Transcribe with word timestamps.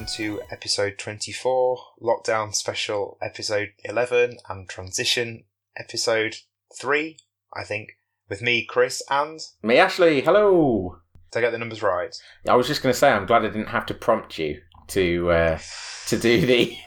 Welcome 0.00 0.14
to 0.14 0.40
episode 0.50 0.96
24, 0.96 1.78
lockdown 2.00 2.54
special 2.54 3.18
episode 3.20 3.72
11, 3.84 4.38
and 4.48 4.66
transition 4.66 5.44
episode 5.76 6.36
3, 6.74 7.18
I 7.54 7.64
think, 7.64 7.98
with 8.26 8.40
me, 8.40 8.64
Chris, 8.64 9.02
and. 9.10 9.38
Me, 9.62 9.76
Ashley. 9.76 10.22
Hello. 10.22 11.00
Did 11.30 11.40
I 11.40 11.42
get 11.42 11.50
the 11.50 11.58
numbers 11.58 11.82
right? 11.82 12.16
I 12.48 12.56
was 12.56 12.66
just 12.66 12.82
going 12.82 12.94
to 12.94 12.98
say, 12.98 13.10
I'm 13.10 13.26
glad 13.26 13.44
I 13.44 13.48
didn't 13.48 13.66
have 13.66 13.84
to 13.86 13.94
prompt 13.94 14.38
you 14.38 14.62
to 14.86 15.32
uh, 15.32 15.58
to 16.06 16.18
do 16.18 16.46
the 16.46 16.78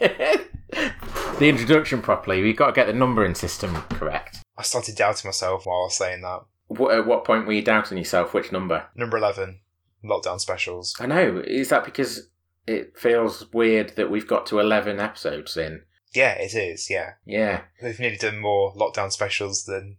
the 1.38 1.48
introduction 1.48 2.02
properly. 2.02 2.42
We've 2.42 2.56
got 2.56 2.66
to 2.66 2.72
get 2.72 2.88
the 2.88 2.94
numbering 2.94 3.36
system 3.36 3.76
correct. 3.90 4.40
I 4.58 4.62
started 4.62 4.96
doubting 4.96 5.28
myself 5.28 5.66
while 5.66 5.82
I 5.82 5.84
was 5.84 5.96
saying 5.96 6.22
that. 6.22 6.40
What, 6.66 6.92
at 6.92 7.06
what 7.06 7.24
point 7.24 7.46
were 7.46 7.52
you 7.52 7.62
doubting 7.62 7.96
yourself? 7.96 8.34
Which 8.34 8.50
number? 8.50 8.86
Number 8.96 9.16
11, 9.18 9.60
lockdown 10.04 10.40
specials. 10.40 10.96
I 10.98 11.06
know. 11.06 11.44
Is 11.46 11.68
that 11.68 11.84
because 11.84 12.28
it 12.66 12.96
feels 12.98 13.52
weird 13.52 13.96
that 13.96 14.10
we've 14.10 14.26
got 14.26 14.46
to 14.46 14.58
11 14.58 15.00
episodes 15.00 15.56
in? 15.56 15.82
Yeah, 16.14 16.32
it 16.32 16.54
is, 16.54 16.88
yeah. 16.88 17.14
Yeah. 17.24 17.62
We've 17.82 17.98
nearly 17.98 18.16
done 18.16 18.38
more 18.38 18.72
lockdown 18.74 19.10
specials 19.12 19.64
than 19.64 19.96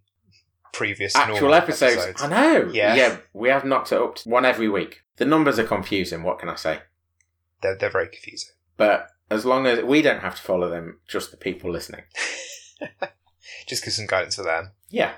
previous 0.72 1.16
Actual 1.16 1.36
normal 1.36 1.56
episodes. 1.56 2.22
I 2.22 2.28
know. 2.28 2.70
Yeah. 2.72 2.96
Yeah. 2.96 3.18
We 3.34 3.50
have 3.50 3.66
knocked 3.66 3.92
it 3.92 4.02
up 4.02 4.16
to 4.18 4.30
one 4.30 4.46
every 4.46 4.70
week. 4.70 5.04
The 5.18 5.26
numbers 5.26 5.60
are 5.60 5.64
confusing. 5.66 6.24
What 6.24 6.40
can 6.40 6.50
I 6.50 6.56
say? 6.56 6.80
They're, 7.62 7.76
they're 7.76 7.90
very 7.90 8.08
confusing. 8.08 8.52
But 8.78 9.10
as 9.30 9.46
long 9.46 9.66
as 9.68 9.84
we 9.84 10.02
don't 10.02 10.22
have 10.22 10.36
to 10.36 10.42
follow 10.42 10.70
them, 10.70 11.00
just 11.08 11.32
the 11.32 11.38
people 11.38 11.72
listening. 11.72 12.04
Just 13.68 13.84
give 13.84 13.94
some 13.94 14.06
guidance 14.06 14.36
for 14.36 14.44
them. 14.44 14.72
Yeah. 14.90 15.14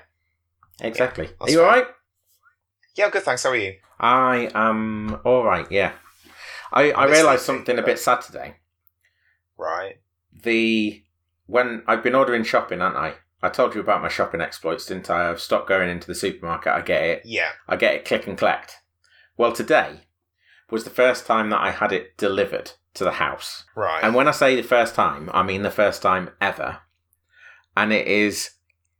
Exactly. 0.80 1.28
Are 1.40 1.50
you 1.50 1.58
fair. 1.58 1.66
alright? 1.66 1.86
Yeah, 2.94 3.06
I'm 3.06 3.10
good, 3.10 3.22
thanks. 3.22 3.42
How 3.42 3.50
are 3.50 3.56
you? 3.56 3.74
I 4.00 4.50
am 4.54 5.20
all 5.24 5.44
right. 5.44 5.70
Yeah, 5.70 5.92
I 6.72 6.92
I 6.92 7.06
realised 7.06 7.44
something 7.44 7.78
a 7.78 7.82
bit 7.82 7.98
sad 7.98 8.20
today. 8.20 8.56
Right. 9.56 10.00
The 10.42 11.02
when 11.46 11.82
I've 11.86 12.02
been 12.02 12.14
ordering 12.14 12.44
shopping, 12.44 12.80
haven't 12.80 12.98
I? 12.98 13.14
I 13.42 13.48
told 13.48 13.74
you 13.74 13.80
about 13.80 14.02
my 14.02 14.08
shopping 14.08 14.40
exploits, 14.40 14.86
didn't 14.86 15.10
I? 15.10 15.30
I've 15.30 15.40
stopped 15.40 15.68
going 15.68 15.88
into 15.88 16.06
the 16.06 16.14
supermarket. 16.14 16.72
I 16.72 16.80
get 16.80 17.02
it. 17.04 17.22
Yeah. 17.24 17.50
I 17.68 17.76
get 17.76 17.94
it. 17.94 18.04
Click 18.04 18.26
and 18.26 18.36
collect. 18.36 18.78
Well, 19.36 19.52
today 19.52 20.00
was 20.70 20.84
the 20.84 20.90
first 20.90 21.26
time 21.26 21.50
that 21.50 21.60
I 21.60 21.70
had 21.70 21.92
it 21.92 22.16
delivered 22.16 22.72
to 22.94 23.04
the 23.04 23.12
house. 23.12 23.64
Right. 23.76 24.02
And 24.02 24.14
when 24.14 24.28
I 24.28 24.32
say 24.32 24.56
the 24.56 24.62
first 24.62 24.94
time, 24.94 25.30
I 25.32 25.42
mean 25.42 25.62
the 25.62 25.70
first 25.70 26.02
time 26.02 26.30
ever. 26.40 26.78
And 27.76 27.92
it 27.92 28.06
is 28.08 28.50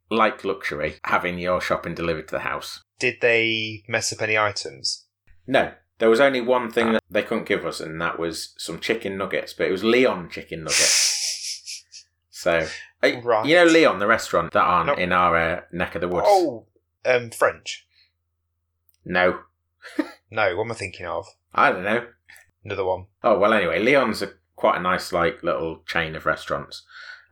like 0.09 0.43
luxury 0.43 0.95
having 1.03 1.37
your 1.37 1.61
shopping 1.61 1.93
delivered 1.93 2.29
to 2.29 2.35
the 2.35 2.39
house. 2.39 2.83
Did 2.97 3.17
they 3.21 3.83
mess 3.87 4.11
up 4.13 4.21
any 4.21 4.37
items? 4.37 5.05
No, 5.45 5.73
there 5.99 6.09
was 6.09 6.19
only 6.19 6.41
one 6.41 6.71
thing 6.71 6.93
that 6.93 7.03
they 7.09 7.21
couldn't 7.23 7.47
give 7.47 7.65
us, 7.65 7.79
and 7.79 8.01
that 8.01 8.17
was 8.19 8.53
some 8.57 8.79
chicken 8.79 9.17
nuggets. 9.17 9.53
But 9.53 9.67
it 9.67 9.71
was 9.71 9.83
Leon 9.83 10.29
chicken 10.29 10.59
nuggets. 10.63 11.05
So, 12.31 12.65
Right. 13.03 13.45
you 13.45 13.55
know 13.55 13.65
Leon, 13.65 13.99
the 13.99 14.07
restaurant 14.07 14.53
that 14.53 14.61
aren't 14.63 14.87
Nope. 14.87 14.97
in 14.99 15.11
our 15.11 15.35
uh, 15.35 15.61
neck 15.73 15.95
of 15.95 15.99
the 16.01 16.07
woods. 16.07 16.25
oh, 16.29 16.67
um, 17.05 17.31
French. 17.31 17.85
No, 19.03 19.39
No, 20.31 20.55
what 20.55 20.63
am 20.63 20.71
I 20.71 20.75
thinking 20.75 21.05
of? 21.05 21.25
I 21.53 21.71
don't 21.73 21.83
know. 21.83 22.07
Another 22.63 22.85
one. 22.85 23.07
Oh 23.25 23.37
well, 23.37 23.53
anyway, 23.53 23.79
Leon's 23.83 24.21
a 24.21 24.31
quite 24.55 24.77
a 24.77 24.81
nice 24.81 25.11
like 25.11 25.43
little 25.43 25.81
chain 25.85 26.15
of 26.15 26.25
restaurants. 26.25 26.83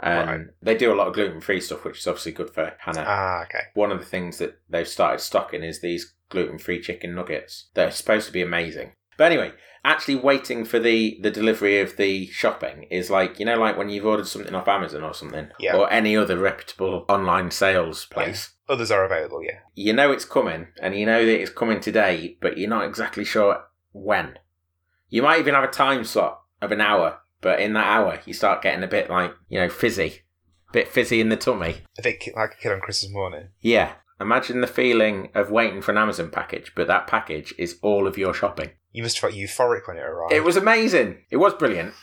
Um, 0.02 0.28
Right. 0.28 0.42
They 0.62 0.76
do 0.78 0.92
a 0.92 0.96
lot 0.96 1.08
of 1.08 1.14
gluten 1.14 1.40
free 1.40 1.62
stuff, 1.62 1.86
which 1.86 2.00
is 2.00 2.08
obviously 2.08 2.34
good 2.34 2.50
for 2.50 2.74
Hannah. 2.80 3.06
Ah, 3.08 3.44
okay. 3.44 3.64
One 3.76 3.92
of 3.94 4.00
the 4.00 4.06
things 4.06 4.40
that 4.40 4.60
they've 4.70 4.88
started 4.88 5.20
stocking 5.22 5.64
is 5.64 5.80
these 5.80 6.14
gluten 6.30 6.58
free 6.60 6.82
chicken 6.82 7.16
nuggets. 7.16 7.70
They're 7.74 7.92
supposed 7.92 8.28
to 8.28 8.34
be 8.34 8.42
amazing. 8.42 8.94
But 9.18 9.32
anyway, 9.32 9.52
actually 9.84 10.16
waiting 10.16 10.64
for 10.66 10.80
the, 10.80 11.18
the 11.22 11.32
delivery 11.32 11.80
of 11.80 11.98
the 11.98 12.28
shopping 12.28 12.84
is 12.92 13.10
like, 13.10 13.40
you 13.40 13.46
know, 13.46 13.58
like 13.58 13.78
when 13.78 13.90
you've 13.90 14.06
ordered 14.06 14.28
something 14.28 14.54
off 14.54 14.68
Amazon 14.68 15.04
or 15.04 15.14
something, 15.14 15.48
Yeah. 15.60 15.76
or 15.76 15.92
any 15.92 16.16
other 16.16 16.38
reputable 16.38 17.06
online 17.10 17.50
sales 17.52 18.06
place. 18.06 18.52
Others 18.70 18.92
are 18.92 19.06
available, 19.06 19.42
yeah. 19.44 19.60
You 19.76 19.94
know 19.94 20.12
it's 20.12 20.26
coming, 20.26 20.68
and 20.82 20.94
you 20.96 21.06
know 21.06 21.26
that 21.26 21.42
it's 21.42 21.50
coming 21.52 21.80
today, 21.80 22.38
but 22.42 22.58
you're 22.58 22.70
not 22.70 22.86
exactly 22.86 23.24
sure 23.24 23.64
when. 23.94 24.38
You 25.10 25.22
might 25.24 25.40
even 25.40 25.56
have 25.56 25.64
a 25.64 25.68
time 25.72 26.04
slot 26.04 26.42
of 26.62 26.72
an 26.72 26.82
hour, 26.82 27.20
but 27.42 27.60
in 27.62 27.74
that 27.74 27.88
hour, 27.88 28.20
you 28.26 28.34
start 28.34 28.62
getting 28.62 28.84
a 28.84 28.88
bit 28.88 29.10
like, 29.10 29.32
you 29.48 29.58
know, 29.60 29.70
fizzy. 29.70 30.22
bit 30.74 30.90
fizzy 30.90 31.22
in 31.22 31.30
the 31.30 31.38
tummy. 31.38 31.78
A 31.98 32.02
bit 32.04 32.22
like 32.36 32.54
a 32.54 32.62
kid 32.62 32.74
on 32.74 32.82
Christmas 32.82 33.12
morning. 33.14 33.48
Yeah. 33.62 33.94
Imagine 34.20 34.62
the 34.62 34.68
feeling 34.68 35.30
of 35.36 35.52
waiting 35.52 35.82
for 35.82 35.92
an 35.92 35.98
Amazon 35.98 36.32
package, 36.32 36.72
but 36.76 36.88
that 36.88 37.08
package 37.08 37.54
is 37.58 37.78
all 37.82 38.08
of 38.08 38.18
your 38.18 38.34
shopping. 38.34 38.72
You 38.92 39.04
must 39.04 39.20
have 39.20 39.32
felt 39.32 39.40
euphoric 39.40 39.88
when 39.88 39.98
it 39.98 40.02
arrived. 40.02 40.34
It 40.34 40.44
was 40.44 40.58
amazing. 40.58 41.26
It 41.30 41.38
was 41.38 41.54
brilliant. 41.54 41.94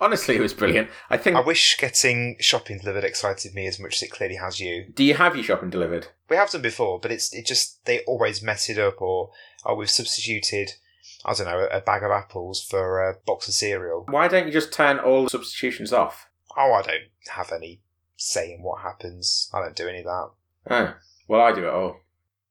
Honestly, 0.00 0.36
it 0.36 0.40
was 0.40 0.54
brilliant. 0.54 0.88
I 1.10 1.16
think. 1.16 1.36
I 1.36 1.40
wish 1.40 1.76
getting 1.78 2.36
shopping 2.40 2.78
delivered 2.78 3.04
excited 3.04 3.54
me 3.54 3.66
as 3.66 3.78
much 3.78 3.96
as 3.96 4.02
it 4.02 4.10
clearly 4.10 4.36
has 4.36 4.60
you. 4.60 4.86
do 4.94 5.04
you 5.04 5.14
have 5.14 5.34
your 5.34 5.44
shopping 5.44 5.70
delivered? 5.70 6.08
We 6.28 6.36
have 6.36 6.50
done 6.50 6.62
before, 6.62 6.98
but 7.00 7.12
it's 7.12 7.32
it 7.34 7.46
just 7.46 7.84
they 7.84 8.00
always 8.00 8.42
mess 8.42 8.68
it 8.68 8.78
up, 8.78 9.00
or 9.00 9.30
oh, 9.64 9.74
we've 9.74 9.90
substituted, 9.90 10.72
I 11.24 11.34
don't 11.34 11.46
know, 11.46 11.68
a 11.70 11.80
bag 11.80 12.02
of 12.02 12.10
apples 12.10 12.62
for 12.62 13.08
a 13.08 13.16
box 13.26 13.48
of 13.48 13.54
cereal. 13.54 14.06
Why 14.08 14.28
don't 14.28 14.46
you 14.46 14.52
just 14.52 14.72
turn 14.72 14.98
all 14.98 15.24
the 15.24 15.30
substitutions 15.30 15.92
off? 15.92 16.28
Oh, 16.56 16.72
I 16.72 16.82
don't 16.82 17.10
have 17.34 17.52
any 17.52 17.80
say 18.16 18.52
in 18.52 18.62
what 18.62 18.82
happens. 18.82 19.50
I 19.52 19.60
don't 19.60 19.76
do 19.76 19.88
any 19.88 20.00
of 20.00 20.04
that. 20.04 20.30
Oh, 20.70 20.94
well, 21.28 21.40
I 21.40 21.52
do 21.52 21.64
it 21.66 21.72
all. 21.72 21.96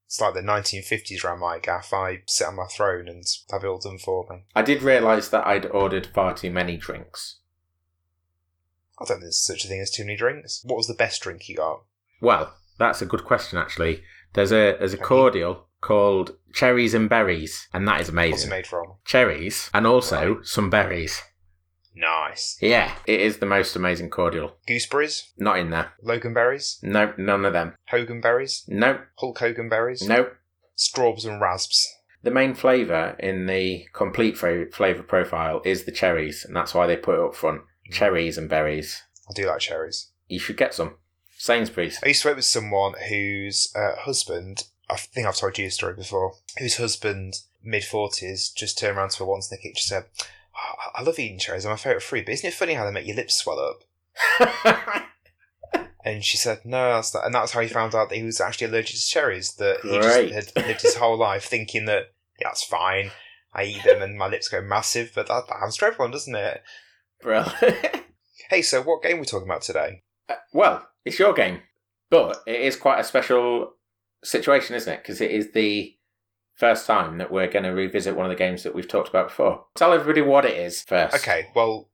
It's 0.06 0.20
like 0.20 0.34
the 0.34 0.42
1950s 0.42 1.24
around 1.24 1.40
my 1.40 1.58
gaff. 1.60 1.94
I 1.94 2.24
sit 2.28 2.46
on 2.48 2.58
my 2.58 2.66
throne 2.66 3.08
and 3.08 3.24
have 3.50 3.64
it 3.64 3.68
all 3.68 3.80
done 3.80 3.98
for 3.98 4.26
me. 4.30 4.44
I 4.54 4.62
did 4.62 4.82
realise 4.84 5.30
that 5.30 5.48
I'd 5.48 5.66
ordered 5.68 6.08
far 6.08 6.34
too 6.34 6.52
many 6.52 6.76
drinks. 6.76 7.38
I 9.00 9.04
don't 9.06 9.08
think 9.08 9.22
there's 9.22 9.42
such 9.46 9.64
a 9.66 9.68
thing 9.68 9.80
as 9.80 9.90
too 9.90 10.04
many 10.04 10.18
drinks. 10.18 10.62
What 10.66 10.76
was 10.78 10.88
the 10.88 10.94
best 10.94 11.22
drink 11.22 11.48
you 11.48 11.56
got? 11.56 11.84
Well, 12.22 12.54
that's 12.78 13.02
a 13.02 13.06
good 13.06 13.24
question, 13.24 13.58
actually. 13.58 14.04
There's 14.34 14.52
a 14.52 14.76
there's 14.78 14.94
a 14.94 14.98
cordial 14.98 15.68
called 15.80 16.36
cherries 16.54 16.94
and 16.94 17.10
berries, 17.10 17.68
and 17.74 17.88
that 17.88 17.96
is 18.02 18.08
What's 18.08 18.10
it 18.10 18.12
amazing. 18.12 18.50
made 18.50 18.68
from? 18.68 18.94
Cherries 19.06 19.70
and 19.74 19.88
also 19.88 20.42
some 20.44 20.70
berries. 20.70 21.22
Nice. 21.96 22.58
Yeah, 22.62 22.94
it 23.06 23.22
is 23.22 23.38
the 23.38 23.46
most 23.46 23.76
amazing 23.76 24.10
cordial. 24.10 24.56
Gooseberries? 24.68 25.32
Not 25.38 25.60
in 25.60 25.70
there. 25.72 25.94
Logan 26.02 26.34
berries? 26.34 26.80
No, 26.82 27.14
none 27.18 27.46
of 27.46 27.54
them. 27.54 27.76
Hogan 27.90 28.22
berries? 28.22 28.64
No, 28.68 29.02
Hulk 29.18 29.40
Hogan 29.40 29.70
berries? 29.70 30.02
no. 30.08 30.32
Strawbs 30.78 31.26
and 31.26 31.40
rasps. 31.40 31.94
The 32.24 32.32
main 32.32 32.54
flavour 32.56 33.16
in 33.20 33.46
the 33.46 33.86
complete 33.94 34.38
flavour 34.38 35.04
profile 35.04 35.62
is 35.66 35.84
the 35.84 35.92
cherries, 35.92 36.46
and 36.46 36.56
that's 36.56 36.74
why 36.74 36.88
they 36.88 36.96
put 36.96 37.16
it 37.16 37.22
up 37.22 37.36
front. 37.36 37.62
Cherries 37.92 38.38
and 38.38 38.50
berries. 38.50 39.04
I 39.30 39.34
do 39.34 39.48
like 39.48 39.60
cherries. 39.60 40.08
You 40.28 40.40
should 40.40 40.58
get 40.58 40.74
some. 40.74 40.96
Sainsbury's. 41.38 42.00
I 42.04 42.10
used 42.10 42.22
to 42.22 42.30
work 42.30 42.38
with 42.38 42.46
someone 42.46 42.94
whose 43.10 43.74
uh, 43.76 43.96
husband, 44.00 44.64
I 44.90 44.96
think 44.96 45.28
I've 45.28 45.36
told 45.36 45.58
you 45.58 45.66
a 45.68 45.72
story 45.72 45.96
before, 45.96 46.34
whose 46.58 46.78
husband, 46.78 47.42
mid 47.64 47.84
40s, 47.84 48.54
just 48.56 48.78
turned 48.78 48.98
around 48.98 49.10
to 49.12 49.20
her 49.20 49.26
once 49.26 49.52
in 49.52 49.58
the 49.58 49.62
kitchen 49.62 49.96
and 49.98 50.06
said, 50.06 50.06
"Oh, 50.20 50.26
I 50.96 51.02
love 51.04 51.20
eating 51.20 51.40
cherries, 51.40 51.64
they're 51.64 51.72
my 51.72 51.78
favourite 51.78 52.04
fruit, 52.04 52.26
but 52.26 52.34
isn't 52.34 52.48
it 52.48 52.54
funny 52.54 52.74
how 52.74 52.86
they 52.86 52.92
make 52.92 53.08
your 53.08 53.16
lips 53.16 53.36
swell 53.36 53.60
up? 53.60 55.08
And 56.04 56.24
she 56.24 56.38
said, 56.38 56.62
no, 56.66 56.94
that's 56.94 57.14
not. 57.14 57.26
And 57.26 57.36
that's 57.36 57.52
how 57.52 57.62
he 57.62 57.68
found 57.68 57.94
out 57.94 58.10
that 58.10 58.16
he 58.16 58.24
was 58.24 58.42
actually 58.42 58.68
allergic 58.68 58.96
to 58.96 59.08
cherries, 59.08 59.54
that 59.54 59.82
he 59.82 59.90
just 59.90 60.56
had 60.56 60.66
lived 60.66 60.82
his 60.82 60.96
whole 60.96 61.18
life 61.18 61.46
thinking 61.46 61.86
that, 61.86 62.12
yeah, 62.40 62.48
that's 62.48 62.64
fine. 62.64 63.12
I 63.54 63.66
eat 63.66 63.84
them 63.84 64.02
and 64.02 64.18
my 64.18 64.28
lips 64.28 64.50
go 64.50 64.62
massive, 64.62 65.12
but 65.14 65.28
that, 65.28 65.48
that 65.48 65.58
happens 65.58 65.78
to 65.78 65.86
everyone, 65.86 66.12
doesn't 66.12 66.36
it? 66.36 66.64
Bro. 67.22 67.46
Hey, 68.50 68.64
so 68.64 68.82
what 68.82 69.02
game 69.02 69.16
are 69.16 69.20
we 69.22 69.26
talking 69.26 69.48
about 69.48 69.62
today? 69.62 70.04
Uh, 70.28 70.36
well, 70.52 70.86
it's 71.06 71.18
your 71.18 71.32
game, 71.32 71.62
but 72.10 72.42
it 72.46 72.60
is 72.60 72.76
quite 72.76 73.00
a 73.00 73.04
special 73.06 73.76
situation, 74.26 74.76
isn't 74.76 74.92
it? 74.92 75.02
Because 75.02 75.22
it 75.22 75.32
is 75.32 75.54
the 75.54 75.96
first 76.62 76.86
time 76.86 77.18
that 77.18 77.32
we're 77.32 77.50
going 77.52 77.64
to 77.66 77.72
revisit 77.72 78.16
one 78.16 78.26
of 78.26 78.30
the 78.30 78.36
games 78.36 78.62
that 78.62 78.76
we've 78.76 78.88
talked 78.88 79.10
about 79.10 79.30
before. 79.30 79.66
Tell 79.76 79.92
everybody 79.94 80.22
what 80.22 80.46
it 80.46 80.56
is 80.58 80.84
first. 80.84 81.16
Okay, 81.16 81.48
well, 81.56 81.90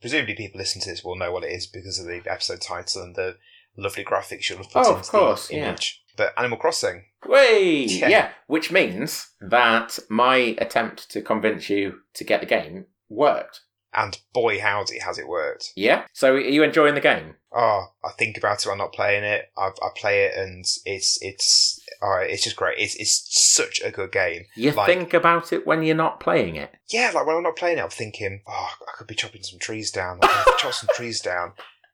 presumably 0.00 0.34
people 0.34 0.58
listening 0.58 0.82
to 0.82 0.90
this 0.90 1.04
will 1.04 1.14
know 1.16 1.30
what 1.32 1.44
it 1.44 1.52
is 1.52 1.68
because 1.68 2.00
of 2.00 2.06
the 2.06 2.20
episode 2.26 2.60
title 2.60 3.02
and 3.02 3.14
the 3.14 3.36
lovely 3.76 4.04
graphics 4.04 4.48
you'll 4.48 4.58
have 4.58 4.70
put 4.72 4.86
Oh, 4.86 4.90
of 4.92 4.98
into 4.98 5.10
course, 5.10 5.46
the 5.48 5.54
yeah. 5.56 5.68
image. 5.68 6.02
But 6.16 6.34
Animal 6.36 6.58
Crossing. 6.58 7.04
Way! 7.26 7.84
Yeah. 7.88 8.08
Yeah. 8.08 8.30
which 8.48 8.72
means 8.72 9.30
that 9.40 9.98
my 10.10 10.56
attempt 10.58 11.08
to 11.12 11.22
convince 11.22 11.70
you 11.70 12.00
to 12.14 12.24
get 12.24 12.40
the 12.40 12.46
game 12.46 12.86
worked. 13.08 13.60
And 13.94 14.18
boy, 14.34 14.60
howdy, 14.60 14.98
has 14.98 15.18
it 15.18 15.26
worked. 15.28 15.72
Yeah? 15.74 16.04
So 16.12 16.34
are 16.34 16.40
you 16.40 16.62
enjoying 16.62 16.94
the 16.94 17.00
game? 17.00 17.36
Oh, 17.54 17.86
I 18.04 18.10
think 18.18 18.36
about 18.36 18.64
it. 18.64 18.70
I'm 18.70 18.76
not 18.76 18.92
playing 18.92 19.24
it. 19.24 19.46
I, 19.56 19.68
I 19.68 19.88
play 19.96 20.24
it, 20.24 20.36
and 20.36 20.62
it's 20.84 21.18
it's 21.22 21.80
uh, 22.02 22.18
it's 22.18 22.44
just 22.44 22.56
great. 22.56 22.78
It's 22.78 22.94
it's 22.96 23.26
such 23.30 23.80
a 23.82 23.90
good 23.90 24.12
game. 24.12 24.42
You 24.54 24.72
Like- 24.72 24.86
think 24.86 25.14
about 25.14 25.52
it 25.54 25.66
when 25.66 25.82
you're 25.82 25.96
not 25.96 26.20
playing 26.20 26.56
it. 26.56 26.70
Yeah, 26.90 27.12
like 27.14 27.26
when 27.26 27.36
I'm 27.36 27.42
not 27.42 27.56
playing 27.56 27.78
it, 27.78 27.82
I'm 27.82 27.88
thinking, 27.88 28.42
oh, 28.46 28.70
I 28.86 28.96
could 28.98 29.06
be 29.06 29.14
chopping 29.14 29.42
some 29.42 29.58
trees 29.58 29.90
down. 29.90 30.18
Like, 30.20 30.30
if 30.30 30.48
I 30.48 30.56
chop 30.58 30.74
some 30.74 30.90
trees 30.94 31.22
down, 31.22 31.52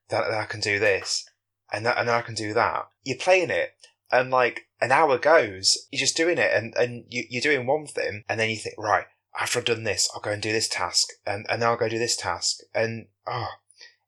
then, 0.08 0.23
then 0.29 0.41
I 0.41 0.44
can 0.46 0.61
do 0.61 0.81
this, 0.81 1.25
and 1.73 1.87
that, 1.87 1.96
and 1.99 2.08
then 2.08 2.17
I 2.17 2.23
can 2.23 2.35
do 2.35 2.52
that. 2.55 2.88
You're 3.05 3.19
playing 3.19 3.50
it, 3.50 3.70
and 4.11 4.31
like 4.31 4.62
an 4.81 4.91
hour 4.91 5.17
goes, 5.19 5.79
you're 5.93 6.00
just 6.00 6.17
doing 6.17 6.38
it, 6.38 6.50
and 6.52 6.75
and 6.76 7.05
you, 7.08 7.23
you're 7.31 7.41
doing 7.41 7.64
one 7.64 7.87
thing, 7.87 8.25
and 8.29 8.41
then 8.41 8.50
you 8.50 8.56
think, 8.56 8.75
right, 8.76 9.06
after 9.40 9.58
I've 9.58 9.64
done 9.64 9.84
this, 9.84 10.08
I'll 10.14 10.20
go 10.20 10.31
and 10.31 10.42
do 10.42 10.52
this 10.52 10.69
task, 10.69 11.08
and, 11.26 11.46
and 11.48 11.60
then 11.62 11.69
I'll 11.69 11.76
go 11.76 11.88
do 11.88 11.98
this 11.98 12.16
task. 12.16 12.60
And, 12.75 13.06
oh, 13.26 13.48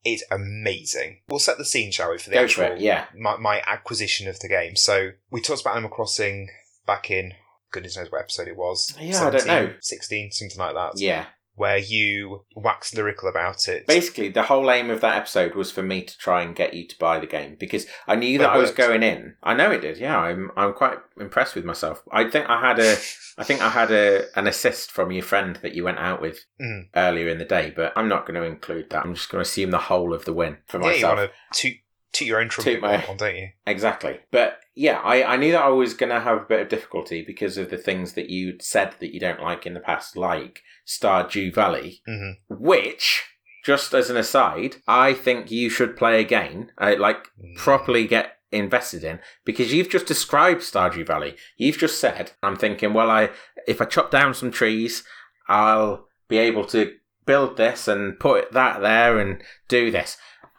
it's 0.05 0.25
amazing. 0.31 1.19
We'll 1.29 1.41
set 1.41 1.59
the 1.59 1.65
scene, 1.65 1.91
shall 1.91 2.11
we, 2.11 2.19
for 2.19 2.31
the 2.31 2.37
Go 2.37 2.45
actual 2.45 2.67
for 2.67 2.73
it. 2.75 2.81
Yeah. 2.81 3.07
my, 3.17 3.37
my 3.37 3.63
acquisition 3.67 4.29
of 4.29 4.39
the 4.41 4.49
game. 4.49 4.77
So 4.77 5.11
we 5.31 5.41
talked 5.41 5.63
about 5.63 5.73
Animal 5.73 5.91
Crossing 5.91 6.49
back 6.87 7.11
in 7.11 7.35
goodness 7.77 7.97
knows 7.97 8.11
what 8.11 8.23
episode 8.23 8.49
it 8.49 8.57
was. 8.57 8.97
Yeah, 8.99 9.27
I 9.27 9.31
don't 9.31 9.47
know. 9.47 9.75
16, 9.81 10.33
something 10.33 10.59
like 10.59 10.75
that. 10.75 10.93
Yeah. 10.99 11.27
Where 11.57 11.79
you 11.79 12.45
wax 12.55 12.95
lyrical 12.95 13.29
about 13.29 13.67
it. 13.67 13.87
Basically, 13.87 14.29
the 14.29 14.43
whole 14.45 14.71
aim 14.71 14.91
of 14.91 15.01
that 15.01 15.17
episode 15.17 15.55
was 15.55 15.73
for 15.73 15.83
me 15.83 16.03
to 16.03 16.17
try 16.19 16.43
and 16.43 16.55
get 16.55 16.75
you 16.75 16.87
to 16.87 16.99
buy 16.99 17.19
the 17.19 17.27
game 17.27 17.57
because 17.59 17.87
I 18.07 18.15
knew 18.15 18.39
that 18.39 18.51
It 18.55 18.57
I 18.57 18.59
was 18.59 18.71
going 18.71 19.03
in. 19.03 19.37
I 19.43 19.55
know 19.55 19.71
it 19.71 19.81
did. 19.81 19.97
Yeah, 19.99 20.19
I'm. 20.19 20.51
I'm 20.57 20.75
quite 20.75 20.99
impressed 21.19 21.55
with 21.55 21.65
myself. 21.65 22.03
I 22.13 22.29
think 22.31 22.49
I 22.49 22.61
had 22.61 22.79
a. 22.79 22.93
I 23.39 23.45
think 23.45 23.61
I 23.63 23.69
had 23.71 23.91
a 23.91 24.27
an 24.39 24.47
assist 24.47 24.91
from 24.93 25.11
your 25.13 25.23
friend 25.23 25.57
that 25.63 25.75
you 25.75 25.85
went 25.85 25.99
out 25.99 26.21
with 26.21 26.45
Mm. 26.61 26.89
earlier 26.95 27.29
in 27.29 27.39
the 27.39 27.45
day, 27.45 27.73
but 27.75 27.93
I'm 27.97 28.09
not 28.09 28.27
going 28.27 28.35
to 28.41 28.47
include 28.47 28.91
that. 28.91 29.05
I'm 29.05 29.15
just 29.15 29.29
going 29.31 29.43
to 29.45 29.49
assume 29.49 29.71
the 29.71 29.79
whole 29.79 30.15
of 30.15 30.25
the 30.25 30.33
win 30.33 30.59
for 30.69 30.79
yeah, 30.81 30.87
you 30.87 30.93
myself. 30.95 31.19
want 31.19 31.31
to 31.55 31.75
toot 32.17 32.29
your 32.29 32.41
own 32.41 32.49
Toot 32.49 32.81
my- 32.81 33.05
on, 33.07 33.17
don't 33.17 33.37
you? 33.37 33.49
Exactly. 33.67 34.19
But 34.31 34.59
yeah, 34.75 35.01
I, 35.03 35.35
I 35.35 35.37
knew 35.37 35.53
that 35.53 35.63
I 35.63 35.69
was 35.69 35.95
going 35.95 36.11
to 36.11 36.21
have 36.21 36.37
a 36.39 36.45
bit 36.45 36.61
of 36.61 36.69
difficulty 36.69 37.23
because 37.27 37.57
of 37.57 37.71
the 37.71 37.79
things 37.79 38.13
that 38.13 38.29
you 38.31 38.57
said 38.61 38.95
that 39.01 39.13
you 39.15 39.21
don't 39.21 39.41
like 39.41 39.67
in 39.67 39.75
the 39.75 39.81
past, 39.81 40.17
like 40.17 40.63
Stardew 40.87 41.55
Valley, 41.55 42.01
hmm 42.07 42.31
which, 42.49 43.25
just 43.65 43.95
as 43.95 44.11
an 44.11 44.17
aside, 44.17 44.77
I 44.87 45.13
think 45.15 45.51
you 45.51 45.69
should 45.71 45.97
play 45.97 46.21
again, 46.21 46.71
uh, 46.79 46.95
like 46.99 47.29
properly 47.57 48.07
get 48.07 48.33
invested 48.53 49.03
in 49.03 49.19
because 49.45 49.73
you've 49.73 49.89
just 49.91 50.07
described 50.07 50.61
Stardew 50.61 51.07
Valley. 51.07 51.37
You've 51.57 51.79
just 51.79 51.99
said, 52.01 52.33
I'm 52.43 52.57
thinking, 52.57 52.93
well, 52.95 53.11
I 53.11 53.31
if 53.67 53.81
I 53.81 53.85
chop 53.87 54.11
down 54.11 54.35
some 54.35 54.51
trees, 54.53 55.03
I'll 55.49 56.07
be 56.29 56.39
able 56.39 56.65
to 56.67 56.93
build 57.25 57.57
this 57.57 57.89
and 57.89 58.19
put 58.21 58.53
that 58.53 58.81
there 58.81 59.19
and 59.19 59.43
do 59.69 59.91
this. 59.91 60.17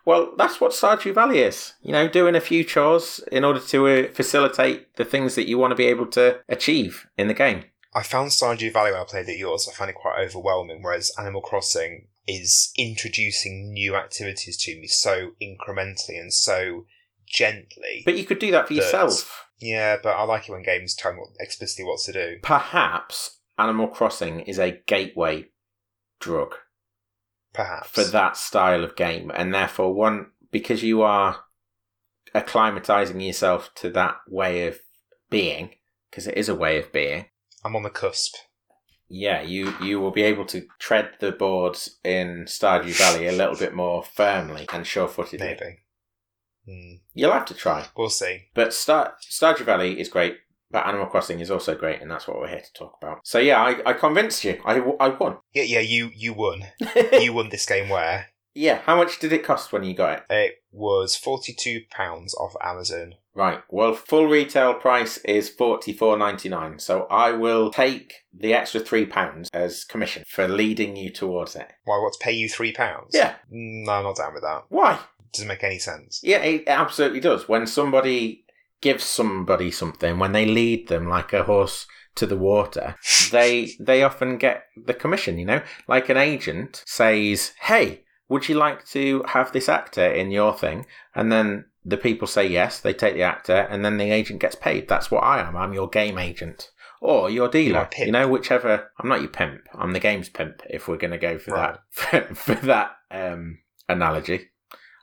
Well, 0.08 0.32
that's 0.38 0.62
what 0.62 0.72
Stardew 0.72 1.14
Valley 1.14 1.40
is. 1.40 1.74
You 1.82 1.92
know, 1.92 2.08
doing 2.08 2.34
a 2.34 2.40
few 2.40 2.64
chores 2.64 3.20
in 3.30 3.44
order 3.44 3.60
to 3.60 3.88
uh, 3.88 4.08
facilitate 4.14 4.96
the 4.96 5.04
things 5.04 5.36
that 5.36 5.50
you 5.50 5.58
want 5.58 5.72
to 5.72 5.76
be 5.76 5.88
able 5.88 6.06
to 6.12 6.40
achieve 6.48 7.08
in 7.18 7.28
the 7.28 7.34
game. 7.34 7.66
I 7.94 8.04
found 8.04 8.32
Stardew 8.32 8.72
Valley 8.72 8.92
when 8.94 9.02
I 9.02 9.04
played 9.04 9.28
it 9.28 9.38
yours. 9.38 9.68
I 9.70 9.76
found 9.76 9.90
it 9.90 9.98
quite 9.98 10.18
overwhelming, 10.18 10.82
whereas 10.82 11.12
Animal 11.20 11.42
Crossing 11.42 12.08
is 12.26 12.72
introducing 12.78 13.74
new 13.74 13.98
activities 13.98 14.56
to 14.60 14.80
me 14.80 14.88
so 14.88 15.32
incrementally 15.42 16.18
and 16.22 16.32
so 16.32 16.86
gently. 17.28 18.04
But 18.06 18.16
you 18.18 18.24
could 18.24 18.40
do 18.40 18.52
that 18.52 18.70
for 18.70 18.76
But- 18.76 18.84
yourself. 18.84 19.48
yeah, 19.60 19.98
but 20.02 20.12
I 20.16 20.24
like 20.24 20.48
it 20.48 20.54
when 20.54 20.64
games 20.64 20.96
tell 20.96 21.12
me 21.12 21.20
what, 21.20 21.32
explicitly 21.42 21.84
what 21.84 22.00
to 22.06 22.14
do. 22.14 22.38
Perhaps 22.44 23.40
Animal 23.60 23.90
Crossing 23.90 24.40
is 24.40 24.58
a 24.58 24.72
gateway 24.86 25.50
drug 26.22 26.56
Perhaps. 27.58 27.90
for 27.90 28.04
that 28.04 28.38
style 28.38 28.84
of 28.84 28.96
game, 28.96 29.32
and 29.34 29.54
therefore 29.54 29.94
one 29.94 30.28
because 30.52 30.84
you 30.84 31.02
are 31.02 31.44
acclimatizing 32.36 33.26
yourself 33.26 33.72
to 33.76 33.90
that 33.90 34.18
way 34.30 34.68
of 34.68 34.80
being, 35.30 35.72
because 36.10 36.28
it 36.28 36.38
is 36.38 36.48
a 36.48 36.56
way 36.56 36.78
of 36.78 36.94
being. 36.94 37.26
I'm 37.66 37.76
on 37.76 37.84
the 37.84 37.90
cusp. 37.90 38.36
Yeah, 39.10 39.42
you 39.42 39.74
you 39.82 40.00
will 40.00 40.12
be 40.12 40.22
able 40.22 40.46
to 40.46 40.68
tread 40.80 41.12
the 41.20 41.32
boards 41.32 41.98
in 42.04 42.46
Stardew 42.46 42.96
Valley 42.98 43.28
a 43.28 43.32
little 43.32 43.56
bit 43.56 43.74
more 43.74 44.04
firmly 44.04 44.68
and 44.72 44.86
sure-footedly. 44.86 45.40
Maybe. 45.40 45.80
Hmm. 46.66 46.98
You'll 47.14 47.32
have 47.32 47.46
to 47.46 47.54
try. 47.54 47.88
We'll 47.96 48.10
see. 48.10 48.50
But 48.54 48.74
Star 48.74 49.16
Stardew 49.22 49.66
Valley 49.66 50.00
is 50.00 50.10
great, 50.10 50.38
but 50.72 50.86
Animal 50.86 51.08
Crossing 51.08 51.40
is 51.40 51.52
also 51.52 51.76
great, 51.76 52.02
and 52.02 52.12
that's 52.12 52.28
what 52.28 52.40
we're 52.40 52.50
here 52.50 52.62
to 52.62 52.74
talk 52.74 52.98
about. 53.02 53.20
So 53.24 53.40
yeah, 53.40 53.62
I, 53.62 53.92
I 53.92 53.94
convinced 53.94 54.44
you. 54.44 54.60
I, 54.66 54.80
I 55.00 55.10
won. 55.10 55.38
Yeah, 55.54 55.64
yeah. 55.64 55.80
You 55.80 56.12
you 56.14 56.34
won. 56.34 56.64
you 57.14 57.34
won 57.34 57.50
this 57.50 57.66
game. 57.66 57.90
Where 57.90 58.28
yeah, 58.54 58.82
how 58.86 58.96
much 58.96 59.20
did 59.20 59.32
it 59.34 59.44
cost 59.44 59.72
when 59.72 59.84
you 59.84 59.94
got 59.94 60.20
it? 60.20 60.24
it 60.30 60.56
was 60.72 61.16
forty 61.16 61.54
two 61.54 61.82
pounds 61.92 62.34
off 62.36 62.56
Amazon. 62.62 63.14
Right. 63.36 63.62
Well, 63.70 63.94
full 63.94 64.26
retail 64.26 64.74
price 64.74 65.18
is 65.20 65.48
forty 65.48 65.94
four 65.94 66.18
ninety 66.18 66.50
nine. 66.50 66.80
So 66.80 67.04
I 67.10 67.32
will 67.32 67.70
take 67.72 68.14
the 68.34 68.56
extra 68.56 68.80
three 68.80 69.06
pounds 69.06 69.50
as 69.54 69.84
commission 69.84 70.24
for 70.28 70.48
leading 70.48 70.96
you 70.96 71.12
towards 71.12 71.56
it. 71.56 71.72
Why? 71.86 72.00
What 72.00 72.14
to 72.14 72.20
pay 72.20 72.32
you 72.32 72.50
three 72.50 72.74
pounds? 72.74 73.12
Yeah. 73.14 73.36
No, 73.50 73.92
I'm 73.92 74.04
not 74.04 74.18
down 74.18 74.34
with 74.34 74.44
that. 74.44 74.64
Why? 74.70 75.00
Doesn't 75.34 75.48
make 75.48 75.64
any 75.64 75.78
sense. 75.78 76.20
Yeah, 76.24 76.40
it 76.40 76.64
absolutely 76.66 77.20
does. 77.20 77.48
When 77.48 77.68
somebody 77.68 78.44
gives 78.82 79.04
somebody 79.04 79.72
something, 79.72 80.20
when 80.20 80.32
they 80.32 80.46
lead 80.46 80.88
them 80.88 81.08
like 81.08 81.34
a 81.34 81.44
horse 81.44 81.88
to 82.16 82.26
the 82.26 82.38
water, 82.38 82.96
they 83.32 83.72
they 83.80 84.04
often 84.04 84.38
get 84.38 84.64
the 84.76 84.94
commission. 84.94 85.38
You 85.38 85.46
know, 85.46 85.62
like 85.88 86.10
an 86.10 86.18
agent 86.18 86.84
says, 86.86 87.54
"Hey, 87.62 88.04
would 88.30 88.50
you 88.50 88.56
like 88.56 88.86
to 88.88 89.24
have 89.28 89.52
this 89.52 89.70
actor 89.70 90.06
in 90.06 90.32
your 90.32 90.54
thing?" 90.58 90.86
And 91.16 91.32
then 91.32 91.66
the 91.86 91.98
people 91.98 92.28
say 92.28 92.48
yes. 92.48 92.80
They 92.80 92.94
take 92.94 93.14
the 93.14 93.22
actor, 93.24 93.68
and 93.70 93.84
then 93.86 93.98
the 93.98 94.12
agent 94.12 94.40
gets 94.42 94.56
paid. 94.56 94.88
That's 94.88 95.10
what 95.12 95.24
I 95.24 95.40
am. 95.42 95.56
I'm 95.56 95.74
your 95.74 95.90
game 95.90 96.18
agent. 96.18 96.72
Or 97.00 97.30
your 97.30 97.48
dealer, 97.48 97.88
you 98.00 98.12
know, 98.12 98.28
whichever. 98.28 98.90
I'm 98.98 99.08
not 99.08 99.22
your 99.22 99.30
pimp. 99.30 99.62
I'm 99.76 99.94
the 99.94 100.00
game's 100.00 100.30
pimp. 100.30 100.64
If 100.68 100.88
we're 100.88 100.98
going 100.98 101.12
to 101.12 101.20
go 101.20 101.38
for 101.38 101.52
Right. 101.52 101.78
that, 102.12 102.36
for, 102.36 102.56
for 102.56 102.56
that 102.66 102.96
um, 103.12 103.60
analogy, 103.88 104.50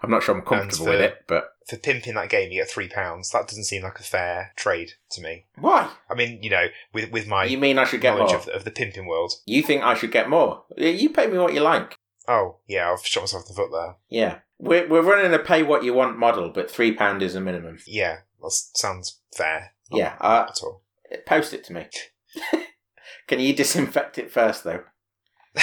I'm 0.05 0.11
not 0.11 0.23
sure 0.23 0.35
I'm 0.35 0.43
comfortable 0.43 0.85
for- 0.87 0.91
with 0.93 1.01
it, 1.01 1.25
but 1.27 1.51
For 1.69 1.77
pimping 1.79 2.15
that 2.15 2.29
game, 2.29 2.53
you 2.53 2.61
get 2.62 2.71
three 2.71 2.89
pounds. 2.89 3.31
That 3.31 3.49
doesn't 3.49 3.65
seem 3.65 3.83
like 3.83 3.99
a 3.99 4.03
fair 4.03 4.53
trade 4.55 4.93
to 5.11 5.21
me. 5.23 5.47
Why? 5.56 5.91
I 6.11 6.15
mean, 6.15 6.43
you 6.43 6.51
know, 6.51 6.67
with 6.93 7.11
with 7.11 7.27
my 7.27 7.45
you 7.45 7.56
mean 7.59 7.79
I 7.79 7.85
should 7.85 8.03
get 8.03 8.17
knowledge 8.17 8.33
more? 8.33 8.41
of, 8.41 8.49
of 8.49 8.65
the 8.65 8.71
pimping 8.71 9.06
world. 9.06 9.33
You 9.47 9.62
think 9.62 9.83
I 9.83 9.95
should 9.95 10.12
get 10.12 10.29
more? 10.29 10.65
You 10.77 11.09
pay 11.11 11.27
me 11.27 11.39
what 11.39 11.55
you 11.55 11.61
like. 11.61 11.97
Oh 12.29 12.56
yeah, 12.67 12.91
I've 12.93 13.05
shot 13.06 13.23
myself 13.23 13.45
in 13.49 13.55
the 13.55 13.56
foot 13.62 13.71
there. 13.73 13.97
Yeah, 14.11 14.39
we're 14.59 14.87
we're 14.89 15.03
running 15.03 15.33
a 15.33 15.39
pay 15.39 15.62
what 15.62 15.85
you 15.85 15.95
want 15.95 16.19
model, 16.19 16.50
but 16.50 16.71
three 16.71 16.93
pound 16.93 17.23
is 17.23 17.35
a 17.35 17.41
minimum. 17.41 17.79
Yeah, 17.87 18.19
that 18.43 18.53
sounds 18.53 19.21
fair. 19.35 19.73
Not- 19.91 19.99
Yeah, 19.99 20.17
uh, 20.21 20.47
at 20.50 20.59
all. 20.62 20.83
post 21.27 21.53
it 21.55 21.65
to 21.65 21.73
me. 21.73 21.87
Can 23.27 23.41
you 23.41 23.55
disinfect 23.55 24.19
it 24.19 24.31
first, 24.31 24.65
though? 24.65 24.83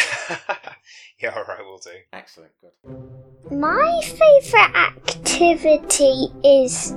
yeah, 1.23 1.33
all 1.35 1.43
right, 1.43 1.59
we'll 1.63 1.77
do. 1.77 1.91
Excellent, 2.13 2.51
good. 2.61 3.55
My 3.55 4.01
favourite 4.03 4.75
activity 4.75 6.27
is 6.43 6.91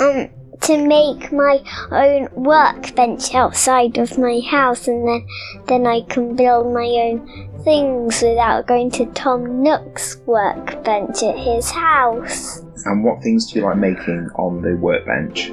um 0.00 0.30
to 0.60 0.76
make 0.76 1.32
my 1.32 1.62
own 1.90 2.28
workbench 2.32 3.34
outside 3.34 3.98
of 3.98 4.18
my 4.18 4.40
house 4.40 4.88
and 4.88 5.06
then 5.06 5.26
then 5.66 5.86
I 5.86 6.00
can 6.02 6.34
build 6.34 6.72
my 6.72 6.86
own 6.86 7.60
things 7.62 8.22
without 8.22 8.66
going 8.66 8.90
to 8.92 9.06
Tom 9.06 9.62
Nook's 9.62 10.16
workbench 10.26 11.22
at 11.22 11.38
his 11.38 11.70
house. 11.70 12.60
And 12.86 13.04
what 13.04 13.22
things 13.22 13.52
do 13.52 13.58
you 13.58 13.66
like 13.66 13.76
making 13.76 14.30
on 14.36 14.62
the 14.62 14.76
workbench? 14.76 15.48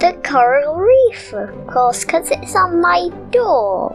The 0.00 0.18
coral 0.24 0.74
reef, 0.74 1.32
of 1.32 1.66
course, 1.68 2.04
because 2.04 2.30
it's 2.30 2.56
on 2.56 2.80
my 2.80 3.08
door. 3.30 3.94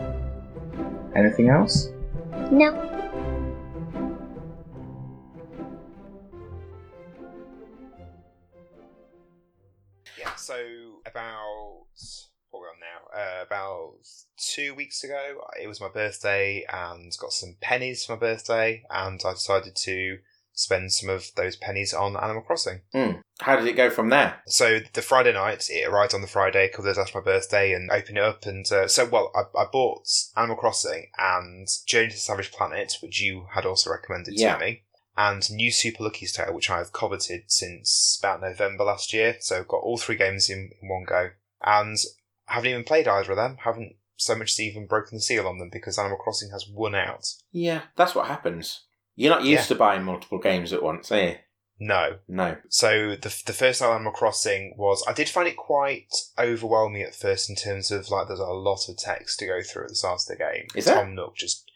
Anything 1.16 1.50
else? 1.50 1.90
No, 2.52 2.74
Yeah, 10.20 10.36
so 10.36 10.56
about 11.06 11.86
what 12.50 12.60
we're 12.60 12.68
we 12.68 12.68
on 12.68 12.76
now? 12.82 13.18
Uh, 13.18 13.44
about 13.46 13.94
two 14.36 14.76
weeks 14.76 15.02
ago, 15.06 15.38
it 15.62 15.68
was 15.68 15.80
my 15.80 15.88
birthday, 15.88 16.66
and 16.68 17.14
got 17.22 17.32
some 17.32 17.56
pennies 17.62 18.04
for 18.04 18.18
my 18.18 18.20
birthday, 18.20 18.84
and 18.90 19.22
I 19.26 19.32
decided 19.32 19.78
to 19.78 20.18
spend 20.52 20.92
some 20.92 21.10
of 21.10 21.32
those 21.38 21.56
pennies 21.56 21.94
on 21.94 22.18
Animal 22.18 22.42
Crossing. 22.42 22.82
Hmm. 22.92 23.12
How 23.42 23.56
did 23.56 23.68
it 23.68 23.76
go 23.76 23.90
from 23.90 24.10
there? 24.10 24.42
So 24.48 24.80
the 24.94 25.02
Friday 25.02 25.34
night, 25.34 25.68
it 25.70 25.88
arrived 25.88 26.14
on 26.14 26.22
the 26.22 26.28
Friday, 26.28 26.66
a 26.66 26.70
couple 26.70 26.88
of 26.88 26.96
days 26.96 27.02
after 27.02 27.20
my 27.20 27.24
birthday, 27.26 27.74
and 27.74 27.90
opened 27.92 28.18
it 28.18 28.24
up. 28.24 28.46
And 28.46 28.72
uh, 28.72 28.88
so, 28.88 29.06
well, 29.06 29.32
I, 29.36 29.42
I 29.60 29.66
bought 29.72 30.04
Animal 30.38 30.56
Crossing 30.58 31.08
and 31.18 31.68
Journey 31.88 32.10
to 32.10 32.14
the 32.16 32.20
Savage 32.20 32.52
Planet, 32.52 32.98
which 33.02 33.20
you 33.20 33.48
had 33.54 33.66
also 33.66 33.90
recommended 33.92 34.36
Yeah. 34.40 34.54
to 34.56 34.60
me, 34.64 34.84
and 35.18 35.44
New 35.52 35.72
Super 35.72 36.04
Lucky's 36.04 36.34
Tale, 36.34 36.54
which 36.54 36.70
I've 36.70 36.94
coveted 36.94 37.44
since 37.48 38.20
about 38.22 38.42
November 38.42 38.84
last 38.84 39.12
year. 39.14 39.36
So 39.40 39.58
I've 39.58 39.68
got 39.68 39.78
all 39.84 39.98
three 39.98 40.16
games 40.16 40.50
in, 40.50 40.70
in 40.82 40.88
one 40.88 41.04
go, 41.08 41.30
and 41.64 41.98
I 42.48 42.54
haven't 42.54 42.70
even 42.70 42.84
played 42.84 43.08
either 43.08 43.32
of 43.32 43.38
them. 43.38 43.58
Haven't 43.64 43.96
so 44.18 44.36
much 44.36 44.52
as 44.52 44.60
even 44.60 44.86
broken 44.86 45.18
the 45.18 45.22
seal 45.22 45.48
on 45.48 45.58
them 45.58 45.70
because 45.74 45.98
Animal 45.98 46.20
Crossing 46.20 46.52
has 46.52 46.68
won 46.72 46.94
out. 46.94 47.28
Yeah, 47.52 47.82
that's 47.96 48.14
what 48.14 48.28
happens. 48.28 48.82
You're 49.16 49.34
not 49.34 49.44
used 49.46 49.64
Yeah. 49.64 49.68
to 49.68 49.76
buying 49.76 50.04
multiple 50.04 50.38
games 50.38 50.72
at 50.74 50.84
once, 50.84 51.12
are 51.12 51.22
you? 51.24 51.36
No, 51.84 52.18
No. 52.28 52.58
So 52.70 53.16
the 53.16 53.36
the 53.46 53.54
first 53.54 53.82
Animal 53.82 54.12
Crossing 54.12 54.76
was 54.78 55.04
I 55.08 55.14
did 55.14 55.28
find 55.28 55.48
it 55.48 55.58
quite 55.58 56.14
overwhelming 56.38 57.02
at 57.02 57.16
first 57.16 57.50
in 57.50 57.56
terms 57.56 57.90
of 57.90 58.10
like 58.12 58.28
there's 58.28 58.40
a 58.40 58.46
lot 58.46 58.88
of 58.88 58.98
text 58.98 59.40
to 59.40 59.48
go 59.48 59.62
through 59.64 59.86
at 59.86 59.90
the 59.90 59.96
start 59.96 60.22
of 60.22 60.28
the 60.28 60.36
game. 60.36 60.68
Is? 60.76 60.86
Tom 60.86 61.16
Nook 61.16 61.36
just 61.36 61.70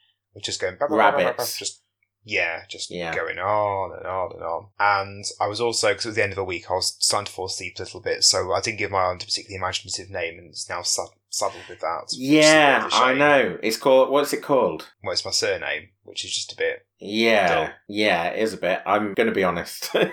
just 0.44 0.62
going 0.62 0.76
blah, 0.78 0.88
blah, 0.88 0.98
blah, 0.98 1.12
blah, 1.12 1.20
blah, 1.22 1.30
Rabbits. 1.32 1.58
just 1.58 1.82
yeah, 2.24 2.64
just 2.70 2.90
Yeah. 2.92 3.16
going 3.16 3.38
on 3.40 3.98
and 3.98 4.06
on 4.08 4.32
and 4.34 4.44
on. 4.44 4.68
And 4.80 5.26
I 5.40 5.48
was 5.48 5.62
also 5.62 5.90
because 5.90 6.06
it 6.06 6.10
was 6.10 6.16
the 6.16 6.24
end 6.24 6.32
of 6.34 6.38
the 6.38 6.44
week, 6.44 6.70
I 6.70 6.74
was 6.74 6.96
starting 7.00 7.26
to 7.28 7.32
fall 7.32 7.46
asleep 7.46 7.76
a 7.78 7.84
little 7.84 8.02
bit, 8.02 8.24
so 8.24 8.52
I 8.52 8.62
didn't 8.62 8.80
give 8.80 8.90
my 8.92 9.00
island 9.04 9.22
a 9.24 9.26
particularly 9.26 9.58
imaginative 9.58 10.10
name, 10.10 10.40
and 10.40 10.50
it's 10.50 10.68
now 10.68 10.82
Sa- 10.82 11.08
saddled 11.30 11.64
with 11.70 11.82
that. 11.82 12.02
which 12.04 12.14
is 12.14 12.18
a 12.18 12.22
bit 12.22 12.44
Yeah, 12.44 12.90
I 12.92 13.14
know. 13.14 13.58
It's 13.62 13.78
called. 13.78 14.10
What's 14.10 14.34
it 14.34 14.42
called? 14.42 14.90
Well, 15.04 15.14
it's 15.14 15.24
my 15.26 15.30
surname, 15.32 15.90
which 16.04 16.26
is 16.26 16.34
just 16.34 16.52
a 16.52 16.56
bit. 16.58 16.85
Yeah, 17.00 17.48
Dull. 17.48 17.70
yeah, 17.88 18.24
it 18.30 18.40
is 18.42 18.54
a 18.54 18.58
bit. 18.58 18.82
I'm 18.86 19.14
going 19.14 19.28
to 19.28 19.34
be 19.36 19.44
honest. 19.44 19.94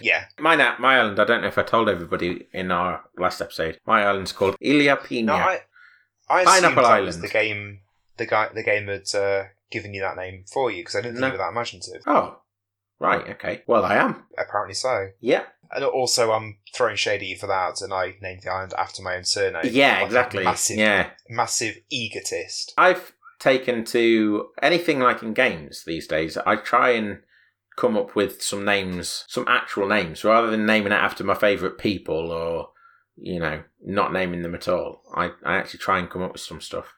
Yeah, 0.00 0.24
my 0.40 0.56
my 0.78 0.98
island. 0.98 1.20
I 1.20 1.24
don't 1.24 1.42
know 1.42 1.48
if 1.48 1.58
I 1.58 1.62
told 1.62 1.88
everybody 1.90 2.48
in 2.54 2.70
our 2.72 3.04
last 3.18 3.42
episode. 3.42 3.78
My 3.86 4.02
island's 4.04 4.32
called 4.32 4.56
Ilia 4.58 4.96
Pina. 4.96 5.32
no, 5.32 5.36
I, 5.36 5.60
I 6.30 6.44
Pineapple 6.44 6.86
Island. 6.86 7.22
the 7.22 7.28
game. 7.28 7.80
The 8.16 8.24
guy, 8.24 8.48
the 8.54 8.62
game 8.62 8.86
had 8.88 9.04
uh, 9.14 9.44
given 9.70 9.92
you 9.92 10.00
that 10.00 10.16
name 10.16 10.44
for 10.50 10.70
you 10.70 10.80
because 10.80 10.96
I 10.96 11.02
didn't 11.02 11.16
think 11.16 11.20
No. 11.20 11.26
you 11.26 11.32
were 11.34 11.38
that 11.38 11.50
imaginative. 11.50 12.02
oh, 12.06 12.38
right. 13.00 13.28
Okay. 13.32 13.62
Well, 13.66 13.84
I 13.84 13.96
am. 13.96 14.24
Apparently 14.38 14.74
so. 14.74 15.08
Yeah. 15.20 15.42
And 15.70 15.84
also, 15.84 16.32
I'm 16.32 16.56
throwing 16.74 16.96
shade 16.96 17.20
at 17.20 17.26
you 17.28 17.36
for 17.36 17.46
that, 17.48 17.82
and 17.82 17.92
I 17.92 18.14
named 18.22 18.40
the 18.44 18.50
island 18.50 18.72
after 18.78 19.02
my 19.02 19.16
own 19.16 19.24
surname. 19.24 19.62
Yeah. 19.70 19.96
Like 19.98 20.06
Exactly. 20.06 20.44
Massive, 20.44 20.78
Yeah. 20.78 21.10
massive 21.28 21.76
egotist. 21.90 22.72
I've 22.78 23.12
taken 23.42 23.84
to 23.84 24.50
anything 24.62 25.00
like 25.00 25.20
in 25.20 25.34
games 25.34 25.82
these 25.84 26.06
days. 26.06 26.38
I 26.46 26.54
try 26.54 26.90
and 26.90 27.18
come 27.76 27.96
up 27.96 28.14
with 28.14 28.40
some 28.40 28.64
names, 28.64 29.24
some 29.26 29.46
actual 29.48 29.88
names, 29.88 30.22
rather 30.22 30.48
than 30.48 30.64
naming 30.64 30.92
it 30.92 30.96
after 30.96 31.24
my 31.24 31.34
favourite 31.34 31.76
people 31.76 32.30
or, 32.30 32.68
you 33.16 33.40
know, 33.40 33.64
not 33.84 34.12
naming 34.12 34.42
them 34.42 34.54
at 34.54 34.68
all. 34.68 35.02
I, 35.12 35.30
I 35.44 35.56
actually 35.56 35.80
try 35.80 35.98
and 35.98 36.08
come 36.08 36.22
up 36.22 36.34
with 36.34 36.40
some 36.40 36.60
stuff. 36.60 36.94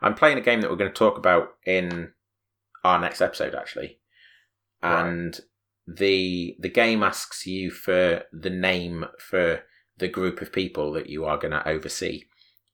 I'm 0.00 0.14
playing 0.14 0.38
a 0.38 0.42
game 0.42 0.60
that 0.60 0.70
we're 0.70 0.76
going 0.76 0.92
to 0.92 0.96
talk 0.96 1.18
about 1.18 1.54
in 1.66 2.12
our 2.84 3.00
next 3.00 3.20
episode, 3.20 3.56
actually. 3.56 3.98
Right. 4.80 5.08
And 5.08 5.40
the 5.88 6.56
the 6.60 6.68
game 6.68 7.02
asks 7.02 7.46
you 7.46 7.72
for 7.72 8.22
the 8.32 8.50
name 8.50 9.06
for 9.18 9.62
the 9.98 10.08
group 10.08 10.40
of 10.40 10.52
people 10.52 10.92
that 10.92 11.08
you 11.08 11.24
are 11.24 11.36
going 11.36 11.50
to 11.50 11.68
oversee. 11.68 12.24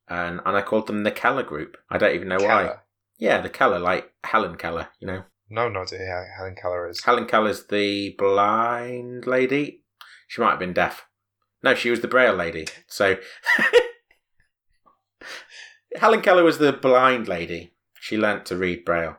And, 0.06 0.40
and 0.44 0.54
I 0.56 0.60
called 0.60 0.86
them 0.86 1.02
the 1.02 1.10
Keller 1.10 1.42
Group. 1.42 1.78
I 1.90 1.96
don't 1.96 2.14
even 2.14 2.28
know 2.28 2.36
why. 2.40 2.74
Yeah, 3.18 3.40
the 3.40 3.48
Keller, 3.48 3.78
like 3.78 4.12
Helen 4.24 4.56
Keller, 4.56 4.88
you 5.00 5.06
know. 5.06 5.22
No, 5.48 5.68
no 5.68 5.82
idea 5.82 5.98
who 5.98 6.24
Helen 6.38 6.56
Keller 6.60 6.88
is. 6.88 7.04
Helen 7.04 7.26
Keller's 7.26 7.66
the 7.68 8.14
blind 8.18 9.26
lady. 9.26 9.82
She 10.28 10.40
might 10.40 10.50
have 10.50 10.58
been 10.58 10.72
deaf. 10.72 11.06
No, 11.62 11.74
she 11.74 11.90
was 11.90 12.00
the 12.00 12.08
braille 12.08 12.34
lady. 12.34 12.66
So 12.88 13.16
Helen 15.96 16.20
Keller 16.20 16.44
was 16.44 16.58
the 16.58 16.72
blind 16.72 17.28
lady. 17.28 17.72
She 18.00 18.16
learnt 18.18 18.46
to 18.46 18.56
read 18.56 18.84
braille. 18.84 19.16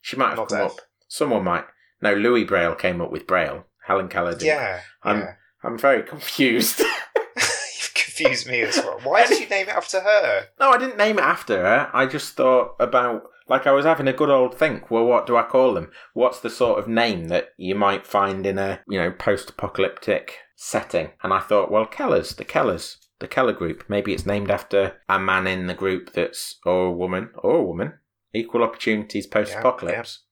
She 0.00 0.16
might 0.16 0.30
have 0.30 0.38
Not 0.38 0.48
come 0.48 0.58
deaf. 0.58 0.70
up. 0.72 0.78
Someone 1.08 1.44
might. 1.44 1.64
No, 2.02 2.14
Louis 2.14 2.44
Braille 2.44 2.74
came 2.74 3.00
up 3.00 3.10
with 3.10 3.26
braille. 3.26 3.64
Helen 3.86 4.08
Keller 4.08 4.32
did. 4.32 4.42
Yeah, 4.46 4.80
I'm- 5.02 5.20
yeah. 5.20 5.34
I'm 5.62 5.78
very 5.78 6.02
confused. 6.02 6.80
You've 7.36 7.92
confused 7.94 8.46
me 8.48 8.60
as 8.62 8.76
well. 8.76 9.00
Why 9.02 9.26
did 9.26 9.40
you 9.40 9.48
name 9.48 9.68
it 9.68 9.74
after 9.74 10.00
her? 10.00 10.46
No, 10.60 10.70
I 10.70 10.78
didn't 10.78 10.98
name 10.98 11.18
it 11.18 11.24
after 11.24 11.56
her. 11.62 11.90
I 11.92 12.06
just 12.06 12.34
thought 12.34 12.74
about 12.78 13.22
like 13.48 13.66
I 13.66 13.72
was 13.72 13.84
having 13.84 14.08
a 14.08 14.12
good 14.12 14.30
old 14.30 14.58
think. 14.58 14.90
Well, 14.90 15.04
what 15.04 15.26
do 15.26 15.36
I 15.36 15.42
call 15.42 15.74
them? 15.74 15.90
What's 16.14 16.40
the 16.40 16.50
sort 16.50 16.78
of 16.78 16.88
name 16.88 17.28
that 17.28 17.50
you 17.56 17.74
might 17.74 18.06
find 18.06 18.46
in 18.46 18.58
a 18.58 18.80
you 18.88 18.98
know 18.98 19.10
post-apocalyptic 19.10 20.38
setting? 20.56 21.10
And 21.22 21.32
I 21.32 21.40
thought, 21.40 21.70
well, 21.70 21.86
Kellers, 21.86 22.36
the 22.36 22.44
Kellers, 22.44 22.96
the 23.18 23.28
Keller 23.28 23.52
Group. 23.52 23.84
Maybe 23.88 24.12
it's 24.12 24.26
named 24.26 24.50
after 24.50 25.00
a 25.08 25.18
man 25.18 25.46
in 25.46 25.66
the 25.66 25.74
group 25.74 26.12
that's 26.12 26.58
or 26.64 26.86
a 26.86 26.92
woman 26.92 27.30
or 27.36 27.56
a 27.56 27.64
woman. 27.64 27.94
Equal 28.34 28.62
opportunities 28.62 29.26
post-apocalypse. 29.26 30.24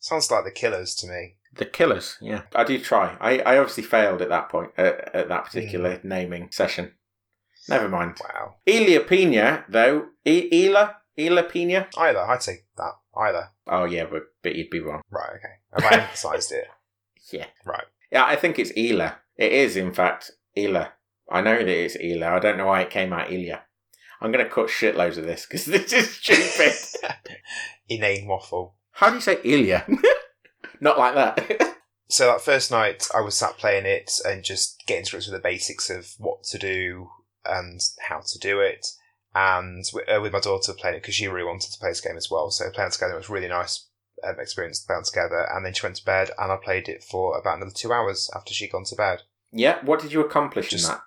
Sounds 0.00 0.30
like 0.30 0.44
the 0.44 0.50
Killers 0.50 0.94
to 0.96 1.06
me. 1.06 1.36
The 1.54 1.66
Killers, 1.66 2.16
yeah. 2.20 2.42
I 2.54 2.64
did 2.64 2.84
try. 2.84 3.16
I, 3.20 3.38
I 3.40 3.58
obviously 3.58 3.82
failed 3.82 4.22
at 4.22 4.28
that 4.28 4.48
point, 4.48 4.70
at, 4.76 5.14
at 5.14 5.28
that 5.28 5.40
hmm. 5.40 5.46
particular 5.46 6.00
naming 6.02 6.48
session. 6.50 6.92
Never 7.68 7.88
mind. 7.88 8.16
Wow. 8.22 8.56
Elia 8.66 9.00
Pina, 9.00 9.64
though. 9.68 10.06
E- 10.24 10.66
Ela? 10.66 10.96
Ela 11.18 11.42
Pina? 11.42 11.88
Either, 11.96 12.20
I'd 12.20 12.42
say 12.42 12.64
that. 12.76 12.92
Either. 13.16 13.50
Oh, 13.66 13.84
yeah, 13.84 14.06
but, 14.10 14.22
but 14.42 14.54
you'd 14.54 14.70
be 14.70 14.80
wrong. 14.80 15.02
Right, 15.10 15.30
okay. 15.36 15.82
Have 15.84 15.92
I 15.92 16.02
emphasised 16.02 16.52
it? 16.52 16.66
Yeah. 17.30 17.44
Right. 17.66 17.84
Yeah, 18.10 18.24
I 18.24 18.36
think 18.36 18.58
it's 18.58 18.72
Ela. 18.74 19.18
It 19.36 19.52
is, 19.52 19.76
in 19.76 19.92
fact, 19.92 20.30
Ela. 20.56 20.92
I 21.30 21.42
know 21.42 21.58
that 21.58 21.68
it's 21.68 21.94
Ela. 22.00 22.34
I 22.34 22.38
don't 22.38 22.56
know 22.56 22.68
why 22.68 22.80
it 22.80 22.88
came 22.88 23.12
out 23.12 23.30
Elia. 23.30 23.64
I'm 24.22 24.32
going 24.32 24.42
to 24.42 24.50
cut 24.50 24.68
shitloads 24.68 25.18
of 25.18 25.26
this 25.26 25.44
because 25.44 25.64
this 25.66 25.92
is 25.92 26.10
stupid. 26.10 27.12
Inane 27.90 28.26
waffle. 28.26 28.76
How 28.92 29.10
do 29.10 29.16
you 29.16 29.20
say 29.20 29.36
Elia? 29.44 29.86
Not 30.80 30.98
like 30.98 31.14
that. 31.16 31.76
So 32.08 32.26
that 32.26 32.40
first 32.40 32.70
night, 32.70 33.06
I 33.14 33.20
was 33.20 33.34
sat 33.36 33.58
playing 33.58 33.84
it 33.84 34.10
and 34.24 34.42
just 34.42 34.82
getting 34.86 35.04
to 35.04 35.10
grips 35.10 35.26
with 35.26 35.36
the 35.36 35.46
basics 35.46 35.90
of 35.90 36.14
what 36.18 36.42
to 36.44 36.58
do 36.58 37.10
and 37.44 37.80
how 38.08 38.20
to 38.20 38.38
do 38.38 38.60
it. 38.60 38.86
And 39.34 39.84
wi- 39.92 40.12
uh, 40.12 40.20
with 40.20 40.32
my 40.32 40.40
daughter 40.40 40.72
playing 40.72 40.96
it 40.96 41.02
because 41.02 41.14
she 41.14 41.28
really 41.28 41.46
wanted 41.46 41.70
to 41.70 41.78
play 41.78 41.90
this 41.90 42.00
game 42.00 42.16
as 42.16 42.30
well. 42.30 42.50
So 42.50 42.70
playing 42.70 42.90
together 42.90 43.14
was 43.14 43.28
really 43.28 43.48
nice 43.48 43.86
um, 44.26 44.36
experience 44.40 44.80
playing 44.80 45.04
together. 45.04 45.46
And 45.52 45.64
then 45.64 45.74
she 45.74 45.84
went 45.86 45.96
to 45.96 46.04
bed, 46.04 46.30
and 46.38 46.50
I 46.50 46.56
played 46.56 46.88
it 46.88 47.04
for 47.04 47.38
about 47.38 47.56
another 47.58 47.72
two 47.74 47.92
hours 47.92 48.30
after 48.34 48.52
she'd 48.54 48.72
gone 48.72 48.84
to 48.84 48.96
bed. 48.96 49.22
yeah, 49.52 49.78
what 49.84 50.00
did 50.00 50.12
you 50.12 50.20
accomplish 50.20 50.70
Just- 50.70 50.84
in 50.86 50.90
that 50.92 51.02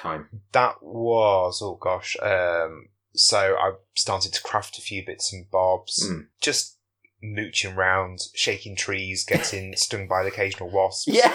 time? 0.00 0.28
That 0.52 0.76
was 0.82 1.60
oh 1.62 1.76
gosh. 1.80 2.16
Um, 2.22 2.88
so 3.14 3.56
I 3.58 3.72
started 3.94 4.32
to 4.32 4.42
craft 4.42 4.78
a 4.78 4.82
few 4.82 5.04
bits 5.04 5.32
and 5.32 5.50
bobs, 5.50 6.08
Mm. 6.08 6.26
just 6.40 6.78
mooching 7.22 7.72
around, 7.74 8.20
shaking 8.34 8.76
trees, 8.76 9.24
getting 9.24 9.74
stung 9.76 10.06
by 10.08 10.22
the 10.22 10.28
occasional 10.30 10.70
wasp. 10.70 11.08
Yeah. 11.10 11.32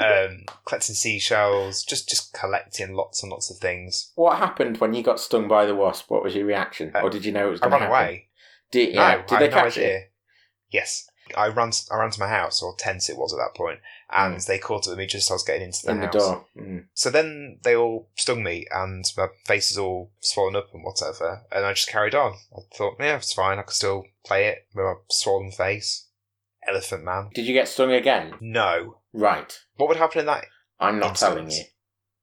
Um, 0.00 0.44
collecting 0.66 0.94
seashells, 0.94 1.82
just 1.84 2.08
just 2.08 2.32
collecting 2.32 2.94
lots 2.94 3.22
and 3.22 3.30
lots 3.32 3.50
of 3.50 3.58
things. 3.58 4.12
What 4.14 4.38
happened 4.38 4.78
when 4.78 4.94
you 4.94 5.02
got 5.02 5.20
stung 5.20 5.48
by 5.48 5.66
the 5.66 5.74
wasp? 5.74 6.10
What 6.10 6.22
was 6.22 6.34
your 6.34 6.46
reaction? 6.46 6.92
Uh, 6.94 7.00
or 7.00 7.10
did 7.10 7.24
you 7.24 7.32
know 7.32 7.48
it 7.48 7.50
was 7.52 7.60
going 7.60 7.72
to 7.72 7.78
happen? 7.78 7.90
away. 7.92 8.28
Did, 8.70 8.94
yeah, 8.94 9.16
no, 9.16 9.22
did 9.26 9.32
I 9.36 9.38
they 9.40 9.48
no 9.48 9.54
catch 9.56 9.78
idea. 9.78 9.96
it? 9.96 10.12
Yes, 10.70 11.08
I 11.36 11.46
ran. 11.48 11.70
I 11.90 11.96
ran 11.96 12.10
to 12.10 12.20
my 12.20 12.28
house 12.28 12.62
or 12.62 12.74
tent 12.76 13.08
it 13.08 13.16
was 13.16 13.32
at 13.32 13.36
that 13.38 13.56
point, 13.56 13.78
and 14.10 14.36
Mm. 14.36 14.46
they 14.46 14.58
caught 14.58 14.86
up 14.86 14.90
with 14.92 14.98
me 14.98 15.06
just 15.06 15.28
as 15.28 15.30
I 15.30 15.34
was 15.34 15.42
getting 15.44 15.62
into 15.62 15.86
the 15.86 15.92
In 15.92 16.00
the 16.00 16.06
door. 16.08 16.44
Mm. 16.56 16.86
So 16.92 17.08
then 17.10 17.58
they 17.62 17.74
all 17.76 18.08
stung 18.16 18.42
me, 18.42 18.66
and 18.70 19.04
my 19.16 19.28
face 19.46 19.70
is 19.70 19.78
all 19.78 20.10
swollen 20.20 20.56
up 20.56 20.74
and 20.74 20.82
whatever. 20.84 21.42
And 21.52 21.64
I 21.64 21.72
just 21.72 21.88
carried 21.88 22.14
on. 22.14 22.34
I 22.54 22.60
thought, 22.76 22.96
yeah, 22.98 23.16
it's 23.16 23.32
fine. 23.32 23.58
I 23.58 23.62
could 23.62 23.74
still 23.74 24.04
play 24.24 24.46
it 24.48 24.66
with 24.74 24.84
my 24.84 24.94
swollen 25.08 25.52
face. 25.52 26.02
Elephant 26.68 27.04
man. 27.04 27.30
Did 27.32 27.46
you 27.46 27.54
get 27.54 27.68
stung 27.68 27.92
again? 27.92 28.34
No. 28.40 28.98
Right. 29.16 29.58
What 29.76 29.88
would 29.88 29.96
happen 29.98 30.20
in 30.20 30.26
that? 30.26 30.44
I'm 30.78 30.98
not 30.98 31.16
telling 31.16 31.50
you. 31.50 31.62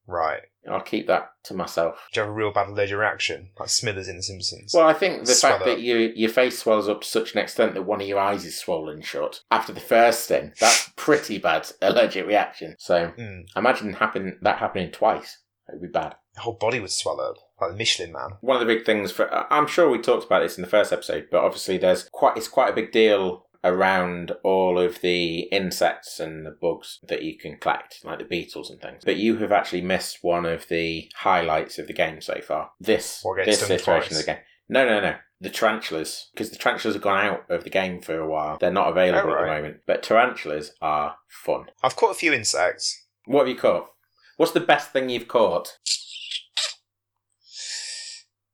Right. 0.08 0.42
I'll 0.70 0.82
keep 0.82 1.08
that 1.08 1.32
to 1.46 1.54
myself. 1.54 2.08
Do 2.14 2.20
you 2.20 2.24
have 2.26 2.30
a 2.30 2.34
real 2.34 2.52
bad 2.54 2.70
allergic 2.70 2.98
reaction, 2.98 3.50
like 3.60 3.68
Smithers 3.70 4.08
in 4.08 4.18
The 4.18 4.24
Simpsons? 4.24 4.72
Well, 4.74 4.88
I 4.88 4.94
think 4.94 5.26
the 5.26 5.34
fact 5.34 5.66
that 5.66 5.82
you, 5.82 6.14
your 6.16 6.30
face 6.30 6.60
swells 6.60 6.88
up 6.88 7.02
to 7.02 7.08
such 7.08 7.34
an 7.34 7.40
extent 7.42 7.74
that 7.74 7.84
one 7.84 8.02
of 8.02 8.08
your 8.08 8.20
eyes 8.20 8.46
is 8.46 8.58
swollen 8.58 9.02
shut 9.02 9.42
after 9.52 9.74
the 9.74 9.82
first 9.82 10.28
thing, 10.28 10.54
that's 10.60 10.90
pretty 10.96 11.38
bad 11.38 11.70
allergic 11.82 12.26
reaction. 12.28 12.76
So 12.80 13.12
Mm. 13.18 13.44
imagine 13.56 13.94
happen 13.94 14.38
that 14.42 14.60
happening 14.60 14.92
twice. 14.92 15.40
It 15.68 15.76
would 15.80 15.82
be 15.82 15.88
bad. 16.00 16.16
The 16.36 16.42
whole 16.42 16.58
body 16.58 16.80
would 16.80 16.92
swell 16.92 17.20
up, 17.22 17.36
like 17.62 17.72
the 17.72 17.78
Michelin 17.78 18.12
man. 18.12 18.32
One 18.42 18.62
of 18.62 18.66
the 18.66 18.74
big 18.74 18.86
things 18.86 19.12
for 19.12 19.30
I'm 19.52 19.68
sure 19.68 19.90
we 19.90 19.98
talked 20.00 20.26
about 20.26 20.40
this 20.42 20.58
in 20.58 20.62
the 20.62 20.70
first 20.70 20.92
episode, 20.94 21.28
but 21.32 21.44
obviously 21.44 21.78
there's 21.78 22.10
quite 22.12 22.36
it's 22.38 22.48
quite 22.48 22.70
a 22.72 22.76
big 22.76 22.92
deal 22.92 23.43
around 23.64 24.32
all 24.44 24.78
of 24.80 25.02
the 25.02 25.42
insects 25.52 26.20
and 26.20 26.46
the 26.46 26.52
bugs 26.52 27.00
that 27.08 27.24
you 27.24 27.38
can 27.38 27.58
collect, 27.58 28.04
like 28.04 28.20
the 28.20 28.26
beetles 28.26 28.70
and 28.70 28.82
things. 28.82 29.04
But 29.06 29.18
you 29.18 29.38
have 29.38 29.52
actually 29.52 29.82
missed 29.82 30.20
one 30.22 30.46
of 30.46 30.68
the 30.68 31.10
highlights 31.16 31.80
of 31.80 31.88
the 31.88 31.94
game 31.94 32.22
so 32.22 32.42
far. 32.42 32.72
This 32.80 33.24
this 33.46 33.64
iteration 33.70 33.84
twice. 33.84 34.12
of 34.12 34.18
the 34.18 34.24
game. 34.24 34.42
No, 34.70 34.86
no, 34.86 35.00
no. 35.00 35.16
The 35.42 35.50
tarantulas, 35.50 36.30
because 36.34 36.52
the 36.52 36.56
tarantulas 36.58 36.96
have 36.96 37.04
gone 37.04 37.26
out 37.26 37.50
of 37.50 37.64
the 37.66 37.70
game 37.70 38.02
for 38.02 38.18
a 38.18 38.28
while. 38.30 38.58
They're 38.60 38.72
not 38.72 38.90
available 38.90 39.32
Oh, 39.32 39.36
at 39.36 39.42
the 39.42 39.48
moment. 39.48 39.78
But 39.86 40.02
tarantulas 40.04 40.72
are 40.82 41.16
fun. 41.28 41.66
I've 41.84 41.96
caught 41.98 42.12
a 42.12 42.16
few 42.16 42.32
insects. 42.34 43.08
What 43.26 43.40
have 43.42 43.50
you 43.50 43.56
caught? 43.60 43.88
What's 44.38 44.54
the 44.54 44.62
best 44.62 44.92
thing 44.92 45.10
you've 45.10 45.28
caught? 45.28 45.78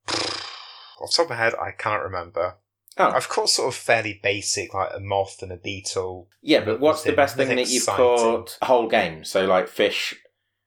Off 0.10 1.12
the 1.12 1.14
top 1.16 1.26
of 1.26 1.30
my 1.30 1.36
head, 1.38 1.54
I 1.62 1.72
cannot 1.72 2.04
remember. 2.04 2.56
Oh, 2.98 3.12
I've 3.12 3.30
caught 3.30 3.50
sort 3.50 3.70
of 3.70 3.76
fairly 3.76 4.20
basic, 4.22 4.74
like 4.74 4.90
a 4.94 5.00
moth 5.00 5.42
and 5.42 5.52
a 5.52 5.58
beetle. 5.58 6.28
Yeah, 6.42 6.66
but 6.66 6.80
what's 6.80 7.04
the 7.04 7.14
best 7.14 7.38
thing 7.38 7.48
that 7.50 7.70
you've 7.70 7.84
exciting. 7.84 8.06
caught 8.06 8.58
whole 8.62 8.88
game? 8.88 9.24
So 9.24 9.46
like 9.46 9.68
fish, 9.68 10.16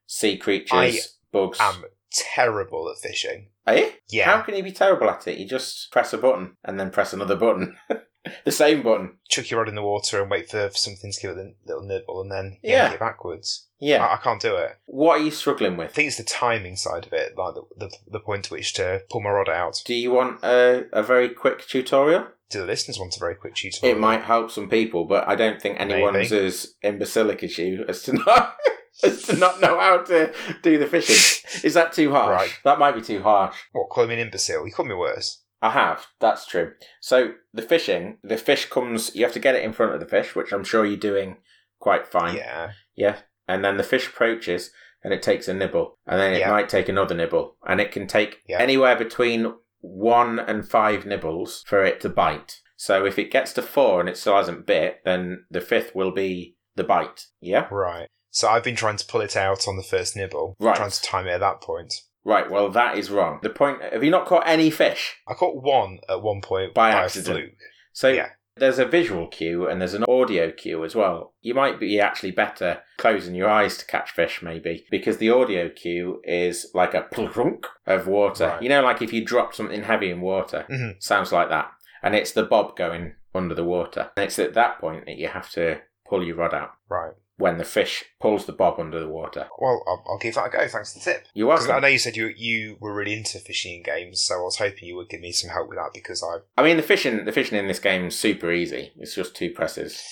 sea 0.06 0.38
creatures, 0.38 1.18
bugs. 1.30 1.58
I'm 1.60 1.84
terrible 2.10 2.90
at 2.90 2.98
fishing. 2.98 3.48
Are 3.66 3.76
you? 3.76 3.92
Yeah. 4.08 4.24
How 4.24 4.42
can 4.42 4.56
you 4.56 4.62
be 4.62 4.72
terrible 4.72 5.08
at 5.08 5.28
it? 5.28 5.38
You 5.38 5.46
just 5.46 5.92
press 5.92 6.12
a 6.12 6.18
button 6.18 6.56
and 6.64 6.78
then 6.78 6.90
press 6.90 7.12
another 7.12 7.36
button. 7.36 7.76
the 8.44 8.52
same 8.52 8.82
button. 8.82 9.16
Chuck 9.28 9.50
your 9.50 9.60
rod 9.60 9.68
in 9.68 9.74
the 9.74 9.82
water 9.82 10.20
and 10.20 10.30
wait 10.30 10.48
for 10.50 10.70
something 10.74 11.10
to 11.12 11.20
give 11.20 11.36
it 11.36 11.38
a 11.38 11.52
little 11.66 11.82
nibble 11.86 12.20
and 12.22 12.30
then 12.30 12.58
Yeah. 12.62 12.84
yank 12.84 12.94
it 12.94 13.00
backwards. 13.00 13.66
Yeah. 13.80 14.04
I, 14.04 14.14
I 14.14 14.16
can't 14.18 14.40
do 14.40 14.56
it. 14.56 14.78
what 14.86 15.20
are 15.20 15.24
you 15.24 15.30
struggling 15.32 15.76
with? 15.76 15.90
I 15.90 15.92
think 15.92 16.08
it's 16.08 16.16
the 16.18 16.22
timing 16.24 16.76
side 16.76 17.06
of 17.06 17.12
it, 17.12 17.36
like 17.36 17.54
the, 17.54 17.62
the, 17.76 17.90
the 18.06 18.20
point 18.20 18.46
at 18.46 18.50
which 18.52 18.74
to 18.74 19.02
pull 19.10 19.20
my 19.22 19.30
rod 19.30 19.48
out. 19.48 19.82
Do 19.84 19.94
you 19.94 20.12
want 20.12 20.42
a, 20.44 20.86
a 20.92 21.02
very 21.02 21.28
quick 21.30 21.66
tutorial? 21.66 22.26
Do 22.50 22.60
the 22.60 22.66
listeners 22.66 22.98
want 22.98 23.16
a 23.16 23.20
very 23.20 23.34
quick 23.34 23.54
tutorial? 23.54 23.96
It 23.96 24.00
might 24.00 24.22
help 24.22 24.50
some 24.50 24.68
people, 24.68 25.04
but 25.06 25.26
I 25.26 25.34
don't 25.34 25.60
think 25.60 25.80
anyone's 25.80 26.30
Maybe. 26.30 26.46
as 26.46 26.74
imbecilic 26.82 27.42
as 27.42 27.56
you 27.58 27.84
as 27.88 28.02
to 28.04 28.12
not. 28.12 28.56
as 29.02 29.22
to 29.22 29.36
not 29.36 29.58
know 29.60 29.80
how 29.80 30.02
to 30.02 30.32
do 30.62 30.78
the 30.78 30.86
fishing. 30.86 31.16
Is 31.64 31.72
that 31.74 31.94
too 31.94 32.12
harsh? 32.12 32.30
Right. 32.30 32.58
That 32.62 32.78
might 32.78 32.94
be 32.94 33.00
too 33.00 33.22
harsh. 33.22 33.56
What, 33.72 33.88
call 33.88 34.06
me 34.06 34.14
an 34.14 34.20
imbecile? 34.20 34.66
You 34.66 34.72
call 34.72 34.84
me 34.84 34.94
worse. 34.94 35.41
I 35.62 35.70
have. 35.70 36.06
That's 36.20 36.44
true. 36.44 36.72
So 37.00 37.34
the 37.54 37.62
fishing, 37.62 38.18
the 38.22 38.36
fish 38.36 38.68
comes. 38.68 39.14
You 39.14 39.24
have 39.24 39.32
to 39.34 39.38
get 39.38 39.54
it 39.54 39.62
in 39.62 39.72
front 39.72 39.94
of 39.94 40.00
the 40.00 40.06
fish, 40.06 40.34
which 40.34 40.52
I'm 40.52 40.64
sure 40.64 40.84
you're 40.84 40.96
doing 40.96 41.36
quite 41.78 42.06
fine. 42.06 42.36
Yeah. 42.36 42.72
Yeah. 42.96 43.18
And 43.48 43.64
then 43.64 43.76
the 43.76 43.84
fish 43.84 44.08
approaches 44.08 44.72
and 45.04 45.14
it 45.14 45.22
takes 45.22 45.46
a 45.48 45.54
nibble. 45.54 45.98
And 46.06 46.20
then 46.20 46.32
it 46.32 46.40
Yeah. 46.40 46.50
might 46.50 46.68
take 46.68 46.88
another 46.88 47.14
nibble. 47.14 47.56
And 47.66 47.80
it 47.80 47.92
can 47.92 48.06
take 48.06 48.42
Yeah. 48.46 48.58
anywhere 48.60 48.96
between 48.96 49.54
one 49.80 50.38
and 50.38 50.68
five 50.68 51.06
nibbles 51.06 51.64
for 51.66 51.84
it 51.84 52.00
to 52.00 52.08
bite. 52.08 52.60
So 52.76 53.04
if 53.04 53.18
it 53.18 53.30
gets 53.30 53.52
to 53.54 53.62
four 53.62 54.00
and 54.00 54.08
it 54.08 54.16
still 54.16 54.36
hasn't 54.36 54.66
bit, 54.66 55.00
then 55.04 55.44
the 55.50 55.60
fifth 55.60 55.94
will 55.94 56.10
be 56.10 56.56
the 56.74 56.84
bite. 56.84 57.26
Yeah? 57.40 57.68
Right. 57.70 58.08
So 58.30 58.48
I've 58.48 58.64
been 58.64 58.76
trying 58.76 58.96
to 58.96 59.06
pull 59.06 59.20
it 59.20 59.36
out 59.36 59.68
on 59.68 59.76
the 59.76 59.82
first 59.82 60.16
nibble. 60.16 60.56
Right. 60.58 60.74
Trying 60.74 60.90
to 60.90 61.02
time 61.02 61.26
it 61.28 61.32
at 61.32 61.40
that 61.40 61.60
point. 61.60 61.94
Right, 62.24 62.50
well, 62.50 62.68
that 62.70 62.96
is 62.98 63.10
wrong. 63.10 63.40
The 63.42 63.50
point 63.50 63.82
have 63.82 64.04
you 64.04 64.10
not 64.10 64.26
caught 64.26 64.44
any 64.46 64.70
fish? 64.70 65.16
I 65.28 65.34
caught 65.34 65.62
one 65.62 65.98
at 66.08 66.22
one 66.22 66.40
point 66.40 66.74
By 66.74 66.92
by, 66.92 67.02
accident. 67.04 67.36
fluke. 67.36 67.58
So 67.92 68.08
Yeah. 68.08 68.28
there's 68.56 68.78
a 68.78 68.84
visual 68.84 69.26
cue 69.26 69.66
and 69.66 69.80
there's 69.80 69.94
an 69.94 70.04
audio 70.08 70.50
cue 70.52 70.84
as 70.84 70.94
well. 70.94 71.34
You 71.40 71.54
might 71.54 71.80
be 71.80 71.98
actually 71.98 72.30
better 72.30 72.82
closing 72.98 73.34
your 73.34 73.48
eyes 73.48 73.76
to 73.78 73.86
catch 73.86 74.12
fish, 74.12 74.40
maybe, 74.42 74.86
because 74.90 75.16
the 75.16 75.30
audio 75.30 75.68
cue 75.68 76.20
is 76.24 76.70
like 76.74 76.94
a 76.94 77.02
plunk 77.02 77.66
of 77.86 78.06
water. 78.06 78.46
Right. 78.48 78.62
You 78.62 78.68
know, 78.68 78.82
like 78.82 79.02
if 79.02 79.12
you 79.12 79.24
drop 79.24 79.54
something 79.54 79.82
heavy 79.82 80.10
in 80.10 80.20
water, 80.20 80.64
Mhm. 80.70 81.02
sounds 81.02 81.32
like 81.32 81.48
that. 81.48 81.72
And 82.04 82.14
it's 82.14 82.32
the 82.32 82.44
bob 82.44 82.76
going 82.76 83.14
under 83.34 83.54
the 83.54 83.64
water. 83.64 84.10
And 84.16 84.24
it's 84.24 84.38
at 84.38 84.54
that 84.54 84.78
point 84.78 85.06
that 85.06 85.16
you 85.16 85.28
have 85.28 85.50
to 85.50 85.80
pull 86.06 86.22
your 86.22 86.36
rod 86.36 86.52
out 86.54 86.72
Right. 86.88 87.12
When 87.42 87.58
the 87.58 87.64
fish 87.64 88.04
pulls 88.20 88.46
the 88.46 88.52
bob 88.52 88.78
under 88.78 89.00
the 89.00 89.08
water. 89.08 89.48
Well, 89.58 89.82
I'll, 89.86 90.04
I'll 90.08 90.18
give 90.18 90.36
that 90.36 90.46
a 90.46 90.50
go. 90.50 90.66
Thanks 90.68 90.92
for 90.92 90.98
the 91.00 91.04
tip. 91.04 91.26
You're 91.34 91.52
I 91.52 91.80
know 91.80 91.88
you 91.88 91.98
said 91.98 92.16
you 92.16 92.28
you 92.36 92.76
were 92.80 92.94
really 92.94 93.12
into 93.14 93.38
fishing 93.38 93.82
games, 93.82 94.20
so 94.20 94.36
I 94.36 94.42
was 94.42 94.56
hoping 94.56 94.88
you 94.88 94.96
would 94.96 95.08
give 95.10 95.20
me 95.20 95.32
some 95.32 95.50
help 95.50 95.68
with 95.68 95.76
that 95.78 95.90
because 95.92 96.22
I 96.22 96.38
I 96.60 96.64
mean, 96.64 96.76
the 96.76 96.82
fishing, 96.82 97.24
the 97.24 97.32
fishing 97.32 97.58
in 97.58 97.66
this 97.66 97.78
game 97.80 98.06
is 98.06 98.18
super 98.18 98.50
easy. 98.50 98.92
It's 98.96 99.14
just 99.14 99.34
two 99.36 99.50
presses. 99.50 100.02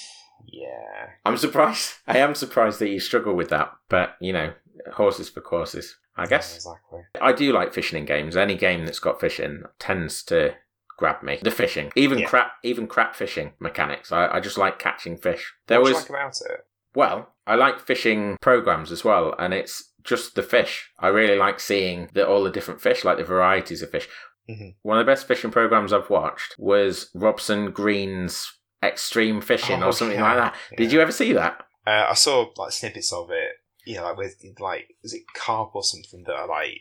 yeah 0.46 1.10
I'm 1.25 1.37
surprised. 1.37 1.94
I 2.06 2.18
am 2.18 2.34
surprised 2.34 2.78
that 2.80 2.88
you 2.90 3.00
struggle 3.00 3.34
with 3.34 3.49
that, 3.50 3.72
but 3.88 4.16
you 4.20 4.32
know, 4.32 4.52
horses 4.92 5.28
for 5.28 5.40
courses, 5.40 5.96
I 6.16 6.26
guess. 6.26 6.56
exactly. 6.56 7.00
I 7.20 7.32
do 7.32 7.52
like 7.52 7.72
fishing 7.72 7.99
in 7.99 8.04
games. 8.06 8.37
Any 8.37 8.56
game 8.56 8.84
that's 8.84 8.99
got 8.99 9.20
fishing 9.20 9.62
tends 9.78 10.22
to 10.25 10.54
grab 10.96 11.22
me. 11.22 11.38
The 11.42 11.50
fishing, 11.50 11.92
even 11.96 12.18
Yeah. 12.18 12.26
crap, 12.26 12.52
even 12.62 12.87
crap 12.87 13.14
fishing 13.16 13.52
mechanics. 13.58 14.12
I, 14.12 14.26
I 14.28 14.40
just 14.40 14.58
like 14.58 14.78
catching 14.78 15.16
fish. 15.16 15.54
There 15.66 15.80
what 15.80 15.84
was 15.84 15.92
you 15.92 16.00
like 16.00 16.10
about 16.10 16.37
it? 16.42 16.66
Well, 16.94 17.35
I 17.47 17.54
like 17.54 17.80
fishing 17.80 18.37
programs 18.40 18.92
as 18.92 19.04
well, 19.04 19.35
and 19.38 19.52
it's 19.54 19.92
just 20.02 20.35
the 20.35 20.42
fish. 20.42 20.90
I 20.99 21.09
really 21.09 21.37
like 21.37 21.61
seeing 21.61 22.09
the, 22.14 22.26
all 22.26 22.42
the 22.44 22.50
different 22.50 22.80
fish, 22.80 23.04
like 23.04 23.18
the 23.18 23.25
varieties 23.25 23.82
of 23.82 23.90
fish. 23.90 24.09
Mhm. 24.49 24.75
One 24.82 24.99
of 24.99 25.04
the 25.06 25.11
best 25.11 25.26
fishing 25.28 25.50
programs 25.50 25.92
I've 25.92 26.11
watched 26.11 26.54
was 26.59 27.11
Robson 27.14 27.70
Green's 27.70 28.50
Extreme 28.82 29.42
Fishing 29.42 29.82
Oh, 29.82 29.88
or 29.88 29.92
something 29.92 30.18
yeah, 30.18 30.25
like 30.25 30.37
that. 30.52 30.76
Did 30.76 30.90
yeah. 30.90 30.97
you 30.97 31.00
ever 31.02 31.12
see 31.12 31.32
that? 31.35 31.64
Uh, 31.87 32.06
I 32.09 32.14
saw 32.14 32.47
like 32.56 32.73
snippets 32.73 33.12
of 33.12 33.30
it. 33.30 33.52
You 33.85 33.97
know, 33.97 34.04
like 34.04 34.16
with 34.16 34.37
like 34.59 34.88
is 35.02 35.14
it 35.14 35.23
carp 35.35 35.75
or 35.75 35.82
something 35.82 36.25
that 36.25 36.35
are 36.35 36.49
like 36.49 36.80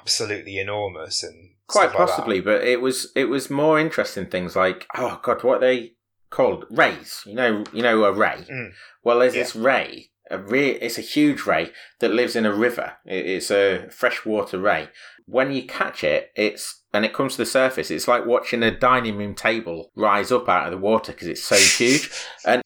absolutely 0.00 0.58
enormous 0.58 1.22
and 1.22 1.52
Quite 1.68 1.90
stuff 1.90 1.98
like 1.98 2.08
possibly, 2.08 2.40
but 2.40 2.62
it 2.62 2.80
was 2.80 3.10
it 3.16 3.24
was 3.24 3.50
more 3.50 3.78
interesting 3.80 4.26
things 4.26 4.54
like 4.54 4.86
oh 4.96 5.20
god, 5.22 5.42
what 5.42 5.58
are 5.58 5.60
they 5.60 5.92
called 6.30 6.64
rays? 6.70 7.22
You 7.26 7.34
know, 7.34 7.64
you 7.72 7.82
know 7.82 8.04
a 8.04 8.12
ray. 8.12 8.44
Mm. 8.50 8.72
Well, 9.04 9.18
there's 9.20 9.34
Yeah. 9.34 9.42
this 9.42 9.56
ray. 9.56 10.10
A 10.28 10.38
re- 10.38 10.70
it's 10.70 10.98
a 10.98 11.02
huge 11.02 11.46
ray 11.46 11.70
that 12.00 12.10
lives 12.10 12.34
in 12.34 12.44
a 12.44 12.52
river. 12.52 12.94
It's 13.04 13.48
a 13.50 13.86
freshwater 13.90 14.58
ray. 14.58 14.88
When 15.26 15.52
you 15.52 15.64
catch 15.66 16.04
it, 16.04 16.30
it's 16.36 16.82
and 16.92 17.04
it 17.04 17.12
comes 17.12 17.32
to 17.32 17.38
the 17.38 17.46
surface. 17.46 17.90
It's 17.90 18.08
like 18.08 18.24
watching 18.26 18.62
a 18.62 18.70
dining 18.76 19.16
room 19.16 19.34
table 19.34 19.90
rise 19.96 20.30
up 20.32 20.48
out 20.48 20.66
of 20.66 20.72
the 20.72 20.78
water 20.78 21.12
because 21.12 21.28
it's 21.28 21.42
so 21.44 21.56
huge. 21.84 22.10
And 22.46 22.62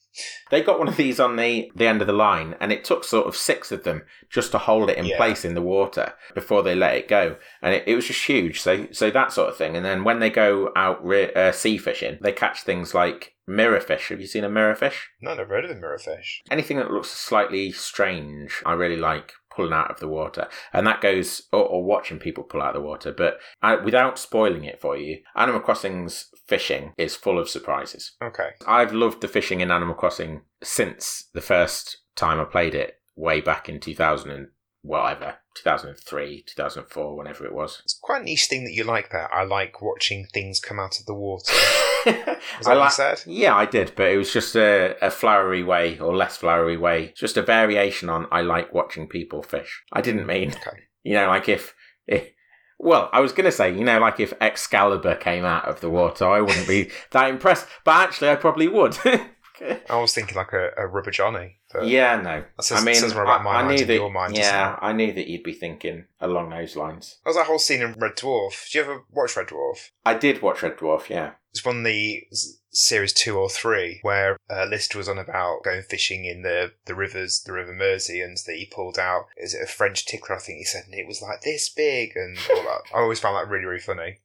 they 0.51 0.61
got 0.63 0.79
one 0.79 0.89
of 0.89 0.97
these 0.97 1.19
on 1.19 1.37
the 1.37 1.71
the 1.75 1.87
end 1.87 2.01
of 2.03 2.07
the 2.07 2.13
line, 2.13 2.55
and 2.61 2.71
it 2.73 2.85
took 2.85 3.05
sort 3.05 3.27
of 3.27 3.37
six 3.37 3.73
of 3.73 3.85
them 3.85 4.03
just 4.29 4.51
to 4.53 4.59
hold 4.59 4.91
it 4.91 4.99
in 4.99 5.07
Yeah. 5.07 5.17
place 5.17 5.45
in 5.45 5.55
the 5.55 5.63
water 5.63 6.13
before 6.35 6.63
they 6.63 6.75
let 6.75 6.97
it 6.97 7.09
go. 7.09 7.37
And 7.63 7.75
it, 7.75 7.85
it 7.87 7.95
was 7.95 8.07
just 8.07 8.25
huge. 8.27 8.61
So 8.61 8.89
so 8.93 9.11
that 9.11 9.33
sort 9.33 9.49
of 9.49 9.57
thing. 9.57 9.75
And 9.77 9.85
then 9.87 10.05
when 10.05 10.19
they 10.21 10.31
go 10.31 10.71
out 10.77 11.03
re- 11.05 11.33
uh, 11.33 11.53
sea 11.53 11.79
fishing, 11.79 12.19
they 12.21 12.33
catch 12.33 12.63
things 12.63 12.93
like 12.95 13.35
mirrorfish. 13.49 14.09
Have 14.09 14.21
you 14.21 14.27
seen 14.27 14.45
a 14.45 14.51
mirrorfish? 14.51 14.97
No, 15.23 15.31
I've 15.31 15.39
never 15.39 15.55
heard 15.55 15.65
of 15.65 15.71
the 15.71 15.77
mirrorfish. 15.81 16.41
anything 16.51 16.77
that 16.77 16.91
looks 16.91 17.11
slightly 17.11 17.73
strange, 17.73 18.63
I 18.67 18.75
really 18.75 18.97
like 18.99 19.33
pulling 19.51 19.73
out 19.73 19.91
of 19.91 20.01
the 20.01 20.09
water, 20.09 20.49
and 20.73 20.87
that 20.87 21.01
goes 21.01 21.43
or, 21.53 21.65
or 21.65 21.85
watching 21.85 22.19
people 22.19 22.45
pull 22.45 22.63
out 22.63 22.77
of 22.77 22.83
the 22.83 22.89
water. 22.89 23.13
But 23.13 23.39
uh, 23.63 23.77
without 23.85 24.19
spoiling 24.19 24.65
it 24.65 24.81
for 24.81 24.97
you, 24.97 25.19
Animal 25.37 25.61
Crossing's 25.61 26.27
fishing 26.47 26.93
is 26.97 27.17
full 27.17 27.39
of 27.39 27.49
surprises. 27.49 28.13
Okay. 28.23 28.51
I've 28.67 28.93
loved 28.93 29.21
the 29.21 29.29
fishing 29.29 29.61
in 29.61 29.71
Animal 29.71 29.95
Crossing 29.95 30.43
since 30.63 31.29
the 31.35 31.41
first 31.41 31.99
time 32.17 32.41
I 32.41 32.45
played 32.45 32.75
it, 32.75 32.95
way 33.17 33.41
back 33.41 33.69
in 33.69 33.81
two 33.81 33.95
thousand 33.95 34.31
and 34.31 34.49
whatever, 34.83 35.37
two 35.55 35.63
thousand 35.63 35.91
and 35.91 35.99
three, 35.99 36.43
two 36.47 36.55
thousand 36.61 36.85
and 36.85 36.93
four, 36.93 37.17
whenever 37.17 37.45
it 37.45 37.55
was. 37.55 37.81
It's 37.85 37.99
quite 38.01 38.23
a 38.23 38.25
niche 38.25 38.47
thing 38.49 38.65
that 38.65 38.73
you 38.73 38.85
like 38.85 39.11
that. 39.11 39.31
I 39.33 39.45
like 39.45 39.83
watching 39.83 40.27
things 40.33 40.61
come 40.61 40.79
out 40.79 40.99
of 40.99 41.07
the 41.07 41.15
water. 41.15 41.53
Was 42.07 42.67
that 42.67 42.77
what 42.77 42.85
you 42.85 42.91
said? 42.91 43.23
Yeah, 43.27 43.55
I 43.55 43.67
did, 43.67 43.93
but 43.95 44.09
it 44.11 44.17
was 44.17 44.33
just 44.33 44.57
a, 44.57 44.97
a 45.05 45.11
flowery 45.11 45.63
way 45.63 45.99
or 45.99 46.17
less 46.17 46.39
flowery 46.39 46.79
way. 46.79 47.13
Just 47.15 47.37
a 47.37 47.43
variation 47.43 48.09
on 48.09 48.27
I 48.33 48.41
like 48.41 48.73
watching 48.73 49.07
people 49.07 49.43
fish. 49.43 49.83
I 49.93 50.01
didn't 50.01 50.27
mean, 50.27 50.51
Okay. 50.53 50.79
you 51.03 51.13
know, 51.15 51.27
like 51.27 51.49
if, 51.51 51.75
if 52.07 52.31
well, 52.79 53.11
I 53.13 53.21
was 53.21 53.33
going 53.33 53.45
to 53.45 53.53
say, 53.53 53.71
you 53.77 53.85
know, 53.85 53.99
like 53.99 54.19
if 54.19 54.33
Excalibur 54.41 55.15
came 55.17 55.45
out 55.45 55.67
of 55.69 55.83
the 55.83 55.91
water, 55.91 56.27
I 56.27 56.41
wouldn't 56.41 56.67
be 56.67 56.91
that 57.11 57.29
impressed, 57.29 57.67
but 57.85 57.97
actually 58.09 58.31
I 58.31 58.37
probably 58.37 58.69
would. 58.69 58.97
I 59.05 59.97
was 59.97 60.15
thinking 60.15 60.37
like 60.37 60.55
a, 60.55 60.71
a 60.79 60.87
rubber 60.87 61.11
Johnny. 61.11 61.60
But 61.73 61.87
yeah, 61.87 62.17
no. 62.21 62.45
That 62.57 62.63
says- 62.63 62.83
I 62.83 62.85
mean, 62.85 62.95
says 62.97 63.15
more 63.15 63.23
about 63.23 63.41
I, 63.41 63.45
my 63.45 63.51
I 63.51 63.63
mind 63.63 63.79
knew 63.79 63.87
that, 63.87 63.95
your 63.95 64.11
mind, 64.11 64.37
Yeah. 64.37 64.77
I 64.81 64.93
knew 64.93 65.13
that 65.13 65.29
you'd 65.29 65.43
be 65.45 65.53
thinking 65.53 66.07
along 66.21 66.51
those 66.51 66.77
lines. 66.77 67.19
There 67.25 67.31
was 67.31 67.37
that 67.37 67.47
whole 67.47 67.59
scene 67.59 67.81
in 67.83 67.93
Red 67.93 68.17
Dwarf. 68.17 68.65
Did 68.67 68.75
you 68.75 68.81
ever 68.83 69.03
watch 69.11 69.37
Red 69.37 69.49
Dwarf? 69.49 69.91
I 70.05 70.15
did 70.15 70.43
watch 70.43 70.63
Red 70.63 70.77
Dwarf, 70.77 71.09
yeah. 71.09 71.33
It's 71.53 71.65
one 71.65 71.79
of 71.79 71.85
the 71.85 72.27
series 72.73 73.13
two 73.13 73.37
or 73.37 73.49
three 73.51 73.99
where 74.03 74.37
uh, 74.49 74.65
Lister 74.67 74.99
was 74.99 75.09
on 75.09 75.19
about 75.19 75.65
going 75.65 75.83
fishing 75.83 76.25
in 76.25 76.43
the, 76.43 76.73
the 76.87 76.95
rivers, 76.95 77.43
the 77.45 77.53
River 77.53 77.73
Mersey, 77.73 78.21
and 78.21 78.37
that 78.47 78.57
he 78.57 78.67
pulled 78.67 78.99
out, 78.99 79.27
is 79.37 79.55
it 79.55 79.63
a 79.63 79.67
French 79.67 80.07
tickler? 80.07 80.37
I 80.37 80.41
think 80.41 80.59
he 80.59 80.65
said, 80.65 80.85
and 80.87 80.95
it 80.95 81.07
was 81.09 81.21
like 81.23 81.41
this 81.43 81.69
big 81.69 82.13
and 82.15 82.39
all 82.51 82.63
that. 82.63 82.83
I 82.95 82.99
always 83.01 83.19
found 83.19 83.37
that 83.37 83.51
really, 83.51 83.65
really 83.65 83.81
funny. 83.81 84.19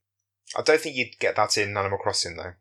I 0.55 0.61
don't 0.61 0.79
think 0.79 0.95
you'd 0.95 1.17
get 1.19 1.35
that 1.35 1.57
in 1.57 1.75
Animal 1.75 1.97
Crossing 1.97 2.37
though. 2.37 2.53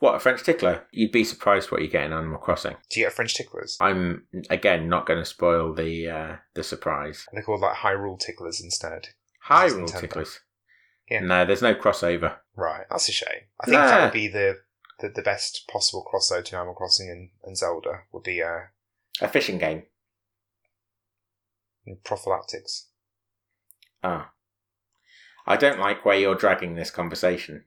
What, 0.00 0.14
a 0.14 0.20
French 0.20 0.44
tickler? 0.44 0.84
You'd 0.92 1.10
be 1.10 1.24
surprised 1.24 1.72
what 1.72 1.82
you 1.82 1.88
get 1.88 2.04
in 2.04 2.12
Animal 2.12 2.38
Crossing. 2.38 2.76
Do 2.90 3.00
you 3.00 3.06
get 3.06 3.12
French 3.14 3.34
ticklers? 3.34 3.76
I'm 3.80 4.26
again 4.48 4.88
not 4.88 5.06
going 5.06 5.18
to 5.18 5.24
spoil 5.24 5.74
the 5.74 6.08
uh, 6.08 6.36
the 6.54 6.62
surprise. 6.62 7.26
They're 7.32 7.42
called 7.42 7.60
like 7.62 7.76
Hyrule 7.78 8.18
ticklers 8.18 8.60
instead. 8.60 9.08
Hyrule 9.48 9.92
ticklers. 10.00 10.38
Yeah. 11.10 11.20
No, 11.20 11.44
there's 11.44 11.62
no 11.62 11.74
crossover. 11.74 12.36
Right, 12.54 12.84
that's 12.90 13.08
a 13.08 13.12
shame. 13.12 13.46
I 13.60 13.64
think 13.66 13.78
Nah. 13.80 13.86
that 13.86 14.04
would 14.04 14.12
be 14.12 14.28
the, 14.28 14.58
the, 15.00 15.08
the 15.08 15.22
best 15.22 15.66
possible 15.72 16.06
crossover 16.12 16.44
to 16.44 16.56
Animal 16.56 16.74
Crossing 16.74 17.08
and, 17.10 17.30
and 17.44 17.56
Zelda 17.56 18.00
would 18.12 18.24
be 18.24 18.42
uh, 18.42 18.66
A 19.22 19.28
fishing 19.28 19.56
game. 19.58 19.84
prophylactics. 22.04 22.88
Ah. 24.04 24.32
I 25.46 25.56
don't 25.56 25.80
like 25.80 26.04
where 26.04 26.18
you're 26.18 26.34
dragging 26.34 26.74
this 26.74 26.90
conversation. 26.90 27.64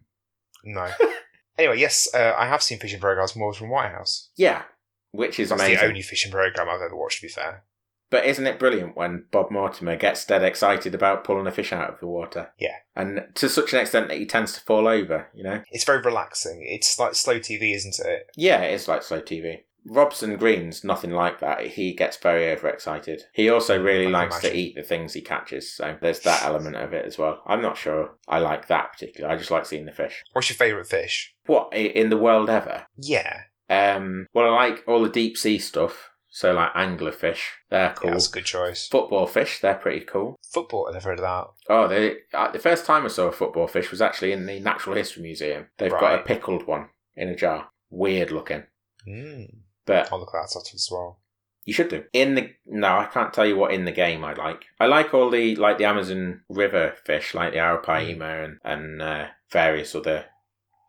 No. 0.63 0.87
anyway, 1.61 1.79
yes, 1.79 2.07
uh, 2.13 2.33
I 2.37 2.47
have 2.47 2.61
seen 2.63 2.79
fishing 2.79 2.99
programs 2.99 3.35
Mortimer 3.35 3.65
and 3.65 3.71
Whitehouse. 3.71 4.29
Yeah, 4.35 4.63
which 5.11 5.39
is 5.39 5.49
That's 5.49 5.61
amazing. 5.61 5.79
the 5.79 5.87
only 5.87 6.01
fishing 6.01 6.31
program 6.31 6.67
I've 6.69 6.81
ever 6.81 6.95
watched. 6.95 7.19
To 7.21 7.27
be 7.27 7.31
fair, 7.31 7.63
But 8.09 8.25
isn't 8.25 8.45
it 8.47 8.59
brilliant 8.59 8.95
when 8.97 9.25
Bob 9.31 9.51
Mortimer 9.51 9.95
gets 9.95 10.25
dead 10.25 10.43
excited 10.43 10.93
about 10.93 11.23
pulling 11.23 11.47
a 11.47 11.51
fish 11.51 11.71
out 11.71 11.89
of 11.93 11.99
the 11.99 12.07
water? 12.07 12.51
Yeah. 12.59 12.75
And 12.95 13.27
to 13.35 13.47
such 13.47 13.73
an 13.73 13.79
extent 13.79 14.09
that 14.09 14.17
he 14.17 14.25
tends 14.25 14.53
to 14.53 14.61
fall 14.61 14.87
over, 14.87 15.27
you 15.33 15.43
know? 15.43 15.63
it's 15.71 15.85
very 15.85 16.01
relaxing. 16.01 16.65
It's 16.67 16.99
like 16.99 17.15
slow 17.15 17.39
TV, 17.39 17.73
isn't 17.75 17.99
it? 18.05 18.27
Yeah, 18.35 18.61
it 18.63 18.73
is 18.73 18.87
like 18.87 19.03
slow 19.03 19.21
TV. 19.21 19.59
Robson 19.85 20.35
Green's 20.37 20.83
nothing 20.83 21.11
like 21.11 21.39
that. 21.39 21.61
He 21.67 21.93
gets 21.93 22.17
very 22.17 22.49
overexcited. 22.51 23.23
He 23.33 23.49
also 23.49 23.81
really 23.81 24.01
I 24.01 24.05
can 24.05 24.11
likes 24.11 24.39
to 24.41 24.55
eat 24.55 24.75
the 24.75 24.83
things 24.83 25.13
he 25.13 25.21
catches, 25.21 25.73
so 25.73 25.97
there's 26.01 26.19
that 26.21 26.43
element 26.45 26.75
of 26.75 26.93
it 26.93 27.05
as 27.05 27.17
well. 27.17 27.41
I'm 27.45 27.61
not 27.61 27.77
sure 27.77 28.17
I 28.27 28.39
like 28.39 28.67
that 28.67 28.93
particularly. 28.93 29.33
I 29.33 29.37
just 29.37 29.51
like 29.51 29.65
seeing 29.65 29.85
the 29.85 29.91
fish. 29.91 30.23
What's 30.33 30.49
your 30.49 30.57
favourite 30.57 30.87
fish? 30.87 31.33
What 31.45 31.73
in 31.73 32.09
the 32.09 32.17
world 32.17 32.49
ever? 32.49 32.85
Yeah, 32.97 33.41
Um, 33.69 34.27
well, 34.33 34.53
I 34.53 34.69
like 34.69 34.83
all 34.87 35.01
the 35.01 35.09
deep 35.09 35.37
sea 35.37 35.57
stuff. 35.57 36.09
So 36.33 36.53
like 36.53 36.71
anglerfish, 36.75 37.41
they're 37.69 37.87
yeah, 37.87 37.93
cool. 37.93 38.11
that's 38.11 38.29
a 38.29 38.31
good 38.31 38.45
choice. 38.45 38.87
Football 38.87 39.27
fish, 39.27 39.59
they're 39.59 39.75
pretty 39.75 40.05
cool. 40.05 40.37
Football, 40.53 40.87
I 40.89 40.93
never 40.93 41.09
heard 41.09 41.19
of 41.19 41.23
that. 41.25 41.47
Oh, 41.67 41.89
they, 41.89 42.19
uh, 42.33 42.49
the 42.51 42.57
first 42.57 42.85
time 42.85 43.03
I 43.03 43.09
saw 43.09 43.27
a 43.27 43.33
football 43.33 43.67
fish 43.67 43.91
was 43.91 44.01
actually 44.01 44.31
in 44.31 44.45
the 44.45 44.61
Natural 44.61 44.95
History 44.95 45.23
Museum. 45.23 45.67
They've 45.77 45.91
got 45.91 46.19
a 46.19 46.23
pickled 46.23 46.65
one 46.67 46.87
in 47.17 47.27
a 47.27 47.35
jar. 47.35 47.67
Weird 47.89 48.31
looking. 48.31 48.63
Mm. 49.05 49.60
But 49.85 50.11
I'll 50.11 50.19
look 50.19 50.31
that 50.33 50.55
as 50.73 50.89
well. 50.91 51.19
You 51.65 51.73
should 51.73 51.89
do. 51.89 52.05
In 52.13 52.35
the 52.35 52.51
no, 52.65 52.97
I 52.97 53.05
can't 53.05 53.33
tell 53.33 53.45
you 53.45 53.55
what 53.55 53.71
in 53.73 53.85
the 53.85 53.91
game 53.91 54.23
I 54.23 54.33
like. 54.33 54.65
I 54.79 54.87
like 54.87 55.13
all 55.13 55.29
the 55.29 55.55
like 55.55 55.77
the 55.77 55.85
Amazon 55.85 56.41
River 56.49 56.95
fish, 57.05 57.33
like 57.35 57.53
the 57.53 57.59
arapaima 57.59 58.43
and 58.43 58.59
and 58.63 59.01
uh, 59.01 59.27
various 59.51 59.93
other 59.93 60.25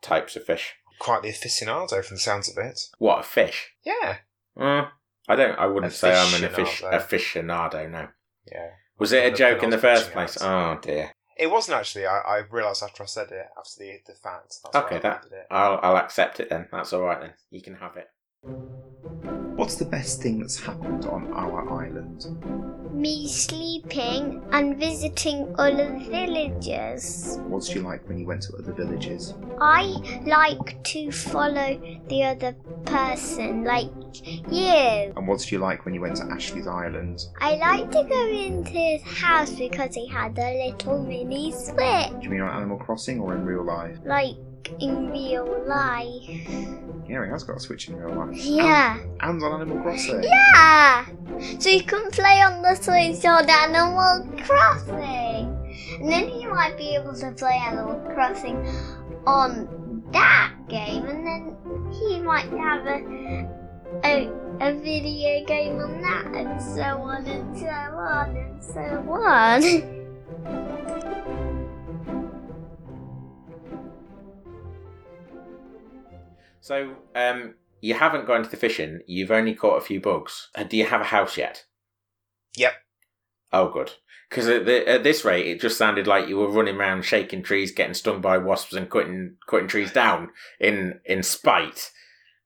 types 0.01 0.35
of 0.35 0.45
fish. 0.45 0.73
Quite 0.99 1.21
the 1.21 1.29
aficionado 1.29 2.03
from 2.03 2.15
the 2.15 2.21
sounds 2.21 2.49
of 2.49 2.57
it. 2.57 2.79
What 2.97 3.19
a 3.19 3.23
fish! 3.23 3.73
Yeah. 3.85 4.17
Uh, 4.59 4.85
I 5.27 5.35
don't. 5.35 5.57
I 5.59 5.67
wouldn't 5.67 5.93
say 5.93 6.13
I'm 6.13 6.43
an 6.43 6.49
afic- 6.49 6.91
Aficionado. 6.91 7.89
No. 7.89 8.07
Yeah. 8.51 8.69
Was 8.97 9.11
it 9.11 9.31
a 9.31 9.35
joke 9.35 9.63
in 9.63 9.69
the 9.69 9.77
first 9.77 10.11
place? 10.11 10.37
Oh 10.41 10.79
dear. 10.81 11.11
It 11.37 11.51
wasn't 11.51 11.77
actually. 11.77 12.05
I, 12.05 12.19
I 12.19 12.41
realised 12.49 12.83
after 12.83 13.03
I 13.03 13.07
said 13.07 13.31
it, 13.31 13.45
after 13.57 13.79
the 13.79 13.99
the 14.07 14.13
fact. 14.13 14.55
That's 14.63 14.85
Okay, 14.85 14.99
that-. 14.99 15.25
I'll 15.51 15.79
I'll 15.81 15.97
accept 15.97 16.39
it 16.39 16.49
then. 16.49 16.67
That's 16.71 16.93
all 16.93 17.01
right 17.01 17.19
then. 17.21 17.33
You 17.51 17.61
can 17.61 17.75
have 17.75 17.95
it. 17.97 18.07
What's 19.55 19.75
the 19.75 19.85
best 19.85 20.21
thing 20.21 20.39
that's 20.39 20.59
happened 20.59 21.05
on 21.05 21.31
our 21.31 21.69
island? 21.85 22.25
Me 22.91 23.27
sleeping 23.27 24.43
and 24.51 24.77
visiting 24.77 25.55
other 25.57 25.97
villages. 26.09 27.37
What 27.47 27.63
did 27.63 27.75
you 27.75 27.81
like 27.83 28.07
when 28.09 28.17
you 28.17 28.25
went 28.25 28.41
to 28.43 28.55
other 28.57 28.73
villages? 28.73 29.35
I 29.61 29.83
like 30.25 30.83
to 30.83 31.11
follow 31.11 31.79
the 32.09 32.23
other 32.23 32.53
person, 32.85 33.63
like 33.63 33.89
you. 34.51 35.13
And 35.15 35.27
what 35.27 35.39
did 35.39 35.51
you 35.51 35.59
like 35.59 35.85
when 35.85 35.93
you 35.93 36.01
went 36.01 36.17
to 36.17 36.25
Ashley's 36.25 36.67
island? 36.67 37.27
I 37.39 37.55
like 37.55 37.91
to 37.91 38.03
go 38.03 38.27
into 38.27 38.71
his 38.71 39.01
house 39.03 39.51
because 39.51 39.95
he 39.95 40.07
had 40.07 40.37
a 40.37 40.67
little 40.67 41.01
mini 41.01 41.51
switch, 41.53 42.09
Do 42.09 42.19
you 42.23 42.29
mean 42.29 42.41
on 42.41 42.49
Animal 42.49 42.77
Crossing 42.77 43.19
or 43.21 43.33
in 43.35 43.45
real 43.45 43.63
life? 43.63 43.97
like 44.03 44.35
in 44.79 45.09
real 45.11 45.63
life. 45.67 46.29
Yeah, 47.07 47.25
he 47.25 47.31
has 47.31 47.43
got 47.43 47.57
a 47.57 47.59
Switch 47.59 47.89
in 47.89 47.95
real 47.95 48.15
life. 48.15 48.35
Yeah. 48.37 48.99
And, 49.21 49.21
and 49.21 49.43
on 49.43 49.61
Animal 49.61 49.81
Crossing. 49.81 50.23
Yeah! 50.23 51.05
So 51.59 51.69
you 51.69 51.83
can 51.83 52.09
play 52.11 52.41
on 52.41 52.61
the 52.61 52.75
Switch 52.75 53.25
on 53.25 53.49
Animal 53.49 54.29
Crossing. 54.45 55.59
And 55.99 56.11
then 56.11 56.29
you 56.39 56.49
might 56.49 56.77
be 56.77 56.95
able 56.95 57.13
to 57.15 57.31
play 57.31 57.59
Animal 57.65 57.99
Crossing 58.13 58.65
on 59.25 60.03
that 60.11 60.53
game, 60.69 61.05
and 61.05 61.25
then 61.25 61.57
he 61.91 62.19
might 62.19 62.49
have 62.49 62.85
a, 62.85 63.47
a, 64.03 64.29
a 64.61 64.73
video 64.79 65.45
game 65.45 65.79
on 65.79 66.01
that, 66.01 66.27
and 66.35 66.61
so 66.61 66.81
on 66.81 67.25
and 67.25 67.57
so 67.57 67.67
on 67.67 68.35
and 68.35 68.63
so 68.63 68.81
on. 69.11 69.99
So, 76.63 76.95
um, 77.13 77.55
you 77.81 77.93
haven't 77.93 78.25
gone 78.25 78.41
to 78.41 78.49
the 78.49 78.55
fishing. 78.55 79.01
You've 79.05 79.31
only 79.31 79.53
caught 79.53 79.75
a 79.81 79.85
few 79.85 79.99
bugs. 79.99 80.47
Uh, 80.55 80.63
Do 80.63 80.77
you 80.77 80.85
have 80.85 81.01
a 81.01 81.03
house 81.05 81.35
yet? 81.37 81.65
Yep. 82.55 82.71
Oh, 83.51 83.67
good. 83.69 83.91
Because 84.29 84.47
at, 84.47 84.65
at 84.69 85.03
this 85.03 85.25
rate, 85.25 85.45
it 85.45 85.59
just 85.59 85.77
sounded 85.77 86.07
like 86.07 86.29
you 86.29 86.37
were 86.37 86.47
running 86.49 86.77
around 86.77 87.03
shaking 87.03 87.43
trees, 87.43 87.73
getting 87.73 87.93
stung 87.93 88.21
by 88.21 88.37
wasps, 88.37 88.75
and 88.75 88.89
cutting 88.89 89.35
cutting 89.45 89.67
trees 89.67 89.91
down 89.91 90.29
in 90.57 91.01
in 91.03 91.21
spite. 91.21 91.91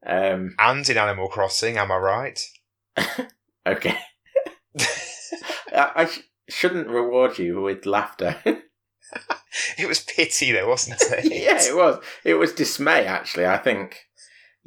Um, 0.03 0.55
And 0.59 0.89
in 0.89 0.97
Animal 0.97 1.27
Crossing, 1.27 1.77
am 1.77 1.91
I 1.91 1.97
right? 1.97 2.39
okay, 3.67 3.99
I, 5.71 5.91
I 5.95 6.05
sh- 6.07 6.21
shouldn't 6.49 6.87
reward 6.87 7.37
you 7.37 7.61
with 7.61 7.85
laughter. 7.85 8.35
it 9.77 9.87
was 9.87 9.99
pity, 10.03 10.53
though, 10.53 10.67
wasn't 10.69 10.99
it? 11.03 11.25
yeah, 11.31 11.61
it 11.63 11.75
was. 11.77 12.03
It 12.25 12.33
was 12.33 12.51
dismay. 12.51 13.05
Actually, 13.05 13.45
I 13.45 13.57
think 13.59 14.06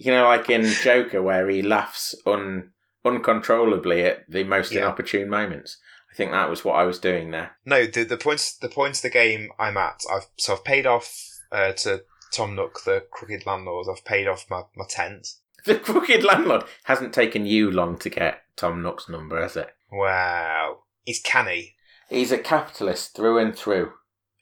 you 0.02 0.10
know, 0.10 0.24
like 0.24 0.48
in 0.48 0.64
Joker, 0.82 1.22
where 1.22 1.48
he 1.48 1.60
laughs 1.62 2.14
un 2.26 2.70
uncontrollably 3.04 4.02
at 4.04 4.30
the 4.30 4.44
most 4.44 4.72
Yeah. 4.72 4.82
inopportune 4.82 5.28
moments. 5.28 5.78
I 6.10 6.14
think 6.16 6.32
that 6.32 6.50
was 6.50 6.64
what 6.64 6.74
I 6.74 6.84
was 6.84 6.98
doing 6.98 7.30
there. 7.30 7.52
No, 7.64 7.86
the 7.86 8.04
the 8.04 8.16
points 8.16 8.56
the 8.56 8.68
points 8.68 8.98
of 8.98 9.02
the 9.02 9.10
game 9.10 9.50
I'm 9.58 9.76
at. 9.76 10.00
I've 10.12 10.26
so 10.36 10.54
I've 10.54 10.64
paid 10.64 10.86
off 10.86 11.14
uh, 11.52 11.72
to 11.72 12.02
Tom 12.32 12.54
Nook, 12.56 12.82
the 12.84 13.04
crooked 13.10 13.46
landlord. 13.46 13.86
I've 13.90 14.04
paid 14.04 14.26
off 14.28 14.46
my, 14.50 14.62
my 14.76 14.84
tent. 14.88 15.26
The 15.66 15.76
crooked 15.78 16.24
landlord 16.24 16.64
hasn't 16.84 17.12
taken 17.12 17.44
you 17.46 17.70
long 17.70 17.98
to 17.98 18.08
get 18.08 18.42
Tom 18.56 18.82
Nook's 18.82 19.08
number, 19.08 19.40
has 19.40 19.56
it? 19.56 19.68
Wow, 19.92 20.84
he's 21.04 21.20
canny. 21.20 21.76
He's 22.08 22.32
a 22.32 22.38
capitalist 22.38 23.14
through 23.14 23.38
and 23.38 23.54
through. 23.54 23.92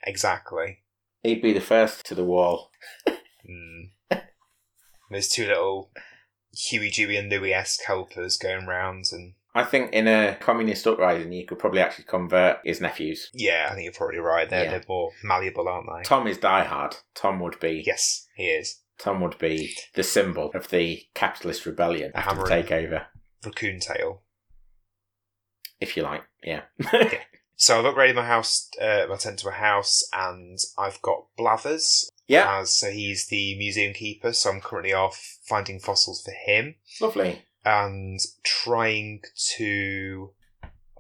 Exactly. 0.05 0.79
He'd 1.23 1.43
be 1.43 1.53
the 1.53 1.61
first 1.61 2.07
to 2.07 2.15
the 2.15 2.25
wall. 2.25 2.71
Mm. 3.09 3.91
There's 5.11 5.29
two 5.29 5.47
little 5.47 5.91
Huey, 6.53 6.91
Dewey, 6.91 7.17
and 7.17 7.31
Louie 7.31 7.53
esque 7.53 7.83
helpers 7.87 8.37
going 8.37 8.67
round, 8.67 9.05
and 9.13 9.35
I 9.55 9.65
think 9.65 9.93
in 9.93 10.07
a 10.09 10.37
communist 10.41 10.87
uprising, 10.87 11.33
you 11.33 11.47
could 11.47 11.59
probably 11.59 11.81
actually 11.81 12.05
convert 12.05 12.59
his 12.65 12.81
nephews. 12.81 13.31
yeah, 13.33 13.69
I 13.71 13.75
think 13.75 13.85
you're 13.85 13.93
probably 13.93 14.19
right. 14.19 14.49
They're 14.49 14.65
Yeah. 14.65 14.71
they're 14.73 14.85
more 14.89 15.11
malleable, 15.25 15.69
aren't 15.69 15.87
they? 15.95 16.03
Tom 16.09 16.27
is 16.27 16.39
diehard. 16.39 16.97
Tom 17.15 17.41
would 17.41 17.59
be 17.61 17.83
Yes, 17.87 18.27
he 18.35 18.45
is. 18.49 18.81
Tom 18.99 19.21
would 19.21 19.39
be 19.39 19.75
the 19.95 20.03
symbol 20.03 20.51
of 20.55 20.69
the 20.69 21.03
capitalist 21.15 21.65
rebellion 21.67 22.11
A 22.15 22.19
after 22.19 22.43
the 22.43 22.49
takeover, 22.51 23.07
Raccoon 23.45 23.79
tail. 23.81 24.23
if 25.81 25.97
you 25.97 26.03
like. 26.03 26.23
Yeah. 26.43 26.63
So 27.61 27.77
I've 27.81 27.93
upgraded 27.93 28.15
my 28.15 28.25
house, 28.25 28.71
uh, 28.81 29.07
my 29.09 29.17
tent 29.17 29.41
to 29.41 29.49
a 29.49 29.51
house, 29.51 30.09
and 30.13 30.57
I've 30.79 31.03
got 31.03 31.25
Blathers 31.37 32.09
yeah. 32.29 32.61
as 32.61 32.73
so 32.73 32.91
he's 32.91 33.27
the 33.27 33.57
museum 33.59 33.93
keeper. 33.93 34.33
So 34.33 34.51
I'm 34.51 34.61
currently 34.61 34.93
off 34.93 35.39
finding 35.43 35.81
fossils 35.81 36.23
for 36.23 36.33
him 36.33 36.77
Lovely. 37.01 37.43
and 37.65 38.21
trying 38.45 39.23
to. 39.57 40.31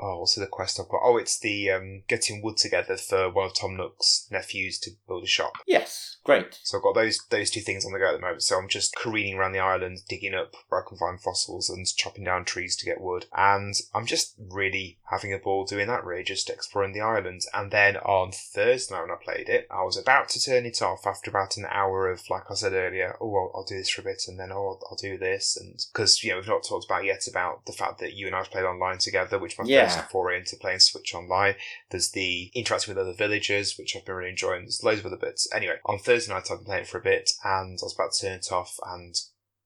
Oh, 0.00 0.20
what's 0.20 0.36
the 0.36 0.46
quest 0.46 0.78
I've 0.78 0.88
got? 0.88 1.00
Oh, 1.02 1.16
it's 1.16 1.40
the 1.40 1.70
um, 1.70 2.02
getting 2.06 2.40
wood 2.40 2.56
together 2.56 2.96
for 2.96 3.30
one 3.30 3.46
of 3.46 3.54
Tom 3.54 3.76
Nook's 3.76 4.28
nephews 4.30 4.78
to 4.80 4.92
build 5.08 5.24
a 5.24 5.26
shop. 5.26 5.54
Yes. 5.66 6.17
Great. 6.28 6.58
So 6.62 6.76
I've 6.76 6.82
got 6.82 6.94
those 6.94 7.20
those 7.30 7.48
two 7.48 7.62
things 7.62 7.86
on 7.86 7.92
the 7.92 7.98
go 7.98 8.08
at 8.08 8.12
the 8.12 8.20
moment. 8.20 8.42
So 8.42 8.58
I'm 8.58 8.68
just 8.68 8.94
careening 8.94 9.36
around 9.38 9.52
the 9.52 9.60
island, 9.60 10.00
digging 10.10 10.34
up 10.34 10.52
where 10.68 10.84
I 10.84 10.86
can 10.86 10.98
find 10.98 11.18
fossils 11.18 11.70
and 11.70 11.86
chopping 11.96 12.24
down 12.24 12.44
trees 12.44 12.76
to 12.76 12.84
get 12.84 13.00
wood. 13.00 13.24
And 13.34 13.72
I'm 13.94 14.04
just 14.04 14.34
really 14.38 14.98
having 15.10 15.32
a 15.32 15.38
ball 15.38 15.64
doing 15.64 15.86
that, 15.86 16.04
really, 16.04 16.22
just 16.22 16.50
exploring 16.50 16.92
the 16.92 17.00
island. 17.00 17.40
And 17.54 17.70
then 17.70 17.96
on 17.96 18.32
Thursday 18.32 18.94
night 18.94 19.00
when 19.04 19.10
I 19.10 19.14
played 19.24 19.48
it, 19.48 19.68
I 19.70 19.82
was 19.84 19.96
about 19.96 20.28
to 20.28 20.44
turn 20.44 20.66
it 20.66 20.82
off 20.82 21.06
after 21.06 21.30
about 21.30 21.56
an 21.56 21.64
hour 21.70 22.10
of, 22.10 22.20
like 22.28 22.50
I 22.50 22.54
said 22.56 22.74
earlier, 22.74 23.16
oh, 23.22 23.34
I'll, 23.34 23.52
I'll 23.54 23.64
do 23.64 23.78
this 23.78 23.88
for 23.88 24.02
a 24.02 24.04
bit, 24.04 24.24
and 24.28 24.38
then 24.38 24.52
oh, 24.52 24.56
I'll, 24.56 24.80
I'll 24.90 24.98
do 24.98 25.16
this, 25.16 25.56
and 25.56 25.82
because 25.94 26.22
you 26.22 26.32
know 26.32 26.36
we've 26.36 26.46
not 26.46 26.62
talked 26.62 26.84
about 26.84 27.06
yet 27.06 27.26
about 27.26 27.64
the 27.64 27.72
fact 27.72 28.00
that 28.00 28.12
you 28.12 28.26
and 28.26 28.34
I 28.34 28.40
have 28.40 28.50
played 28.50 28.66
online 28.66 28.98
together, 28.98 29.38
which 29.38 29.58
my 29.58 29.64
Yeah. 29.64 29.88
first 29.88 30.10
foray 30.10 30.36
into 30.36 30.56
playing 30.56 30.80
Switch 30.80 31.14
online. 31.14 31.54
There's 31.88 32.10
the 32.10 32.50
interacting 32.54 32.94
with 32.94 33.02
other 33.02 33.14
villagers, 33.16 33.78
which 33.78 33.96
I've 33.96 34.04
been 34.04 34.14
really 34.14 34.28
enjoying. 34.28 34.64
There's 34.64 34.84
loads 34.84 35.00
of 35.00 35.06
other 35.06 35.16
bits. 35.16 35.48
Anyway, 35.54 35.76
on 35.86 35.98
Thursday 35.98 36.17
night 36.26 36.50
I've 36.50 36.58
been 36.58 36.64
playing 36.64 36.82
it 36.82 36.88
for 36.88 36.98
a 36.98 37.02
bit, 37.02 37.30
and 37.44 37.78
I 37.80 37.84
was 37.84 37.94
about 37.94 38.12
to 38.14 38.26
turn 38.26 38.38
it 38.38 38.50
off 38.50 38.78
and 38.86 39.14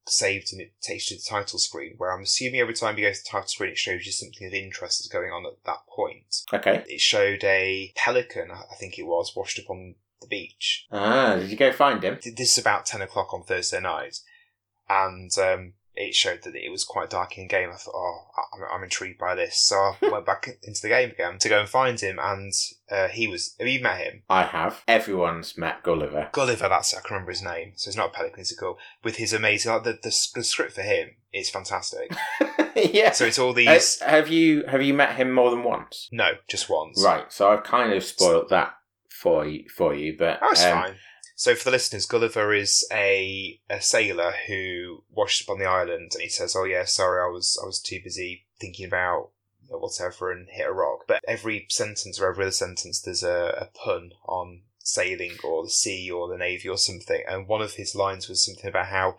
saved, 0.06 0.52
and 0.52 0.60
it 0.60 0.72
takes 0.80 1.10
you 1.10 1.16
to 1.16 1.22
the 1.22 1.30
title 1.30 1.58
screen, 1.58 1.94
where 1.96 2.12
I'm 2.12 2.24
assuming 2.24 2.60
every 2.60 2.74
time 2.74 2.98
you 2.98 3.04
go 3.04 3.12
to 3.12 3.18
the 3.18 3.30
title 3.30 3.48
screen, 3.48 3.70
it 3.70 3.78
shows 3.78 4.04
you 4.04 4.12
something 4.12 4.46
of 4.46 4.52
interest 4.52 5.00
that's 5.00 5.08
going 5.08 5.30
on 5.30 5.46
at 5.46 5.64
that 5.64 5.86
point. 5.88 6.42
Okay. 6.52 6.84
It 6.88 7.00
showed 7.00 7.44
a 7.44 7.92
pelican, 7.96 8.50
I 8.50 8.74
think 8.78 8.98
it 8.98 9.06
was, 9.06 9.36
washed 9.36 9.60
up 9.60 9.70
on 9.70 9.94
the 10.20 10.26
beach. 10.26 10.86
Ah, 10.90 11.36
did 11.36 11.50
you 11.50 11.56
go 11.56 11.72
find 11.72 12.02
him? 12.02 12.18
This 12.22 12.52
is 12.52 12.58
about 12.58 12.86
10 12.86 13.02
o'clock 13.02 13.32
on 13.32 13.44
Thursday 13.44 13.80
night, 13.80 14.18
and 14.88 15.30
um, 15.38 15.74
it 15.94 16.14
showed 16.14 16.42
that 16.42 16.56
it 16.56 16.70
was 16.70 16.84
quite 16.84 17.10
dark 17.10 17.38
in 17.38 17.48
game. 17.48 17.70
I 17.72 17.76
thought, 17.76 17.94
oh, 17.94 18.26
I'm, 18.54 18.60
I'm 18.72 18.82
intrigued 18.84 19.18
by 19.18 19.34
this. 19.34 19.58
So 19.58 19.76
I 19.76 19.96
went 20.10 20.26
back 20.26 20.48
into 20.62 20.82
the 20.82 20.88
game 20.88 21.10
again 21.10 21.38
to 21.38 21.48
go 21.48 21.60
and 21.60 21.68
find 21.68 21.98
him, 21.98 22.18
and 22.22 22.52
uh, 22.90 23.08
he 23.08 23.26
was. 23.28 23.54
Have 23.58 23.68
you 23.68 23.80
met 23.82 23.98
him? 23.98 24.22
I 24.28 24.44
have. 24.44 24.82
Everyone's 24.88 25.56
met 25.58 25.82
Gulliver. 25.82 26.28
Gulliver, 26.32 26.68
that's 26.68 26.92
it, 26.92 26.98
I 26.98 27.00
can 27.00 27.14
remember 27.14 27.32
his 27.32 27.42
name. 27.42 27.72
So 27.76 27.88
it's 27.88 27.96
not 27.96 28.10
a 28.10 28.12
pelican, 28.12 28.40
it's 28.40 28.52
a 28.52 28.56
gull. 28.56 28.78
With 29.04 29.16
his 29.16 29.32
amazing, 29.32 29.72
like, 29.72 29.84
the, 29.84 29.92
the, 30.02 30.28
the 30.34 30.44
script 30.44 30.72
for 30.72 30.82
him 30.82 31.10
is 31.32 31.48
fantastic. 31.50 32.12
yeah. 32.76 33.12
So 33.12 33.24
it's 33.24 33.38
all 33.38 33.50
Uh, 33.50 33.54
these. 33.54 34.00
have 34.00 34.28
you 34.28 34.64
have 34.66 34.82
you 34.82 34.94
met 34.94 35.16
him 35.16 35.32
more 35.32 35.50
than 35.50 35.62
once? 35.64 36.08
no, 36.12 36.32
just 36.48 36.68
once. 36.68 37.02
Right. 37.04 37.30
So 37.32 37.48
I've 37.50 37.64
kind 37.64 37.92
of 37.92 38.02
spoilt 38.04 38.48
that 38.50 38.74
for 39.08 39.46
you, 39.46 39.64
for 39.74 39.94
you, 39.94 40.16
but 40.18 40.38
Oh, 40.42 40.48
it's 40.50 40.64
um, 40.64 40.72
fine. 40.82 40.94
So 41.42 41.56
for 41.56 41.64
the 41.64 41.70
listeners, 41.72 42.06
Gulliver 42.06 42.54
is 42.54 42.86
a, 42.92 43.58
a 43.68 43.80
sailor 43.80 44.32
who 44.46 45.02
washes 45.10 45.44
up 45.44 45.50
on 45.50 45.58
the 45.58 45.64
island, 45.64 46.12
and 46.14 46.22
he 46.22 46.28
says, 46.28 46.54
"Oh 46.54 46.62
yeah, 46.62 46.84
sorry, 46.84 47.20
I 47.20 47.26
was 47.26 47.58
I 47.60 47.66
was 47.66 47.80
too 47.80 47.98
busy 48.00 48.46
thinking 48.60 48.86
about 48.86 49.30
you 49.64 49.72
know, 49.72 49.78
whatever 49.78 50.30
and 50.30 50.48
hit 50.48 50.68
a 50.68 50.72
rock." 50.72 51.00
But 51.08 51.20
every 51.26 51.66
sentence 51.68 52.20
or 52.20 52.28
every 52.28 52.44
other 52.44 52.52
sentence, 52.52 53.00
there's 53.00 53.24
a, 53.24 53.58
a 53.60 53.76
pun 53.76 54.12
on 54.24 54.60
sailing 54.78 55.32
or 55.42 55.64
the 55.64 55.70
sea 55.70 56.08
or 56.08 56.28
the 56.28 56.38
navy 56.38 56.68
or 56.68 56.78
something. 56.78 57.24
And 57.28 57.48
one 57.48 57.60
of 57.60 57.74
his 57.74 57.96
lines 57.96 58.28
was 58.28 58.44
something 58.44 58.68
about 58.68 58.86
how, 58.86 59.16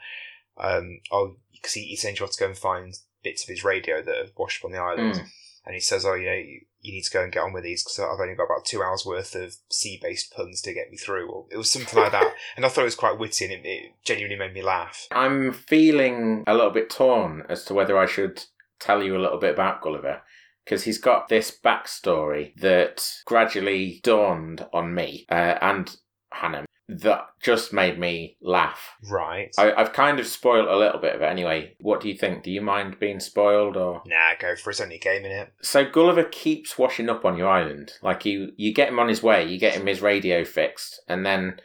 um, 0.57 1.01
oh, 1.11 1.35
because 1.51 1.73
he, 1.73 1.87
he 1.87 1.97
sends 1.97 2.21
you 2.21 2.25
off 2.25 2.31
to 2.31 2.39
go 2.39 2.45
and 2.45 2.57
find 2.57 2.93
bits 3.21 3.43
of 3.43 3.49
his 3.49 3.65
radio 3.65 4.01
that 4.01 4.15
have 4.15 4.31
washed 4.37 4.61
up 4.61 4.67
on 4.67 4.71
the 4.71 4.77
island. 4.77 5.15
Mm. 5.15 5.27
And 5.65 5.75
he 5.75 5.81
says, 5.81 6.05
"Oh, 6.05 6.13
you 6.13 6.27
know, 6.27 6.41
you, 6.83 6.93
need 6.93 7.03
to 7.03 7.11
go 7.11 7.23
and 7.23 7.31
get 7.31 7.43
on 7.43 7.53
with 7.53 7.63
these 7.63 7.83
because 7.83 7.99
I've 7.99 8.19
only 8.19 8.35
got 8.35 8.45
about 8.45 8.65
two 8.65 8.83
hours 8.83 9.05
worth 9.05 9.35
of 9.35 9.55
sea-based 9.69 10.33
puns 10.35 10.61
to 10.61 10.73
get 10.73 10.91
me 10.91 10.97
through." 10.97 11.29
Or 11.29 11.45
it 11.51 11.57
was 11.57 11.69
something 11.69 11.99
like 11.99 12.11
that, 12.11 12.33
and 12.55 12.65
I 12.65 12.69
thought 12.69 12.81
it 12.81 12.85
was 12.85 12.95
quite 12.95 13.19
witty, 13.19 13.45
and 13.45 13.53
it, 13.53 13.65
it 13.65 13.91
genuinely 14.05 14.37
made 14.37 14.53
me 14.53 14.61
laugh. 14.61 15.07
I'm 15.11 15.53
feeling 15.53 16.43
a 16.47 16.53
little 16.53 16.71
bit 16.71 16.89
torn 16.89 17.43
as 17.49 17.63
to 17.65 17.73
whether 17.73 17.97
I 17.97 18.05
should 18.05 18.43
tell 18.79 19.01
you 19.01 19.17
a 19.17 19.21
little 19.21 19.39
bit 19.39 19.53
about 19.53 19.81
Gulliver 19.81 20.21
because 20.65 20.83
he's 20.83 20.97
got 20.97 21.27
this 21.27 21.51
backstory 21.51 22.55
that 22.57 23.05
gradually 23.25 23.99
dawned 24.03 24.65
on 24.73 24.93
me 24.93 25.25
uh, 25.29 25.57
and 25.61 25.97
Hannah 26.31 26.65
that 26.89 27.27
just 27.41 27.71
made 27.71 27.97
me 27.97 28.37
laugh. 28.41 28.95
Right. 29.09 29.53
I, 29.57 29.73
I've 29.73 29.93
kind 29.93 30.19
of 30.19 30.27
spoiled 30.27 30.67
a 30.67 30.77
little 30.77 30.99
bit 30.99 31.15
of 31.15 31.21
it 31.21 31.25
anyway. 31.25 31.75
What 31.79 32.01
do 32.01 32.09
you 32.09 32.15
think? 32.15 32.43
Do 32.43 32.51
you 32.51 32.61
mind 32.61 32.99
being 32.99 33.19
spoiled 33.19 33.77
or? 33.77 34.01
Nah, 34.05 34.35
go 34.39 34.55
for 34.55 34.69
it. 34.69 34.73
It's 34.73 34.81
only 34.81 34.95
a 34.95 34.99
game 34.99 35.25
in 35.25 35.31
it. 35.31 35.53
So 35.61 35.89
Gulliver 35.89 36.25
keeps 36.25 36.77
washing 36.77 37.09
up 37.09 37.23
on 37.25 37.37
your 37.37 37.49
island. 37.49 37.93
Like 38.01 38.25
you, 38.25 38.51
you 38.57 38.73
get 38.73 38.89
him 38.89 38.99
on 38.99 39.07
his 39.07 39.23
way, 39.23 39.45
you 39.45 39.57
get 39.57 39.75
him 39.75 39.87
his 39.87 40.01
radio 40.01 40.43
fixed, 40.43 41.01
and 41.07 41.25
then 41.25 41.59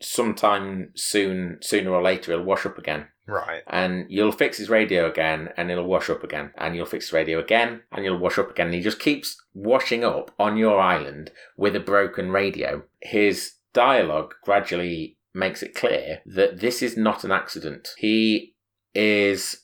sometime 0.00 0.90
soon, 0.94 1.58
sooner 1.60 1.90
or 1.90 2.02
later, 2.02 2.32
he'll 2.32 2.42
wash 2.42 2.66
up 2.66 2.78
again. 2.78 3.06
Right. 3.26 3.62
And 3.66 4.06
you'll 4.10 4.32
fix 4.32 4.58
his 4.58 4.68
radio 4.68 5.10
again, 5.10 5.48
and 5.56 5.70
it'll 5.70 5.86
wash 5.86 6.10
up 6.10 6.22
again, 6.22 6.52
and 6.56 6.76
you'll 6.76 6.86
fix 6.86 7.06
his 7.06 7.12
radio 7.12 7.38
again, 7.38 7.82
and 7.92 8.04
you'll 8.04 8.18
wash 8.18 8.38
up 8.38 8.50
again. 8.50 8.66
And 8.66 8.74
he 8.74 8.82
just 8.82 9.00
keeps 9.00 9.42
washing 9.54 10.04
up 10.04 10.30
on 10.38 10.56
your 10.56 10.78
island 10.78 11.30
with 11.56 11.74
a 11.74 11.80
broken 11.80 12.30
radio. 12.30 12.82
His 13.00 13.54
dialogue 13.74 14.34
gradually 14.42 15.18
makes 15.34 15.62
it 15.62 15.74
clear 15.74 16.20
that 16.26 16.60
this 16.60 16.80
is 16.82 16.96
not 16.96 17.24
an 17.24 17.32
accident. 17.32 17.88
He 17.98 18.54
is 18.94 19.58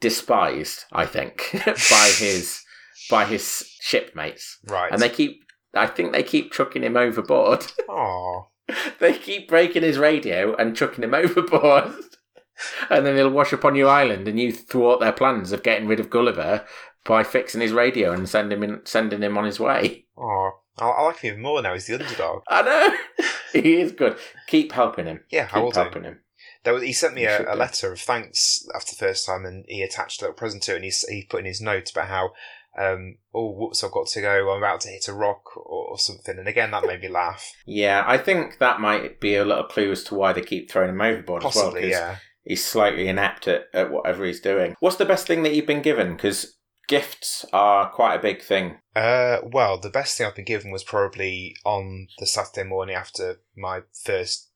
despised, 0.00 0.84
I 0.92 1.06
think, 1.06 1.48
by 1.64 2.10
his 2.18 2.62
by 3.10 3.24
his 3.24 3.64
shipmates, 3.80 4.58
Right. 4.66 4.92
and 4.92 5.00
they 5.00 5.08
keep. 5.08 5.40
I 5.74 5.86
think 5.86 6.12
they 6.12 6.22
keep 6.22 6.52
chucking 6.52 6.82
him 6.82 6.96
overboard. 6.96 7.64
Aw. 7.88 8.42
they 9.00 9.12
keep 9.18 9.48
breaking 9.48 9.82
his 9.82 9.98
radio 9.98 10.54
and 10.56 10.76
chucking 10.76 11.04
him 11.04 11.14
overboard. 11.14 11.92
and 12.90 13.06
then 13.06 13.16
he'll 13.16 13.30
wash 13.30 13.52
up 13.52 13.64
on 13.64 13.74
your 13.76 13.88
island, 13.88 14.26
and 14.28 14.38
you 14.40 14.52
thwart 14.52 15.00
their 15.00 15.12
plans 15.12 15.52
of 15.52 15.62
getting 15.62 15.86
rid 15.86 16.00
of 16.00 16.10
Gulliver 16.10 16.64
by 17.04 17.22
fixing 17.22 17.60
his 17.60 17.72
radio 17.72 18.12
and 18.12 18.28
sending 18.28 18.58
him 18.58 18.64
in, 18.64 18.80
sending 18.84 19.22
him 19.22 19.38
on 19.38 19.44
his 19.44 19.60
way. 19.60 20.06
Aw. 20.16 20.50
I, 20.80 20.88
I 20.88 21.02
like 21.02 21.18
him 21.20 21.32
even 21.32 21.42
more 21.42 21.62
now. 21.62 21.74
He's 21.74 21.86
the 21.86 21.94
underdog. 21.94 22.42
I 22.48 22.62
know 22.62 22.88
he 23.52 23.80
is 23.80 23.92
good. 23.92 24.16
Keep 24.46 24.72
helping 24.72 25.06
him. 25.06 25.20
Yeah, 25.30 25.48
I 25.52 25.58
will 25.58 25.68
Keep 25.68 25.74
do. 25.74 25.80
helping 25.80 26.04
him. 26.04 26.20
There 26.64 26.74
was, 26.74 26.82
he 26.82 26.92
sent 26.92 27.14
me 27.14 27.24
a, 27.24 27.54
a 27.54 27.56
letter 27.56 27.92
of 27.92 28.00
thanks 28.00 28.66
after 28.74 28.92
the 28.92 28.98
first 28.98 29.24
time, 29.26 29.44
and 29.44 29.64
he 29.68 29.82
attached 29.82 30.20
a 30.20 30.24
little 30.24 30.36
present 30.36 30.62
to 30.64 30.72
it, 30.72 30.76
and 30.76 30.84
he, 30.84 30.92
he 31.08 31.24
put 31.24 31.40
in 31.40 31.46
his 31.46 31.60
note 31.60 31.90
about 31.90 32.08
how, 32.08 32.30
um, 32.78 33.16
oh, 33.34 33.52
whoops, 33.52 33.82
I've 33.82 33.92
got 33.92 34.08
to 34.08 34.20
go, 34.20 34.50
I'm 34.52 34.58
about 34.58 34.80
to 34.82 34.88
hit 34.88 35.08
a 35.08 35.12
rock 35.12 35.56
or, 35.56 35.90
or 35.90 35.98
something. 35.98 36.38
And 36.38 36.48
again, 36.48 36.72
that 36.72 36.84
made 36.84 37.00
me 37.00 37.08
laugh. 37.08 37.52
Yeah, 37.64 38.04
I 38.06 38.18
think 38.18 38.58
that 38.58 38.80
might 38.80 39.20
be 39.20 39.36
a 39.36 39.44
little 39.44 39.64
clue 39.64 39.92
as 39.92 40.04
to 40.04 40.14
why 40.14 40.32
they 40.32 40.42
keep 40.42 40.70
throwing 40.70 40.90
him 40.90 41.00
overboard 41.00 41.44
as 41.44 41.54
well. 41.54 41.64
Possibly, 41.66 41.90
yeah. 41.90 42.16
He's 42.44 42.64
slightly 42.64 43.08
inept 43.08 43.46
at, 43.46 43.64
at 43.74 43.90
whatever 43.90 44.24
he's 44.24 44.40
doing. 44.40 44.74
What's 44.80 44.96
the 44.96 45.04
best 45.04 45.26
thing 45.26 45.42
that 45.42 45.54
you've 45.54 45.66
been 45.66 45.82
given? 45.82 46.14
Because 46.14 46.56
gifts 46.88 47.44
are 47.52 47.90
quite 47.90 48.14
a 48.14 48.22
big 48.22 48.42
thing. 48.42 48.78
Uh, 48.98 49.40
well, 49.44 49.78
the 49.78 49.88
best 49.88 50.18
thing 50.18 50.26
I've 50.26 50.34
been 50.34 50.44
given 50.44 50.72
was 50.72 50.82
probably 50.82 51.54
on 51.64 52.08
the 52.18 52.26
Saturday 52.26 52.68
morning 52.68 52.96
after 52.96 53.40
my 53.56 53.82
first 53.92 54.48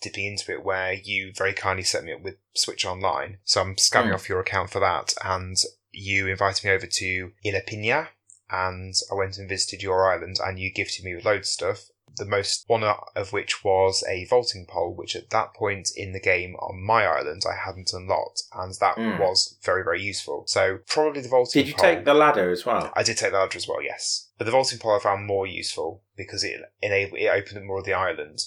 dipping 0.00 0.24
into 0.24 0.50
it, 0.50 0.64
where 0.64 0.94
you 0.94 1.30
very 1.36 1.52
kindly 1.52 1.82
set 1.82 2.02
me 2.02 2.14
up 2.14 2.22
with 2.22 2.36
Switch 2.54 2.86
Online. 2.86 3.36
So 3.44 3.60
I'm 3.60 3.76
scamming 3.76 4.12
Mm. 4.12 4.14
off 4.14 4.30
your 4.30 4.40
account 4.40 4.70
for 4.70 4.80
that, 4.80 5.12
and 5.22 5.58
you 5.90 6.26
invited 6.26 6.64
me 6.64 6.70
over 6.70 6.86
to 6.86 7.32
Ilha 7.44 7.60
Pina, 7.66 8.08
and 8.50 8.94
I 9.10 9.14
went 9.14 9.36
and 9.36 9.46
visited 9.46 9.82
your 9.82 10.10
island, 10.10 10.38
and 10.42 10.58
you 10.58 10.72
gifted 10.72 11.04
me 11.04 11.14
with 11.14 11.26
loads 11.26 11.48
of 11.48 11.52
stuff. 11.52 11.90
The 12.16 12.24
most 12.26 12.64
one 12.66 12.84
of 12.84 13.32
which 13.32 13.64
was 13.64 14.04
a 14.08 14.26
vaulting 14.26 14.66
pole, 14.68 14.94
which 14.94 15.16
at 15.16 15.30
that 15.30 15.54
point 15.54 15.88
in 15.96 16.12
the 16.12 16.20
game 16.20 16.54
on 16.56 16.82
my 16.84 17.06
island 17.06 17.42
I 17.50 17.56
hadn't 17.64 17.92
unlocked, 17.92 18.42
and 18.52 18.74
that 18.80 18.96
Mm. 18.96 19.18
was 19.18 19.56
very 19.62 19.82
very 19.82 20.02
useful. 20.02 20.44
So 20.46 20.78
probably 20.86 21.22
the 21.22 21.28
vaulting. 21.28 21.60
Pole. 21.60 21.64
Did 21.64 21.68
you 21.68 21.74
pole, 21.74 21.82
take 21.94 22.04
the 22.04 22.14
ladder 22.14 22.50
as 22.50 22.66
well? 22.66 22.92
I 22.94 23.02
did 23.02 23.16
take 23.16 23.32
the 23.32 23.38
ladder 23.38 23.56
as 23.56 23.66
well, 23.66 23.82
yes. 23.82 24.28
But 24.36 24.44
the 24.44 24.50
vaulting 24.50 24.78
pole 24.78 24.96
I 24.96 25.02
found 25.02 25.26
more 25.26 25.46
useful 25.46 26.02
because 26.16 26.44
it 26.44 26.60
enabled 26.82 27.18
it 27.20 27.28
opened 27.28 27.58
up 27.58 27.64
more 27.64 27.78
of 27.78 27.84
the 27.86 27.94
island. 27.94 28.40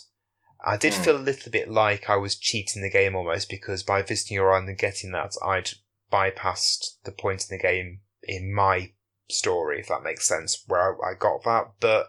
I 0.63 0.77
did 0.77 0.93
Hmm. 0.93 1.01
feel 1.03 1.15
a 1.17 1.29
little 1.29 1.51
bit 1.51 1.69
like 1.69 2.09
I 2.09 2.15
was 2.15 2.35
cheating 2.35 2.81
the 2.81 2.89
game 2.89 3.15
almost 3.15 3.49
because 3.49 3.83
by 3.83 4.01
visiting 4.01 4.35
your 4.35 4.51
island 4.51 4.69
and 4.69 4.77
getting 4.77 5.11
that, 5.11 5.33
I'd 5.43 5.71
bypassed 6.11 6.97
the 7.03 7.11
point 7.11 7.45
in 7.49 7.57
the 7.57 7.61
game 7.61 8.01
in 8.23 8.53
my 8.53 8.91
story, 9.29 9.79
if 9.79 9.87
that 9.87 10.03
makes 10.03 10.27
sense, 10.27 10.63
where 10.67 11.03
I, 11.03 11.11
I 11.11 11.13
got 11.15 11.43
that. 11.43 11.71
But 11.79 12.07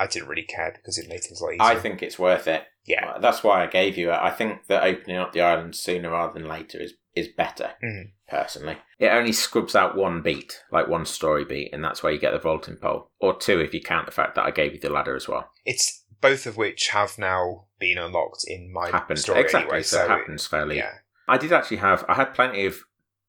I 0.00 0.06
didn't 0.06 0.28
really 0.28 0.42
care 0.44 0.72
because 0.74 0.96
it 0.98 1.08
made 1.08 1.22
things 1.24 1.40
a 1.40 1.44
lot 1.44 1.54
easier. 1.54 1.62
I 1.62 1.74
think 1.76 2.02
it's 2.02 2.18
worth 2.18 2.46
it. 2.46 2.64
yeah, 2.84 3.18
That's 3.20 3.42
why 3.44 3.62
I 3.62 3.66
gave 3.66 3.96
you 3.98 4.10
it. 4.10 4.18
I 4.20 4.30
think 4.30 4.66
that 4.68 4.82
opening 4.84 5.16
up 5.16 5.32
the 5.32 5.40
island 5.42 5.74
sooner 5.76 6.10
rather 6.10 6.32
than 6.38 6.48
later 6.48 6.80
is, 6.80 6.94
is 7.14 7.28
better, 7.28 7.72
Mhm. 7.84 8.12
personally. 8.28 8.78
It 8.98 9.08
only 9.08 9.32
scrubs 9.32 9.74
out 9.74 9.96
one 9.96 10.22
beat, 10.22 10.62
like 10.70 10.88
one 10.88 11.04
story 11.04 11.44
beat, 11.44 11.72
and 11.72 11.84
that's 11.84 12.02
where 12.02 12.12
you 12.12 12.18
get 12.18 12.30
the 12.32 12.38
vaulting 12.38 12.76
pole. 12.76 13.10
Or 13.18 13.36
two 13.36 13.60
if 13.60 13.74
you 13.74 13.82
count 13.82 14.06
the 14.06 14.12
fact 14.12 14.36
that 14.36 14.44
I 14.46 14.50
gave 14.52 14.72
you 14.72 14.80
the 14.80 14.88
ladder 14.90 15.16
as 15.16 15.28
well. 15.28 15.50
it's 15.64 16.04
both 16.20 16.46
of 16.46 16.56
which 16.56 16.88
have 16.88 17.16
now 17.18 17.66
been 17.78 17.96
unlocked 17.98 18.42
in 18.46 18.72
my 18.72 18.90
Happens. 18.90 19.22
story 19.22 19.40
Exactly, 19.40 19.68
anyway. 19.70 19.82
so, 19.82 20.02
it 20.04 20.08
happens 20.08 20.46
fairly. 20.46 20.76
Yeah, 20.78 20.94
I 21.28 21.38
did 21.38 21.52
actually 21.52 21.76
have, 21.76 22.04
I 22.08 22.14
had 22.14 22.34
plenty 22.34 22.66
of 22.66 22.80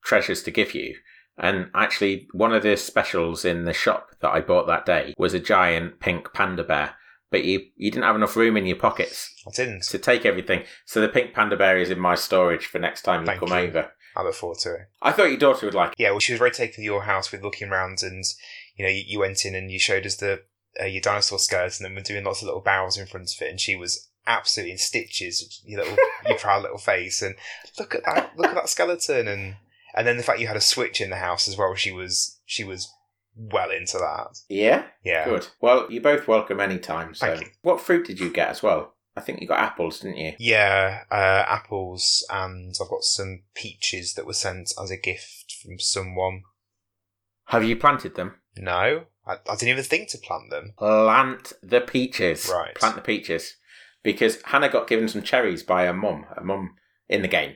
treasures 0.03 0.41
to 0.43 0.51
give 0.51 0.73
you. 0.73 0.95
And 1.39 1.69
actually, 1.73 2.27
one 2.33 2.53
of 2.53 2.63
the 2.63 2.75
specials 2.75 3.45
in 3.45 3.65
the 3.65 3.73
shop 3.73 4.09
that 4.21 4.31
I 4.31 4.41
bought 4.41 4.67
that 4.67 4.85
day 4.85 5.13
was 5.17 5.33
a 5.33 5.39
giant 5.39 5.99
pink 5.99 6.33
panda 6.33 6.63
bear. 6.63 6.95
But 7.31 7.45
you, 7.45 7.61
you 7.75 7.91
didn't 7.91 8.05
have 8.05 8.15
enough 8.15 8.35
room 8.35 8.57
in 8.57 8.65
your 8.65 8.75
pockets 8.75 9.31
I 9.47 9.51
didn't. 9.55 9.83
to 9.83 9.99
take 9.99 10.25
everything. 10.25 10.63
So 10.85 10.99
the 10.99 11.07
pink 11.07 11.33
panda 11.33 11.55
bear 11.55 11.77
is 11.77 11.91
in 11.91 11.99
my 11.99 12.15
storage 12.15 12.65
for 12.65 12.79
next 12.79 13.03
time 13.03 13.21
you 13.21 13.27
Thank 13.27 13.39
come 13.39 13.49
you. 13.49 13.55
over. 13.55 13.91
I 14.15 14.23
look 14.23 14.33
forward 14.33 14.57
to 14.59 14.73
it. 14.73 14.81
I 15.01 15.11
thought 15.11 15.29
your 15.29 15.37
daughter 15.37 15.67
would 15.67 15.75
like 15.75 15.91
it. 15.91 15.95
Yeah, 15.99 16.09
well, 16.09 16.19
she 16.19 16.33
was 16.33 16.39
very 16.39 16.51
taken 16.51 16.81
with 16.81 16.85
your 16.85 17.03
house 17.03 17.31
with 17.31 17.43
looking 17.43 17.69
around, 17.69 17.99
and 18.01 18.25
you 18.75 18.83
know, 18.85 18.91
you, 18.91 19.03
you 19.05 19.19
went 19.19 19.45
in 19.45 19.55
and 19.55 19.71
you 19.71 19.79
showed 19.79 20.05
us 20.05 20.15
the 20.15 20.41
uh, 20.81 20.85
your 20.85 21.01
dinosaur 21.01 21.39
skeleton, 21.39 21.85
and 21.85 21.95
then 21.95 21.99
we're 21.99 22.03
doing 22.03 22.25
lots 22.25 22.41
of 22.41 22.47
little 22.47 22.61
bows 22.61 22.97
in 22.97 23.05
front 23.05 23.31
of 23.31 23.41
it, 23.41 23.49
and 23.49 23.61
she 23.61 23.75
was 23.75 24.09
absolutely 24.25 24.71
in 24.71 24.77
stitches. 24.77 25.61
Your 25.63 25.81
little, 25.81 25.97
your 26.27 26.37
proud 26.37 26.63
little 26.63 26.79
face, 26.79 27.21
and 27.21 27.35
look 27.77 27.93
at 27.95 28.03
that, 28.05 28.31
look 28.35 28.47
at 28.47 28.55
that 28.55 28.69
skeleton, 28.69 29.27
and 29.27 29.55
and 29.95 30.05
then 30.07 30.17
the 30.17 30.23
fact 30.23 30.39
you 30.39 30.47
had 30.47 30.57
a 30.57 30.61
switch 30.61 31.01
in 31.01 31.09
the 31.09 31.17
house 31.17 31.47
as 31.47 31.57
well. 31.57 31.75
She 31.75 31.91
was 31.91 32.39
she 32.45 32.63
was 32.63 32.91
well 33.35 33.71
into 33.71 33.97
that. 33.97 34.37
Yeah? 34.49 34.85
Yeah, 35.03 35.25
Good. 35.25 35.47
Well, 35.61 35.87
you're 35.89 36.01
both 36.01 36.27
welcome 36.27 36.59
anytime. 36.59 37.13
So, 37.15 37.27
Thank 37.27 37.41
you. 37.41 37.47
what 37.61 37.79
fruit 37.79 38.05
did 38.05 38.19
you 38.19 38.29
get 38.31 38.49
as 38.49 38.61
well? 38.61 38.95
I 39.15 39.21
think 39.21 39.39
you 39.41 39.47
got 39.47 39.59
apples, 39.59 39.99
didn't 39.99 40.17
you? 40.17 40.33
yeah, 40.39 41.03
uh, 41.11 41.43
apples, 41.47 42.25
and 42.29 42.73
I've 42.81 42.89
got 42.89 43.03
some 43.03 43.41
peaches 43.53 44.13
that 44.13 44.25
were 44.25 44.33
sent 44.33 44.71
as 44.81 44.91
a 44.91 44.97
gift 44.97 45.55
from 45.61 45.79
someone. 45.79 46.43
Have 47.45 47.63
you 47.63 47.75
planted 47.75 48.15
them? 48.15 48.35
No, 48.57 49.05
I, 49.25 49.33
I 49.33 49.55
didn't 49.55 49.69
even 49.69 49.83
think 49.83 50.09
to 50.09 50.17
plant 50.19 50.49
them. 50.49 50.73
Plant 50.77 51.53
the 51.63 51.81
peaches. 51.81 52.49
Right. 52.53 52.75
Plant 52.75 52.95
the 52.95 53.01
peaches. 53.01 53.55
Because 54.03 54.41
Hannah 54.43 54.69
got 54.69 54.87
given 54.87 55.07
some 55.07 55.23
cherries 55.23 55.63
by 55.63 55.85
her 55.85 55.93
mum. 55.93 56.25
Her 56.35 56.43
mum 56.43 56.75
in 57.09 57.21
the 57.21 57.27
game. 57.27 57.55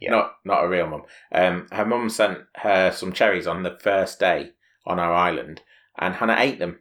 Yeah. 0.00 0.10
Not 0.10 0.32
not 0.44 0.64
a 0.64 0.68
real 0.68 0.86
mum. 0.86 1.02
Um, 1.32 1.66
her 1.72 1.84
mum 1.84 2.08
sent 2.08 2.38
her 2.56 2.90
some 2.90 3.12
cherries 3.12 3.46
on 3.46 3.62
the 3.62 3.78
first 3.80 4.18
day 4.18 4.50
on 4.86 4.98
our 4.98 5.12
island, 5.14 5.62
and 5.98 6.14
Hannah 6.14 6.36
ate 6.38 6.58
them 6.58 6.80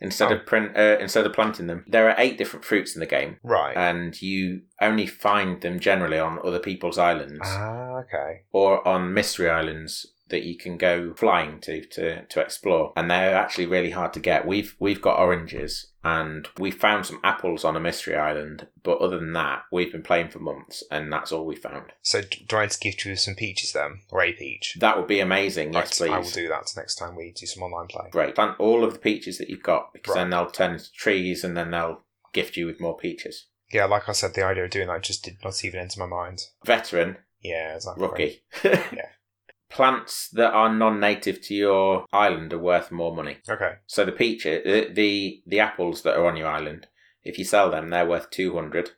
instead 0.00 0.30
Oh. 0.32 0.36
of 0.36 0.46
print, 0.46 0.76
uh, 0.76 0.96
instead 1.00 1.24
of 1.26 1.32
planting 1.32 1.66
them. 1.68 1.84
There 1.88 2.08
are 2.08 2.14
eight 2.18 2.36
different 2.38 2.64
fruits 2.64 2.94
in 2.94 3.00
the 3.00 3.06
game, 3.06 3.38
Right. 3.42 3.76
and 3.76 4.20
you 4.20 4.62
only 4.80 5.06
find 5.06 5.60
them 5.60 5.80
generally 5.80 6.18
on 6.18 6.38
other 6.44 6.58
people's 6.58 6.98
islands 6.98 7.40
ah, 7.44 7.98
okay. 8.04 8.42
or 8.52 8.86
on 8.86 9.14
mystery 9.14 9.48
islands 9.48 10.06
that 10.32 10.42
you 10.42 10.56
can 10.56 10.76
go 10.76 11.14
flying 11.14 11.60
to 11.60 11.84
to 11.86 12.24
to 12.26 12.40
explore. 12.40 12.92
And 12.96 13.08
they're 13.08 13.36
actually 13.36 13.66
really 13.66 13.90
hard 13.90 14.12
to 14.14 14.20
get. 14.20 14.46
We've 14.46 14.74
we've 14.80 15.00
got 15.00 15.20
oranges 15.20 15.92
and 16.02 16.48
we 16.58 16.72
found 16.72 17.06
some 17.06 17.20
apples 17.22 17.64
on 17.64 17.76
a 17.76 17.80
mystery 17.80 18.16
island 18.16 18.66
but 18.82 18.98
other 18.98 19.20
than 19.20 19.34
that 19.34 19.62
we've 19.70 19.92
been 19.92 20.02
playing 20.02 20.28
for 20.30 20.40
months 20.40 20.82
and 20.90 21.12
that's 21.12 21.30
all 21.30 21.46
we 21.46 21.54
found. 21.54 21.92
So, 22.02 22.22
do 22.22 22.56
I 22.56 22.66
gift 22.66 23.04
you 23.04 23.14
some 23.14 23.36
peaches 23.36 23.72
then, 23.72 24.00
or 24.10 24.20
a 24.22 24.32
peach? 24.32 24.76
that 24.80 24.96
would 24.98 25.06
be 25.06 25.20
amazing. 25.20 25.72
Yes 25.72 26.00
Right, 26.00 26.08
please 26.08 26.14
I 26.14 26.18
will 26.18 26.42
do 26.42 26.48
that 26.48 26.72
next 26.76 26.96
time 26.96 27.14
we 27.14 27.30
do 27.32 27.46
some 27.46 27.62
online 27.62 27.86
play. 27.86 28.08
great. 28.10 28.34
Plant 28.34 28.58
all 28.58 28.82
of 28.82 28.92
the 28.94 28.98
peaches 28.98 29.38
that 29.38 29.48
you've 29.48 29.62
got 29.62 29.92
because 29.92 30.14
then 30.14 30.30
they'll 30.30 30.50
turn 30.50 30.72
into 30.72 30.90
trees 30.92 31.44
and 31.44 31.56
then 31.56 31.70
they'll 31.70 32.00
gift 32.32 32.56
you 32.56 32.66
with 32.66 32.80
more 32.80 32.96
peaches. 32.96 33.46
Yeah, 33.72 33.84
like 33.86 34.08
I 34.08 34.12
said, 34.12 34.34
the 34.34 34.44
idea 34.44 34.64
of 34.64 34.70
doing 34.70 34.88
that 34.88 35.02
just 35.02 35.22
did 35.24 35.36
not 35.44 35.64
even 35.64 35.80
enter 35.80 36.00
my 36.00 36.06
mind. 36.06 36.42
veteran. 36.64 37.16
Yeah, 37.40 37.74
exactly. 37.74 38.02
rookie. 38.06 38.42
Yeah. 38.64 39.08
Plants 39.72 40.28
that 40.30 40.52
are 40.52 40.72
non-native 40.72 41.40
to 41.42 41.54
your 41.54 42.04
island 42.12 42.52
are 42.52 42.58
worth 42.58 42.90
more 42.90 43.14
money 43.14 43.38
Okay. 43.48 43.72
So 43.86 44.04
the 44.04 44.12
peaches, 44.12 44.62
the, 44.64 44.92
the 44.92 45.42
the 45.46 45.60
apples 45.60 46.02
that 46.02 46.16
are 46.16 46.26
on 46.26 46.36
your 46.36 46.48
island, 46.48 46.86
if 47.22 47.38
you 47.38 47.44
sell 47.44 47.70
them, 47.70 47.90
they're 47.90 48.06
worth 48.08 48.30
two 48.30 48.54
hundred. 48.54 48.90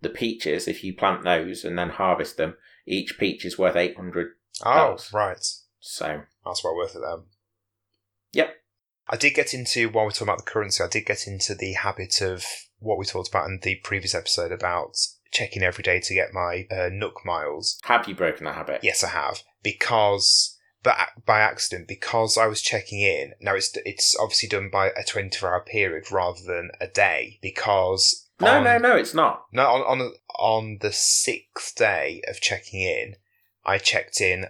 The 0.00 0.10
peaches, 0.10 0.68
if 0.68 0.84
you 0.84 0.94
plant 0.94 1.24
those 1.24 1.64
and 1.64 1.78
then 1.78 1.90
harvest 1.90 2.36
them, 2.36 2.56
each 2.86 3.18
peach 3.18 3.44
is 3.44 3.58
worth 3.58 3.76
eight 3.76 3.96
hundred. 3.96 4.32
Oh, 4.64 4.98
right. 5.12 5.44
So 5.80 6.22
That's 6.44 6.62
well 6.62 6.76
worth 6.76 6.94
it 6.94 7.00
then. 7.00 7.24
Yep. 8.32 8.54
I 9.08 9.16
did 9.16 9.34
get 9.34 9.52
into, 9.54 9.88
while 9.90 10.04
we're 10.04 10.10
talking 10.12 10.28
about 10.28 10.38
the 10.38 10.50
currency, 10.50 10.82
I 10.82 10.88
did 10.88 11.06
get 11.06 11.26
into 11.26 11.54
the 11.54 11.72
habit 11.74 12.22
of 12.22 12.44
what 12.78 12.98
we 12.98 13.04
talked 13.04 13.28
about 13.28 13.46
in 13.46 13.60
the 13.62 13.76
previous 13.76 14.14
episode 14.14 14.52
about 14.52 14.96
checking 15.30 15.62
every 15.62 15.82
day 15.82 16.00
to 16.00 16.14
get 16.14 16.32
my 16.32 16.66
uh, 16.70 16.88
Nook 16.90 17.20
miles. 17.24 17.78
have 17.84 18.08
you 18.08 18.14
broken 18.14 18.44
that 18.44 18.54
habit? 18.54 18.80
Yes, 18.82 19.02
I 19.04 19.08
have. 19.08 19.42
Because 19.64 20.56
but 20.84 20.96
by 21.24 21.40
accident 21.40 21.88
because 21.88 22.36
I 22.38 22.46
was 22.46 22.60
checking 22.60 23.00
in. 23.00 23.32
Now 23.40 23.54
it's 23.56 23.76
it's 23.84 24.14
obviously 24.20 24.48
done 24.50 24.68
by 24.70 24.88
a 24.90 25.02
twenty 25.02 25.36
four 25.36 25.48
hour 25.50 25.64
period 25.64 26.12
rather 26.12 26.42
than 26.44 26.70
a 26.80 26.86
day 26.86 27.38
because 27.42 28.28
No, 28.40 28.58
on- 28.58 28.64
no, 28.64 28.78
no, 28.78 28.94
it's 28.94 29.14
not. 29.14 29.46
no 29.50 29.66
on 29.66 29.80
on 30.00 30.12
on 30.38 30.78
the 30.82 30.92
sixth 30.92 31.74
day 31.74 32.20
of 32.28 32.40
checking 32.40 32.82
in, 32.82 33.16
I 33.64 33.78
checked 33.78 34.20
in 34.20 34.46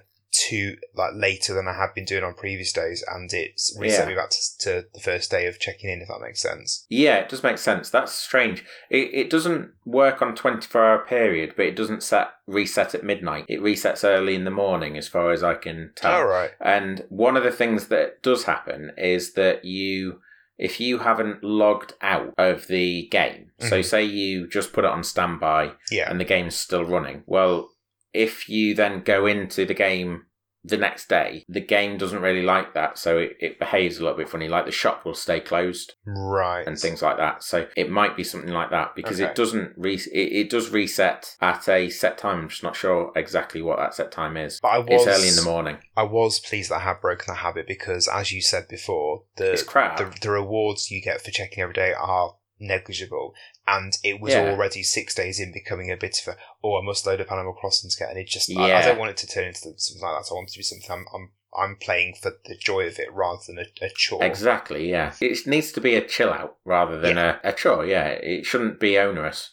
to 0.48 0.76
like 0.94 1.12
later 1.14 1.54
than 1.54 1.68
I 1.68 1.74
had 1.74 1.94
been 1.94 2.04
doing 2.04 2.24
on 2.24 2.34
previous 2.34 2.72
days, 2.72 3.04
and 3.06 3.30
it's 3.32 3.76
reset 3.78 4.00
Yeah. 4.00 4.08
me 4.08 4.14
back 4.16 4.30
to, 4.30 4.58
to 4.60 4.86
the 4.92 5.00
first 5.00 5.30
day 5.30 5.46
of 5.46 5.58
checking 5.60 5.90
in. 5.90 6.00
If 6.02 6.08
that 6.08 6.20
makes 6.20 6.42
sense. 6.42 6.86
Yeah, 6.88 7.16
it 7.18 7.28
does 7.28 7.42
make 7.42 7.58
sense. 7.58 7.90
That's 7.90 8.12
strange. 8.12 8.64
It, 8.90 9.10
it 9.14 9.30
doesn't 9.30 9.70
work 9.84 10.20
on 10.22 10.34
24 10.34 10.84
hour 10.84 10.98
period, 11.06 11.54
but 11.56 11.66
it 11.66 11.76
doesn't 11.76 12.02
set 12.02 12.28
reset 12.46 12.94
at 12.94 13.04
midnight. 13.04 13.44
It 13.48 13.60
resets 13.60 14.04
early 14.04 14.34
in 14.34 14.44
the 14.44 14.50
morning, 14.50 14.96
as 14.98 15.08
far 15.08 15.30
as 15.30 15.42
I 15.44 15.54
can 15.54 15.92
tell. 15.94 16.12
All 16.14 16.26
right. 16.26 16.50
And 16.60 17.04
one 17.08 17.36
of 17.36 17.44
the 17.44 17.50
things 17.52 17.88
that 17.88 18.22
does 18.22 18.44
happen 18.44 18.90
is 18.98 19.34
that 19.34 19.64
you, 19.64 20.20
if 20.58 20.80
you 20.80 20.98
haven't 20.98 21.42
logged 21.42 21.94
out 22.02 22.34
of 22.36 22.66
the 22.66 23.08
game, 23.10 23.50
so 23.60 23.80
Mhm. 23.80 23.84
say 23.84 24.04
you 24.04 24.46
just 24.48 24.72
put 24.72 24.84
it 24.84 24.90
on 24.90 25.02
standby 25.04 25.72
Yeah. 25.90 26.10
and 26.10 26.20
the 26.20 26.24
game's 26.24 26.54
still 26.56 26.84
running, 26.84 27.22
well, 27.26 27.70
if 28.14 28.48
you 28.48 28.74
then 28.74 29.02
go 29.02 29.26
into 29.26 29.66
the 29.66 29.74
game 29.74 30.26
the 30.66 30.78
next 30.78 31.10
day, 31.10 31.44
the 31.46 31.60
game 31.60 31.98
doesn't 31.98 32.22
really 32.22 32.40
like 32.42 32.72
that, 32.72 32.96
so 32.96 33.18
it, 33.18 33.36
it 33.38 33.58
behaves 33.58 33.98
a 33.98 34.02
little 34.02 34.16
bit 34.16 34.30
funny. 34.30 34.48
Like 34.48 34.64
the 34.64 34.72
shop 34.72 35.04
will 35.04 35.12
stay 35.12 35.38
closed 35.38 35.92
Right. 36.06 36.66
and 36.66 36.78
things 36.78 37.02
like 37.02 37.18
that. 37.18 37.42
So 37.42 37.66
it 37.76 37.90
might 37.90 38.16
be 38.16 38.24
something 38.24 38.48
like 38.50 38.70
that 38.70 38.94
because 38.96 39.20
Okay. 39.20 39.28
it 39.28 39.36
doesn't 39.36 39.74
re- 39.76 39.96
it, 40.10 40.32
it 40.32 40.48
does 40.48 40.70
reset 40.70 41.36
at 41.42 41.68
a 41.68 41.90
set 41.90 42.16
time. 42.16 42.40
I'm 42.44 42.48
just 42.48 42.62
not 42.62 42.76
sure 42.76 43.12
exactly 43.14 43.60
what 43.60 43.78
that 43.78 43.92
set 43.94 44.10
time 44.10 44.38
is. 44.38 44.58
But 44.62 44.68
I 44.68 44.78
was 44.78 45.06
It's 45.06 45.18
early 45.18 45.28
in 45.28 45.36
the 45.36 45.42
morning. 45.42 45.76
I 45.98 46.04
was 46.04 46.40
pleased 46.40 46.70
that 46.70 46.76
I 46.76 46.84
had 46.84 47.00
broken 47.02 47.26
the 47.28 47.40
habit 47.40 47.66
because, 47.66 48.08
as 48.08 48.32
you 48.32 48.40
said 48.40 48.66
before, 48.66 49.24
the 49.36 49.52
the, 49.98 50.14
the 50.22 50.30
rewards 50.30 50.90
you 50.90 51.02
get 51.02 51.20
for 51.20 51.30
checking 51.30 51.62
every 51.62 51.74
day 51.74 51.92
are 51.92 52.36
negligible, 52.66 53.34
and 53.66 53.96
it 54.02 54.20
was 54.20 54.32
Yeah. 54.34 54.50
already 54.50 54.82
six 54.82 55.14
days 55.14 55.38
in 55.40 55.52
becoming 55.52 55.90
a 55.90 55.96
bit 55.96 56.18
of 56.20 56.34
a 56.34 56.36
oh, 56.62 56.78
I 56.80 56.84
must 56.84 57.06
load 57.06 57.20
up 57.20 57.30
Animal 57.32 57.52
Crossing 57.54 57.90
to 57.90 57.96
get, 57.96 58.10
and 58.10 58.18
it 58.18 58.26
just 58.28 58.50
I, 58.56 58.78
I 58.78 58.82
don't 58.82 58.98
want 58.98 59.10
it 59.10 59.16
to 59.18 59.26
turn 59.26 59.44
into 59.44 59.60
something 59.76 60.02
like 60.02 60.18
that. 60.18 60.26
So 60.26 60.34
I 60.34 60.36
want 60.36 60.48
it 60.48 60.52
to 60.52 60.58
be 60.58 60.64
something 60.64 60.90
I'm 60.90 61.06
I'm, 61.14 61.30
I'm 61.56 61.76
playing 61.76 62.14
for 62.20 62.32
the 62.46 62.56
joy 62.56 62.86
of 62.86 62.98
it 62.98 63.12
rather 63.12 63.40
than 63.46 63.58
a, 63.58 63.84
a 63.84 63.88
chore. 63.94 64.24
Exactly, 64.24 64.90
yeah. 64.90 65.14
It 65.20 65.46
needs 65.46 65.70
to 65.72 65.80
be 65.80 65.94
a 65.94 66.06
chill 66.06 66.32
out 66.32 66.56
rather 66.64 66.98
than 67.00 67.16
a, 67.18 67.40
a 67.44 67.52
chore, 67.52 67.86
yeah. 67.86 68.08
It 68.08 68.44
shouldn't 68.44 68.80
be 68.80 68.98
onerous. 68.98 69.52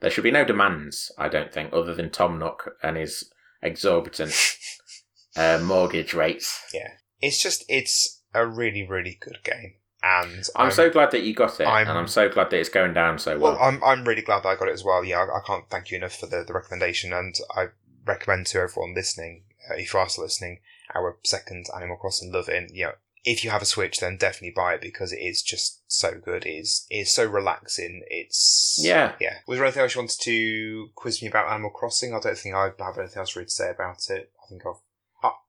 There 0.00 0.10
should 0.10 0.24
be 0.24 0.30
no 0.30 0.44
demands, 0.44 1.12
I 1.18 1.28
don't 1.28 1.52
think, 1.52 1.72
other 1.72 1.94
than 1.94 2.10
Tom 2.10 2.38
Nook 2.38 2.76
and 2.82 2.96
his 2.96 3.30
exorbitant 3.62 4.34
uh, 5.36 5.60
mortgage 5.62 6.14
rates. 6.14 6.62
Yeah. 6.72 6.88
It's 7.20 7.42
just 7.42 7.64
it's 7.68 8.22
a 8.34 8.46
really 8.46 8.86
really 8.86 9.18
good 9.20 9.38
game, 9.44 9.74
and 10.02 10.44
I'm, 10.56 10.70
so 10.70 10.88
glad 10.90 11.10
that 11.12 11.22
you 11.22 11.34
got 11.34 11.60
it, 11.60 11.64
I'm- 11.64 11.88
and 11.88 11.98
I'm 11.98 12.08
so 12.08 12.28
glad 12.28 12.50
that 12.50 12.58
it's 12.60 12.68
going 12.68 12.94
down 12.94 13.18
so 13.18 13.38
well. 13.38 13.52
Well, 13.52 13.62
I'm 13.62 13.82
I'm 13.84 14.04
really 14.04 14.22
glad 14.22 14.42
that 14.44 14.48
I 14.48 14.56
got 14.56 14.68
it 14.68 14.72
as 14.72 14.84
well. 14.84 15.04
Yeah, 15.04 15.18
I, 15.20 15.38
I 15.38 15.40
can't 15.46 15.68
thank 15.70 15.90
you 15.90 15.98
enough 15.98 16.16
for 16.16 16.26
the, 16.26 16.44
the 16.46 16.52
recommendation, 16.54 17.12
and 17.12 17.34
I 17.56 17.68
recommend 18.06 18.46
to 18.48 18.60
everyone 18.60 18.94
listening, 18.94 19.42
uh, 19.70 19.74
if 19.74 19.92
you 19.92 20.00
are 20.00 20.08
still 20.08 20.24
listening, 20.24 20.60
our 20.94 21.18
second 21.24 21.66
Animal 21.74 21.96
Crossing 21.96 22.32
Love 22.32 22.48
In. 22.48 22.68
You 22.72 22.86
know, 22.86 22.92
if 23.24 23.44
you 23.44 23.50
have 23.50 23.60
a 23.60 23.66
Switch, 23.66 24.00
then 24.00 24.16
definitely 24.16 24.54
buy 24.56 24.74
it 24.74 24.80
because 24.80 25.12
it 25.12 25.18
is 25.20 25.42
just 25.42 25.82
so 25.86 26.12
good. 26.24 26.46
It 26.46 26.58
is 26.60 26.86
it 26.90 27.00
is 27.00 27.12
so 27.12 27.26
relaxing. 27.26 28.02
It's 28.08 28.80
Yeah. 28.82 29.12
yeah. 29.20 29.38
Was 29.46 29.58
there 29.58 29.66
anything 29.66 29.82
else 29.82 29.94
you 29.94 30.00
wanted 30.00 30.20
to 30.22 30.88
quiz 30.94 31.20
me 31.20 31.28
about 31.28 31.50
Animal 31.52 31.70
Crossing? 31.70 32.14
I 32.14 32.20
don't 32.20 32.38
think 32.38 32.54
I 32.54 32.70
have 32.78 32.98
anything 32.98 33.18
else 33.18 33.36
really 33.36 33.46
to 33.46 33.52
say 33.52 33.70
about 33.70 33.98
it. 34.08 34.32
I 34.42 34.48
think 34.48 34.62
I've. 34.66 34.80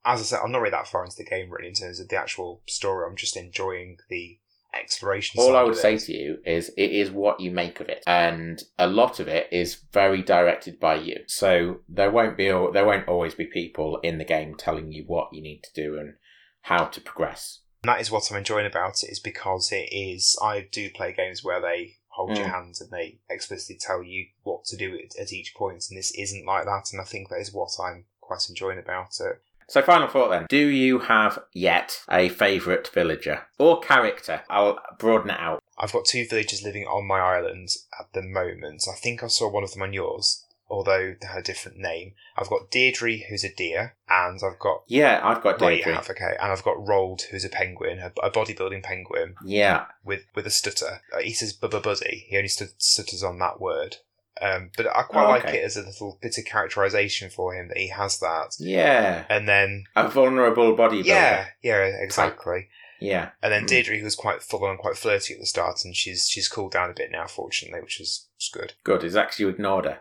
As 0.05 0.19
I 0.19 0.23
said, 0.23 0.39
I'm 0.43 0.51
not 0.51 0.59
really 0.59 0.71
that 0.71 0.87
far 0.87 1.03
into 1.03 1.17
the 1.17 1.23
game, 1.23 1.49
really, 1.51 1.67
in 1.67 1.73
terms 1.75 1.99
of 1.99 2.09
the 2.09 2.17
actual 2.17 2.61
story. 2.67 3.07
I'm 3.07 3.15
just 3.15 3.37
enjoying 3.37 3.97
the 4.09 4.39
exploration. 4.73 5.39
All 5.39 5.55
I 5.55 5.63
would 5.63 5.75
say 5.75 5.97
to 5.97 6.13
you 6.13 6.37
is 6.45 6.69
it 6.77 6.91
is 6.91 7.11
what 7.11 7.39
you 7.39 7.51
make 7.51 7.79
of 7.79 7.89
it, 7.89 8.03
and 8.07 8.61
a 8.79 8.87
lot 8.87 9.19
of 9.19 9.27
it 9.27 9.47
is 9.51 9.83
very 9.91 10.21
directed 10.23 10.79
by 10.79 10.95
you. 10.95 11.17
So 11.27 11.81
there 11.87 12.09
won't 12.09 12.37
be 12.37 12.45
there 12.47 12.85
won't 12.85 13.07
always 13.07 13.35
be 13.35 13.45
people 13.45 13.99
in 14.01 14.17
the 14.17 14.25
game 14.25 14.55
telling 14.55 14.91
you 14.91 15.03
what 15.05 15.33
you 15.33 15.41
need 15.41 15.61
to 15.63 15.73
do 15.73 15.99
and 15.99 16.15
how 16.61 16.85
to 16.85 17.01
progress. 17.01 17.59
And 17.83 17.89
that 17.89 18.01
is 18.01 18.11
what 18.11 18.29
I'm 18.31 18.37
enjoying 18.37 18.67
about 18.67 19.03
it, 19.03 19.11
is 19.11 19.19
because 19.19 19.71
it 19.71 19.89
is. 19.91 20.37
I 20.41 20.67
do 20.71 20.89
play 20.89 21.13
games 21.13 21.43
where 21.43 21.59
they 21.61 21.97
hold 22.07 22.37
your 22.37 22.47
Mm. 22.47 22.51
hand 22.51 22.75
and 22.79 22.91
they 22.91 23.19
explicitly 23.29 23.77
tell 23.79 24.03
you 24.03 24.27
what 24.43 24.65
to 24.65 24.77
do 24.77 24.95
at, 24.95 25.19
at 25.19 25.33
each 25.33 25.53
point, 25.55 25.83
and 25.89 25.97
this 25.97 26.11
isn't 26.11 26.45
like 26.45 26.65
that. 26.65 26.89
And 26.91 27.01
I 27.01 27.05
think 27.05 27.29
that 27.29 27.39
is 27.39 27.53
what 27.53 27.71
I'm 27.79 28.05
quite 28.19 28.47
enjoying 28.49 28.79
about 28.79 29.13
it. 29.19 29.41
So 29.67 29.81
final 29.81 30.07
thought 30.07 30.29
then: 30.29 30.45
Do 30.49 30.57
you 30.67 30.99
have 30.99 31.39
yet 31.53 32.01
a 32.09 32.29
favourite 32.29 32.87
villager 32.87 33.43
or 33.57 33.79
character? 33.79 34.41
I'll 34.49 34.79
broaden 34.99 35.29
it 35.31 35.39
out. 35.39 35.63
I've 35.77 35.93
got 35.93 36.05
two 36.05 36.25
villagers 36.29 36.63
living 36.63 36.85
on 36.85 37.07
my 37.07 37.19
island 37.19 37.69
at 37.99 38.11
the 38.13 38.21
moment. 38.21 38.83
I 38.91 38.95
think 38.99 39.23
I 39.23 39.27
saw 39.27 39.49
one 39.49 39.63
of 39.63 39.71
them 39.71 39.81
on 39.81 39.93
yours, 39.93 40.45
although 40.69 41.15
they 41.19 41.27
had 41.27 41.39
a 41.39 41.43
different 41.43 41.77
name. 41.77 42.13
I've 42.37 42.49
got 42.49 42.69
Deirdre, 42.69 43.17
who's 43.29 43.43
a 43.43 43.53
deer, 43.53 43.95
and 44.09 44.39
I've 44.43 44.59
got 44.59 44.83
Yeah, 44.87 45.19
I've 45.23 45.41
got 45.41 45.57
Deirdre. 45.57 45.95
have, 45.95 46.09
okay, 46.09 46.35
and 46.39 46.51
I've 46.51 46.63
got 46.63 46.77
Roald, 46.77 47.23
who's 47.31 47.45
a 47.45 47.49
penguin, 47.49 47.99
a, 47.99 48.11
a 48.21 48.29
bodybuilding 48.29 48.83
penguin 48.83 49.35
Yeah, 49.43 49.85
with 50.03 50.21
with 50.35 50.45
a 50.45 50.51
stutter. 50.51 51.01
Uh, 51.15 51.19
he 51.21 51.33
says 51.33 51.57
"bubba 51.57 51.81
buddy." 51.81 52.25
He 52.29 52.37
only 52.37 52.49
stutters 52.49 53.23
on 53.23 53.39
that 53.39 53.59
word. 53.59 53.97
Um, 54.41 54.71
but 54.75 54.87
I 54.87 55.03
quite 55.03 55.25
Oh, 55.25 55.29
like 55.29 55.45
it 55.53 55.63
as 55.63 55.77
a 55.77 55.83
little 55.83 56.17
bit 56.21 56.37
of 56.37 56.45
characterization 56.45 57.29
for 57.29 57.53
him 57.53 57.67
that 57.67 57.77
he 57.77 57.89
has 57.89 58.19
that. 58.19 58.55
yeah, 58.59 59.25
And 59.29 59.47
then, 59.47 59.85
a 59.95 60.07
vulnerable 60.09 60.75
bodybuilder. 60.75 61.05
yeah, 61.05 61.45
yeah, 61.61 61.83
exactly. 61.99 62.67
yeah. 62.99 63.29
And 63.43 63.53
then 63.53 63.63
Mm. 63.65 63.67
Deirdre, 63.67 63.97
who 63.97 64.03
was 64.03 64.15
quite 64.15 64.41
full 64.41 64.65
on, 64.65 64.77
quite 64.77 64.97
flirty 64.97 65.33
at 65.35 65.39
the 65.39 65.45
start, 65.45 65.85
and 65.85 65.95
she's 65.95 66.27
she's 66.27 66.47
cooled 66.47 66.71
down 66.71 66.89
a 66.89 66.93
bit 66.93 67.11
now, 67.11 67.27
fortunately, 67.27 67.81
which 67.81 67.99
is, 68.01 68.27
is 68.39 68.49
good. 68.51 68.73
Good. 68.83 69.03
Is 69.03 69.15
actually 69.15 69.45
you 69.45 69.49
ignored 69.49 69.85
her? 69.85 69.99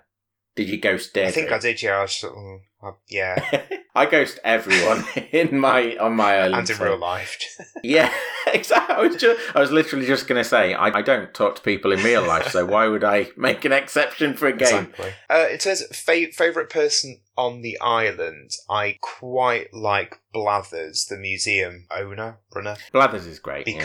Did 0.56 0.68
you 0.70 0.78
ghost 0.78 1.12
Deirdre? 1.14 1.28
I 1.28 1.32
think 1.32 1.52
I 1.52 1.58
did, 1.58 1.82
yeah. 1.82 1.98
I 1.98 2.02
was, 2.02 2.12
just, 2.18 2.24
mm, 2.32 2.60
Yeah, 3.08 3.62
I 3.94 4.06
ghost 4.06 4.38
everyone 4.44 5.04
in 5.32 5.58
my 5.58 5.96
on 5.96 6.14
my 6.16 6.36
island. 6.38 6.68
and 6.68 6.70
in 6.70 6.78
real 6.78 6.98
life. 6.98 7.38
Yeah, 7.82 8.12
exactly. 8.52 8.94
I 8.94 9.00
was 9.00 9.16
just, 9.16 9.56
I 9.56 9.60
was 9.60 9.70
literally 9.72 10.06
just 10.06 10.26
going 10.28 10.38
to 10.42 10.46
say, 10.48 10.74
I, 10.74 10.98
I 10.98 11.02
don't 11.02 11.32
talk 11.32 11.56
to 11.56 11.62
people 11.62 11.92
in 11.92 12.02
real 12.02 12.20
life, 12.22 12.48
so 12.48 12.66
why 12.66 12.88
would 12.88 13.02
I 13.04 13.28
make 13.38 13.64
an 13.64 13.72
exception 13.72 14.34
for 14.34 14.48
a 14.48 14.52
game? 14.52 14.90
Exactly. 14.90 15.12
Uh, 15.30 15.56
terms 15.56 15.80
of 15.80 15.96
fa- 15.96 16.30
favorite 16.32 16.68
person 16.68 17.20
on 17.38 17.62
the 17.62 17.80
island, 17.80 18.50
I 18.68 18.98
quite 19.00 19.72
like 19.72 20.20
Blathers, 20.34 21.06
the 21.06 21.16
museum 21.16 21.86
owner 21.90 22.38
runner, 22.54 22.76
Blathers 22.92 23.26
is 23.26 23.38
great. 23.38 23.66
yeah. 23.66 23.80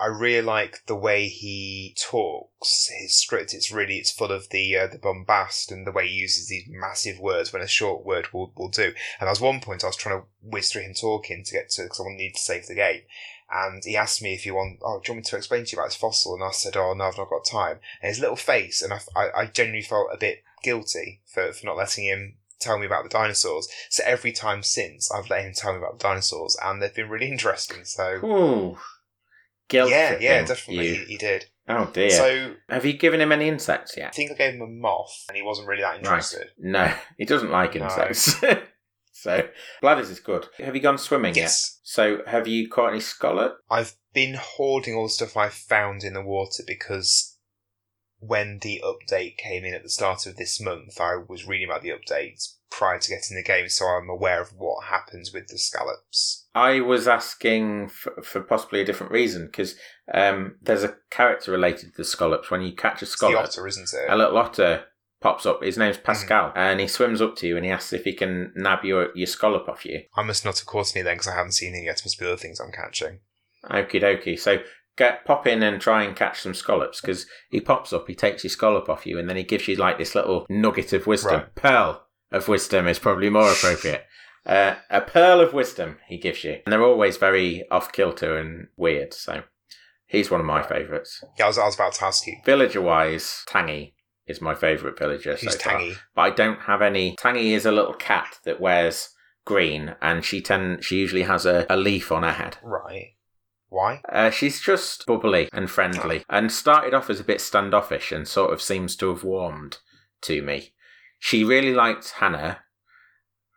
I 0.00 0.06
really 0.06 0.42
like 0.42 0.86
the 0.86 0.96
way 0.96 1.28
he 1.28 1.94
talks. 2.00 2.90
His 3.00 3.14
script, 3.14 3.52
it's 3.52 3.70
really 3.70 3.98
it's 3.98 4.10
full 4.10 4.32
of 4.32 4.48
the 4.48 4.76
uh, 4.76 4.86
the 4.86 4.98
bombast 4.98 5.70
and 5.70 5.86
the 5.86 5.92
way 5.92 6.08
he 6.08 6.14
uses 6.14 6.48
these 6.48 6.64
massive 6.68 7.18
words 7.18 7.52
when 7.52 7.62
a 7.62 7.68
short 7.68 8.04
word 8.04 8.32
will 8.32 8.52
will 8.56 8.70
do. 8.70 8.92
And 9.20 9.28
was 9.28 9.40
one 9.40 9.60
point 9.60 9.84
I 9.84 9.88
was 9.88 9.96
trying 9.96 10.20
to 10.20 10.26
whiz 10.42 10.72
through 10.72 10.82
him 10.82 10.94
talking 10.94 11.44
to 11.44 11.52
get 11.52 11.70
to 11.70 11.82
because 11.82 12.00
I 12.00 12.16
need 12.16 12.34
to 12.34 12.40
save 12.40 12.66
the 12.66 12.74
game. 12.74 13.02
And 13.52 13.82
he 13.84 13.96
asked 13.96 14.22
me 14.22 14.32
if 14.32 14.46
you 14.46 14.54
want, 14.54 14.78
oh, 14.82 15.00
do 15.00 15.10
you 15.10 15.14
want 15.14 15.26
me 15.26 15.30
to 15.30 15.36
explain 15.36 15.64
to 15.64 15.72
you 15.72 15.78
about 15.78 15.88
this 15.88 15.96
fossil? 15.96 16.34
And 16.34 16.44
I 16.44 16.52
said, 16.52 16.76
oh, 16.76 16.94
no, 16.94 17.04
I've 17.04 17.18
not 17.18 17.30
got 17.30 17.44
time. 17.44 17.80
And 18.00 18.08
his 18.08 18.20
little 18.20 18.36
face, 18.36 18.80
and 18.80 18.92
I, 18.92 19.00
I, 19.16 19.30
I 19.36 19.46
genuinely 19.46 19.82
felt 19.82 20.06
a 20.12 20.16
bit 20.16 20.44
guilty 20.62 21.20
for, 21.26 21.52
for 21.52 21.66
not 21.66 21.76
letting 21.76 22.04
him 22.04 22.36
tell 22.60 22.78
me 22.78 22.86
about 22.86 23.02
the 23.02 23.08
dinosaurs. 23.08 23.68
So 23.88 24.04
every 24.06 24.30
time 24.30 24.62
since, 24.62 25.10
I've 25.10 25.30
let 25.30 25.44
him 25.44 25.52
tell 25.52 25.72
me 25.72 25.78
about 25.78 25.98
the 25.98 26.04
dinosaurs, 26.04 26.56
and 26.62 26.80
they've 26.80 26.94
been 26.94 27.08
really 27.08 27.28
interesting. 27.32 27.84
So 27.84 28.20
Ooh. 28.24 28.78
Guilt 29.70 29.90
yeah, 29.90 30.18
yeah, 30.20 30.44
definitely, 30.44 30.96
he, 30.96 31.04
he 31.04 31.16
did. 31.16 31.46
Oh 31.68 31.88
dear. 31.92 32.10
So 32.10 32.54
Have 32.68 32.84
you 32.84 32.92
given 32.92 33.20
him 33.20 33.30
any 33.32 33.48
insects 33.48 33.96
yet? 33.96 34.08
I 34.08 34.10
think 34.10 34.32
I 34.32 34.34
gave 34.34 34.54
him 34.54 34.62
a 34.62 34.66
moth, 34.66 35.24
and 35.28 35.36
he 35.36 35.42
wasn't 35.42 35.68
really 35.68 35.82
that 35.82 35.96
interested. 35.98 36.48
No, 36.58 36.92
he 37.18 37.24
doesn't 37.24 37.50
like 37.52 37.76
No. 37.76 37.84
insects. 37.84 38.34
so 39.12 39.48
Blathers 39.80 40.10
is 40.10 40.18
good. 40.20 40.46
Have 40.58 40.74
you 40.74 40.82
gone 40.82 40.98
swimming 40.98 41.34
yet? 41.34 41.42
Yes, 41.42 41.78
So 41.84 42.22
have 42.26 42.48
you 42.48 42.68
caught 42.68 42.90
any 42.90 43.00
scallop? 43.00 43.58
I've 43.70 43.94
been 44.12 44.34
hoarding 44.36 44.94
all 44.96 45.04
the 45.04 45.10
stuff 45.10 45.36
I 45.36 45.48
found 45.48 46.02
in 46.02 46.14
the 46.14 46.22
water 46.22 46.64
because 46.66 47.29
when 48.20 48.58
the 48.60 48.82
update 48.84 49.36
came 49.36 49.64
in 49.64 49.74
at 49.74 49.82
the 49.82 49.88
start 49.88 50.26
of 50.26 50.36
this 50.36 50.60
month, 50.60 51.00
I 51.00 51.16
was 51.28 51.46
reading 51.46 51.68
about 51.68 51.82
the 51.82 51.90
updates 51.90 52.54
prior 52.70 52.98
to 52.98 53.08
getting 53.08 53.36
the 53.36 53.42
game, 53.42 53.68
so 53.68 53.86
I'm 53.86 54.08
aware 54.08 54.40
of 54.40 54.50
what 54.56 54.84
happens 54.84 55.32
with 55.32 55.48
the 55.48 55.58
scallops. 55.58 56.46
I 56.54 56.80
was 56.80 57.08
asking 57.08 57.88
for, 57.88 58.22
for 58.22 58.40
possibly 58.42 58.80
a 58.80 58.84
different 58.84 59.12
reason 59.12 59.46
because 59.46 59.74
um, 60.12 60.56
there's 60.62 60.84
a 60.84 60.96
character 61.10 61.50
related 61.50 61.92
to 61.92 61.96
the 61.96 62.04
scallops. 62.04 62.50
When 62.50 62.62
you 62.62 62.72
catch 62.74 63.02
a 63.02 63.04
It's 63.04 63.12
the 63.12 63.16
scallop, 63.28 63.44
otter, 63.44 63.66
isn't 63.66 63.90
it? 63.92 64.10
a 64.10 64.16
little 64.16 64.36
otter 64.38 64.84
pops 65.20 65.46
up. 65.46 65.62
His 65.62 65.78
name's 65.78 65.98
Pascal, 65.98 66.52
and 66.54 66.80
he 66.80 66.86
swims 66.86 67.20
up 67.20 67.36
to 67.36 67.46
you 67.46 67.56
and 67.56 67.64
he 67.64 67.70
asks 67.70 67.92
if 67.92 68.04
he 68.04 68.12
can 68.14 68.52
nab 68.54 68.84
your 68.84 69.08
your 69.16 69.26
scallop 69.26 69.68
off 69.68 69.84
you. 69.84 70.02
I 70.16 70.22
must 70.22 70.44
not 70.44 70.58
have 70.58 70.66
caught 70.66 70.94
any 70.94 71.02
then 71.02 71.14
because 71.16 71.28
I 71.28 71.34
haven't 71.36 71.52
seen 71.52 71.74
any 71.74 71.86
yet. 71.86 71.98
It 71.98 72.04
must 72.04 72.18
be 72.18 72.26
other 72.26 72.36
things 72.36 72.60
I'm 72.60 72.72
catching. 72.72 73.20
Okie 73.64 74.02
dokie. 74.02 74.38
So 74.38 74.58
get 74.96 75.24
pop 75.24 75.46
in 75.46 75.62
and 75.62 75.80
try 75.80 76.02
and 76.02 76.16
catch 76.16 76.40
some 76.40 76.54
scallops 76.54 77.00
because 77.00 77.26
he 77.50 77.60
pops 77.60 77.92
up, 77.92 78.06
he 78.06 78.14
takes 78.14 78.44
your 78.44 78.50
scallop 78.50 78.88
off 78.88 79.06
you, 79.06 79.18
and 79.18 79.28
then 79.28 79.36
he 79.36 79.42
gives 79.42 79.68
you 79.68 79.76
like 79.76 79.98
this 79.98 80.14
little 80.14 80.46
nugget 80.48 80.92
of 80.92 81.06
wisdom. 81.06 81.32
Right. 81.32 81.54
Pearl 81.54 82.06
of 82.32 82.48
wisdom 82.48 82.86
is 82.86 82.98
probably 82.98 83.30
more 83.30 83.50
appropriate. 83.50 84.04
Uh, 84.46 84.76
a 84.88 85.02
pearl 85.02 85.38
of 85.38 85.52
wisdom 85.52 85.98
he 86.08 86.16
gives 86.16 86.44
you, 86.44 86.52
and 86.64 86.72
they're 86.72 86.82
always 86.82 87.18
very 87.18 87.62
off 87.70 87.92
kilter 87.92 88.38
and 88.38 88.68
weird. 88.74 89.12
So 89.12 89.42
he's 90.06 90.30
one 90.30 90.40
of 90.40 90.46
my 90.46 90.62
favourites. 90.62 91.22
Yeah, 91.38 91.44
I 91.44 91.48
was, 91.48 91.58
I 91.58 91.66
was 91.66 91.74
about 91.74 91.92
to 91.92 92.06
ask 92.06 92.26
you. 92.26 92.36
Villager 92.46 92.80
wise, 92.80 93.44
Tangy 93.46 93.94
is 94.26 94.40
my 94.40 94.54
favourite 94.54 94.98
villager. 94.98 95.36
Who's 95.36 95.52
so 95.52 95.58
far. 95.58 95.72
Tangy? 95.74 95.96
but 96.14 96.22
I 96.22 96.30
don't 96.30 96.60
have 96.60 96.80
any. 96.80 97.16
Tangy 97.16 97.52
is 97.52 97.66
a 97.66 97.70
little 97.70 97.92
cat 97.92 98.38
that 98.44 98.62
wears 98.62 99.10
green, 99.44 99.94
and 100.00 100.24
she 100.24 100.40
tend 100.40 100.84
she 100.84 100.96
usually 100.96 101.24
has 101.24 101.44
a, 101.44 101.66
a 101.68 101.76
leaf 101.76 102.10
on 102.10 102.22
her 102.22 102.32
head. 102.32 102.56
Right. 102.62 103.16
Why? 103.70 104.02
Uh, 104.12 104.30
she's 104.30 104.60
just 104.60 105.06
bubbly 105.06 105.48
and 105.52 105.70
friendly, 105.70 106.24
and 106.28 106.50
started 106.50 106.92
off 106.92 107.08
as 107.08 107.20
a 107.20 107.24
bit 107.24 107.40
standoffish, 107.40 108.12
and 108.12 108.26
sort 108.26 108.52
of 108.52 108.60
seems 108.60 108.96
to 108.96 109.08
have 109.08 109.24
warmed 109.24 109.78
to 110.22 110.42
me. 110.42 110.74
She 111.20 111.44
really 111.44 111.72
liked 111.72 112.10
Hannah 112.16 112.58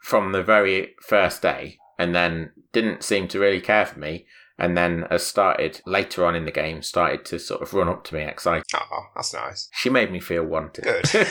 from 0.03 0.32
the 0.32 0.43
very 0.43 0.95
first 1.01 1.41
day, 1.41 1.80
and 1.97 2.14
then 2.14 2.51
didn't 2.72 3.03
seem 3.03 3.28
to 3.30 3.39
really 3.39 3.61
care 3.61 3.88
for 3.88 3.99
me. 3.99 4.28
And 4.55 4.78
then, 4.78 5.07
has 5.09 5.26
started 5.26 5.82
later 5.88 6.24
on 6.26 6.36
in 6.36 6.45
the 6.45 6.51
game, 6.51 6.84
started 6.84 7.26
to 7.26 7.39
sort 7.39 7.64
of 7.64 7.74
run 7.74 7.89
up 7.89 8.03
to 8.05 8.16
me 8.16 8.22
excited. 8.22 8.64
Oh, 8.76 9.05
that's 9.16 9.34
nice. 9.34 9.68
She 9.74 9.89
made 9.89 10.11
me 10.11 10.20
feel 10.20 10.43
wanted. 10.43 10.84
Good. 10.84 11.09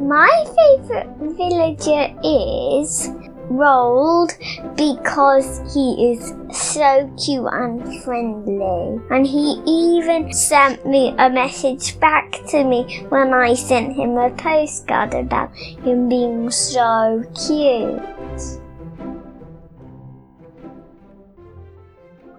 My 0.00 0.44
favourite 0.56 1.16
villager 1.18 2.14
is 2.24 3.08
Roald 3.50 4.32
because 4.76 5.60
he 5.74 6.12
is 6.12 6.32
so 6.52 7.12
cute 7.22 7.46
and 7.52 8.02
friendly. 8.02 9.00
And 9.10 9.26
he 9.26 9.60
even 9.66 10.32
sent 10.32 10.86
me 10.86 11.14
a 11.18 11.28
message 11.30 11.98
back 12.00 12.32
to 12.48 12.64
me 12.64 13.04
when 13.08 13.32
I 13.34 13.54
sent 13.54 13.94
him 13.96 14.16
a 14.16 14.30
postcard 14.30 15.14
about 15.14 15.54
him 15.56 16.08
being 16.08 16.50
so 16.50 17.22
cute. 17.46 18.00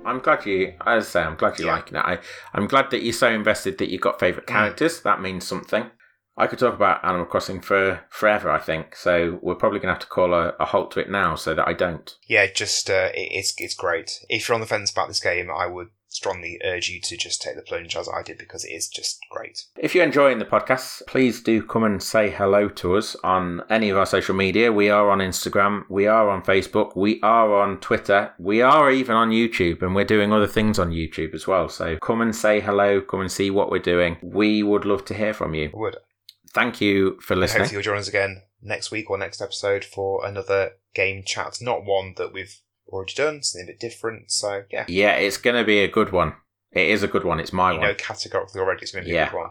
I'm 0.06 0.20
glad 0.20 0.46
you, 0.46 0.74
as 0.86 1.06
I 1.06 1.08
say, 1.08 1.22
I'm 1.22 1.36
glad 1.36 1.58
you're 1.58 1.68
Yeah. 1.68 1.76
liking 1.76 1.98
it. 1.98 2.06
I, 2.06 2.20
I'm 2.54 2.68
glad 2.68 2.92
that 2.92 3.02
you're 3.04 3.14
so 3.14 3.28
invested 3.30 3.80
that 3.80 3.90
you've 3.90 4.02
got 4.02 4.20
favourite 4.20 4.46
Mm. 4.46 4.54
characters. 4.54 5.02
That 5.02 5.20
means 5.20 5.48
something. 5.48 5.90
I 6.38 6.48
could 6.48 6.60
talk 6.60 6.74
about 6.74 7.04
Animal 7.04 7.26
Crossing 7.26 7.62
for 7.62 8.02
forever, 8.10 8.50
I 8.50 8.60
think. 8.60 8.96
So 8.96 9.40
we're 9.42 9.56
probably 9.56 9.80
going 9.80 9.88
to 9.88 9.94
have 9.94 10.02
to 10.02 10.08
call 10.08 10.34
a, 10.34 10.54
a 10.60 10.66
halt 10.66 10.92
to 10.92 11.00
it 11.00 11.10
now 11.10 11.36
so 11.36 11.56
that 11.56 11.68
I 11.68 11.74
don't. 11.74 12.14
yeah, 12.28 12.46
just 12.48 12.90
uh, 12.90 13.10
it, 13.14 13.30
it's 13.32 13.54
it's 13.58 13.76
great. 13.76 14.26
If 14.30 14.48
you're 14.48 14.56
on 14.56 14.62
the 14.62 14.68
fence 14.68 14.92
about 14.92 15.08
this 15.08 15.22
game, 15.22 15.50
I 15.50 15.66
would 15.66 15.90
strongly 16.16 16.60
urge 16.64 16.88
you 16.88 17.02
to 17.02 17.18
just 17.18 17.42
take 17.42 17.56
the 17.58 17.62
plunge 17.62 17.96
as 17.96 18.08
I 18.08 18.24
did 18.24 18.38
because 18.38 18.64
it 18.64 18.72
is 18.72 18.88
just 18.88 19.20
great. 19.30 19.66
If 19.78 19.94
you're 19.94 20.06
enjoying 20.06 20.40
the 20.40 20.46
podcast, 20.46 21.06
please 21.08 21.42
do 21.42 21.62
come 21.62 21.84
and 21.84 22.02
say 22.02 22.30
hello 22.30 22.70
to 22.70 22.96
us 22.96 23.18
on 23.24 23.62
any 23.70 23.90
of 23.90 23.98
our 23.98 24.06
social 24.06 24.34
media. 24.34 24.72
We 24.72 24.90
are 24.90 25.10
on 25.10 25.20
Instagram, 25.20 25.84
we 25.90 26.08
are 26.08 26.30
on 26.30 26.42
Facebook, 26.42 26.96
we 26.96 27.20
are 27.22 27.54
on 27.54 27.80
Twitter, 27.80 28.32
we 28.40 28.62
are 28.62 28.90
even 28.92 29.16
on 29.16 29.32
YouTube, 29.32 29.82
and 29.82 29.94
we're 29.94 30.06
doing 30.06 30.32
other 30.32 30.48
things 30.48 30.80
on 30.80 30.92
YouTube 30.92 31.34
as 31.34 31.48
well. 31.48 31.68
So 31.68 31.98
come 31.98 32.22
and 32.22 32.34
say 32.34 32.62
hello, 32.62 33.02
come 33.02 33.20
and 33.20 33.32
see 33.32 33.52
what 33.52 33.70
we're 33.70 33.80
doing. 33.80 34.18
We 34.22 34.64
would 34.64 34.86
love 34.86 35.04
to 35.06 35.14
hear 35.14 35.34
from 35.34 35.54
you. 35.54 35.72
I 35.74 35.78
would. 35.78 35.98
Thank 36.56 36.82
you 36.82 37.20
for 37.22 37.36
listening. 37.36 37.60
Hopefully, 37.64 37.76
you'll 37.76 37.84
join 37.84 37.98
us 38.00 38.08
again 38.08 38.42
next 38.64 38.90
week 38.90 39.10
or 39.12 39.18
next 39.20 39.42
episode 39.42 39.84
for 39.86 40.26
another 40.26 40.72
game 40.96 41.22
chat. 41.24 41.58
Not 41.62 41.86
one 41.86 42.14
that 42.18 42.34
we've 42.34 42.60
already 42.88 43.14
done, 43.14 43.44
something 43.44 43.68
a 43.68 43.72
bit 43.74 43.80
different. 43.80 44.32
So 44.32 44.64
yeah, 44.72 44.86
Yeah, 44.88 45.16
it's 45.18 45.38
going 45.38 45.56
to 45.58 45.64
be 45.66 45.80
a 45.80 45.88
good 45.88 46.12
one. 46.12 46.34
It 46.72 46.90
is 46.90 47.04
a 47.04 47.08
good 47.08 47.24
one. 47.24 47.40
It's 47.40 47.54
my 47.54 47.74
you 47.74 47.80
one. 47.80 47.88
know 47.90 47.94
categorically 47.96 48.60
already 48.62 48.82
it's 48.82 48.92
going 48.92 49.04
to 49.06 49.10
be 49.10 49.14
Yeah. 49.16 49.28
a 49.28 49.32
good 49.32 49.38
one. 49.38 49.50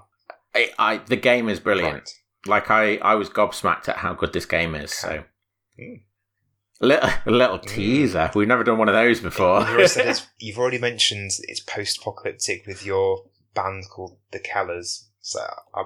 I, 0.55 0.71
I, 0.79 0.97
the 0.99 1.17
game 1.17 1.49
is 1.49 1.61
brilliant. 1.61 1.95
Right. 1.95 2.11
Like 2.47 2.71
I, 2.71 2.97
I 2.97 3.15
was 3.17 3.29
gobsmacked 3.29 3.89
at 3.89 3.97
how 3.99 4.15
good 4.15 4.33
this 4.33 4.47
game 4.47 4.75
is. 4.75 4.93
So, 4.93 5.25
Mm. 5.81 6.03
little, 6.81 7.11
a 7.27 7.31
little 7.31 7.59
Mm. 7.59 7.67
teaser. 7.69 8.31
We've 8.35 8.47
never 8.49 8.63
done 8.65 8.79
one 8.79 8.89
of 8.89 8.95
those 8.95 9.21
before. 9.21 9.61
You've 9.61 9.97
already, 9.97 10.21
you've 10.39 10.59
already 10.59 10.79
mentioned 10.79 11.33
it's 11.43 11.61
post-apocalyptic 11.61 12.67
with 12.67 12.85
your 12.87 13.25
band 13.55 13.85
called 13.91 14.17
the 14.33 14.39
Kellers. 14.39 15.09
So 15.27 15.41
I 15.75 15.85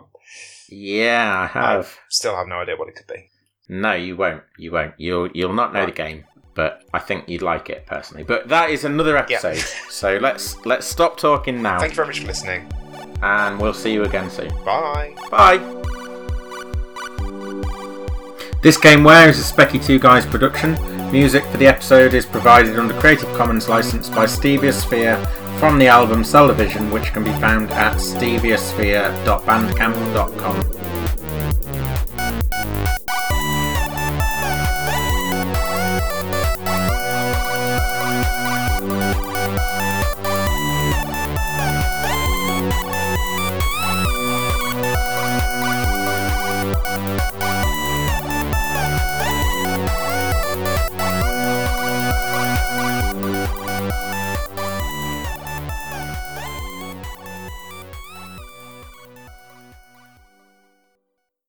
yeah, 0.69 1.49
I 1.55 1.59
have. 1.59 1.97
still 2.09 2.35
have 2.37 2.49
no 2.49 2.57
idea 2.57 2.75
what 2.77 2.89
it 2.89 2.97
could 2.97 3.07
be. 3.07 3.31
No, 3.69 3.93
you 3.93 4.17
won't. 4.17 4.43
You 4.59 4.73
won't. 4.73 4.95
You'll, 4.99 5.29
you'll 5.33 5.53
not 5.53 5.73
know 5.73 5.87
the 5.87 5.93
game. 5.93 6.25
But 6.55 6.83
I 6.93 6.99
think 6.99 7.29
you'd 7.29 7.41
like 7.43 7.71
it 7.71 7.87
personally. 7.87 8.25
But 8.25 8.49
that 8.49 8.71
is 8.71 8.83
another 8.85 9.17
episode. 9.17 9.59
so 9.91 10.19
let's 10.21 10.65
let's 10.67 10.87
stop 10.87 11.17
talking 11.17 11.63
now, 11.63 11.79
Thank 11.79 11.93
you 11.93 11.97
very 11.97 12.09
much 12.09 12.19
for 12.21 12.27
listening. 12.27 12.69
and 13.23 13.61
we'll 13.61 13.73
see 13.75 13.93
you 13.93 14.03
again 14.03 14.29
soon. 14.29 14.49
Bye. 14.65 15.15
Bye. 15.31 15.59
This 18.61 18.77
Gameware 18.77 19.29
is 19.29 19.39
a 19.39 19.55
Specky 19.55 19.83
2 19.85 20.01
Guys 20.01 20.27
production. 20.27 20.77
Music 21.13 21.45
for 21.45 21.59
the 21.59 21.67
episode 21.69 22.13
is 22.13 22.27
provided 22.27 22.77
under 22.77 22.93
Creative 22.95 23.33
Commons 23.37 23.69
license 23.69 24.09
by 24.09 24.25
Steviosphere 24.27 25.17
from 25.59 25.79
the 25.79 25.89
album 25.89 26.23
Cell 26.23 26.47
Division, 26.47 26.91
which 26.91 27.13
can 27.13 27.25
be 27.25 27.33
found 27.33 27.71
at 27.73 27.97
steviosphere.bandcamp.com. 27.97 30.78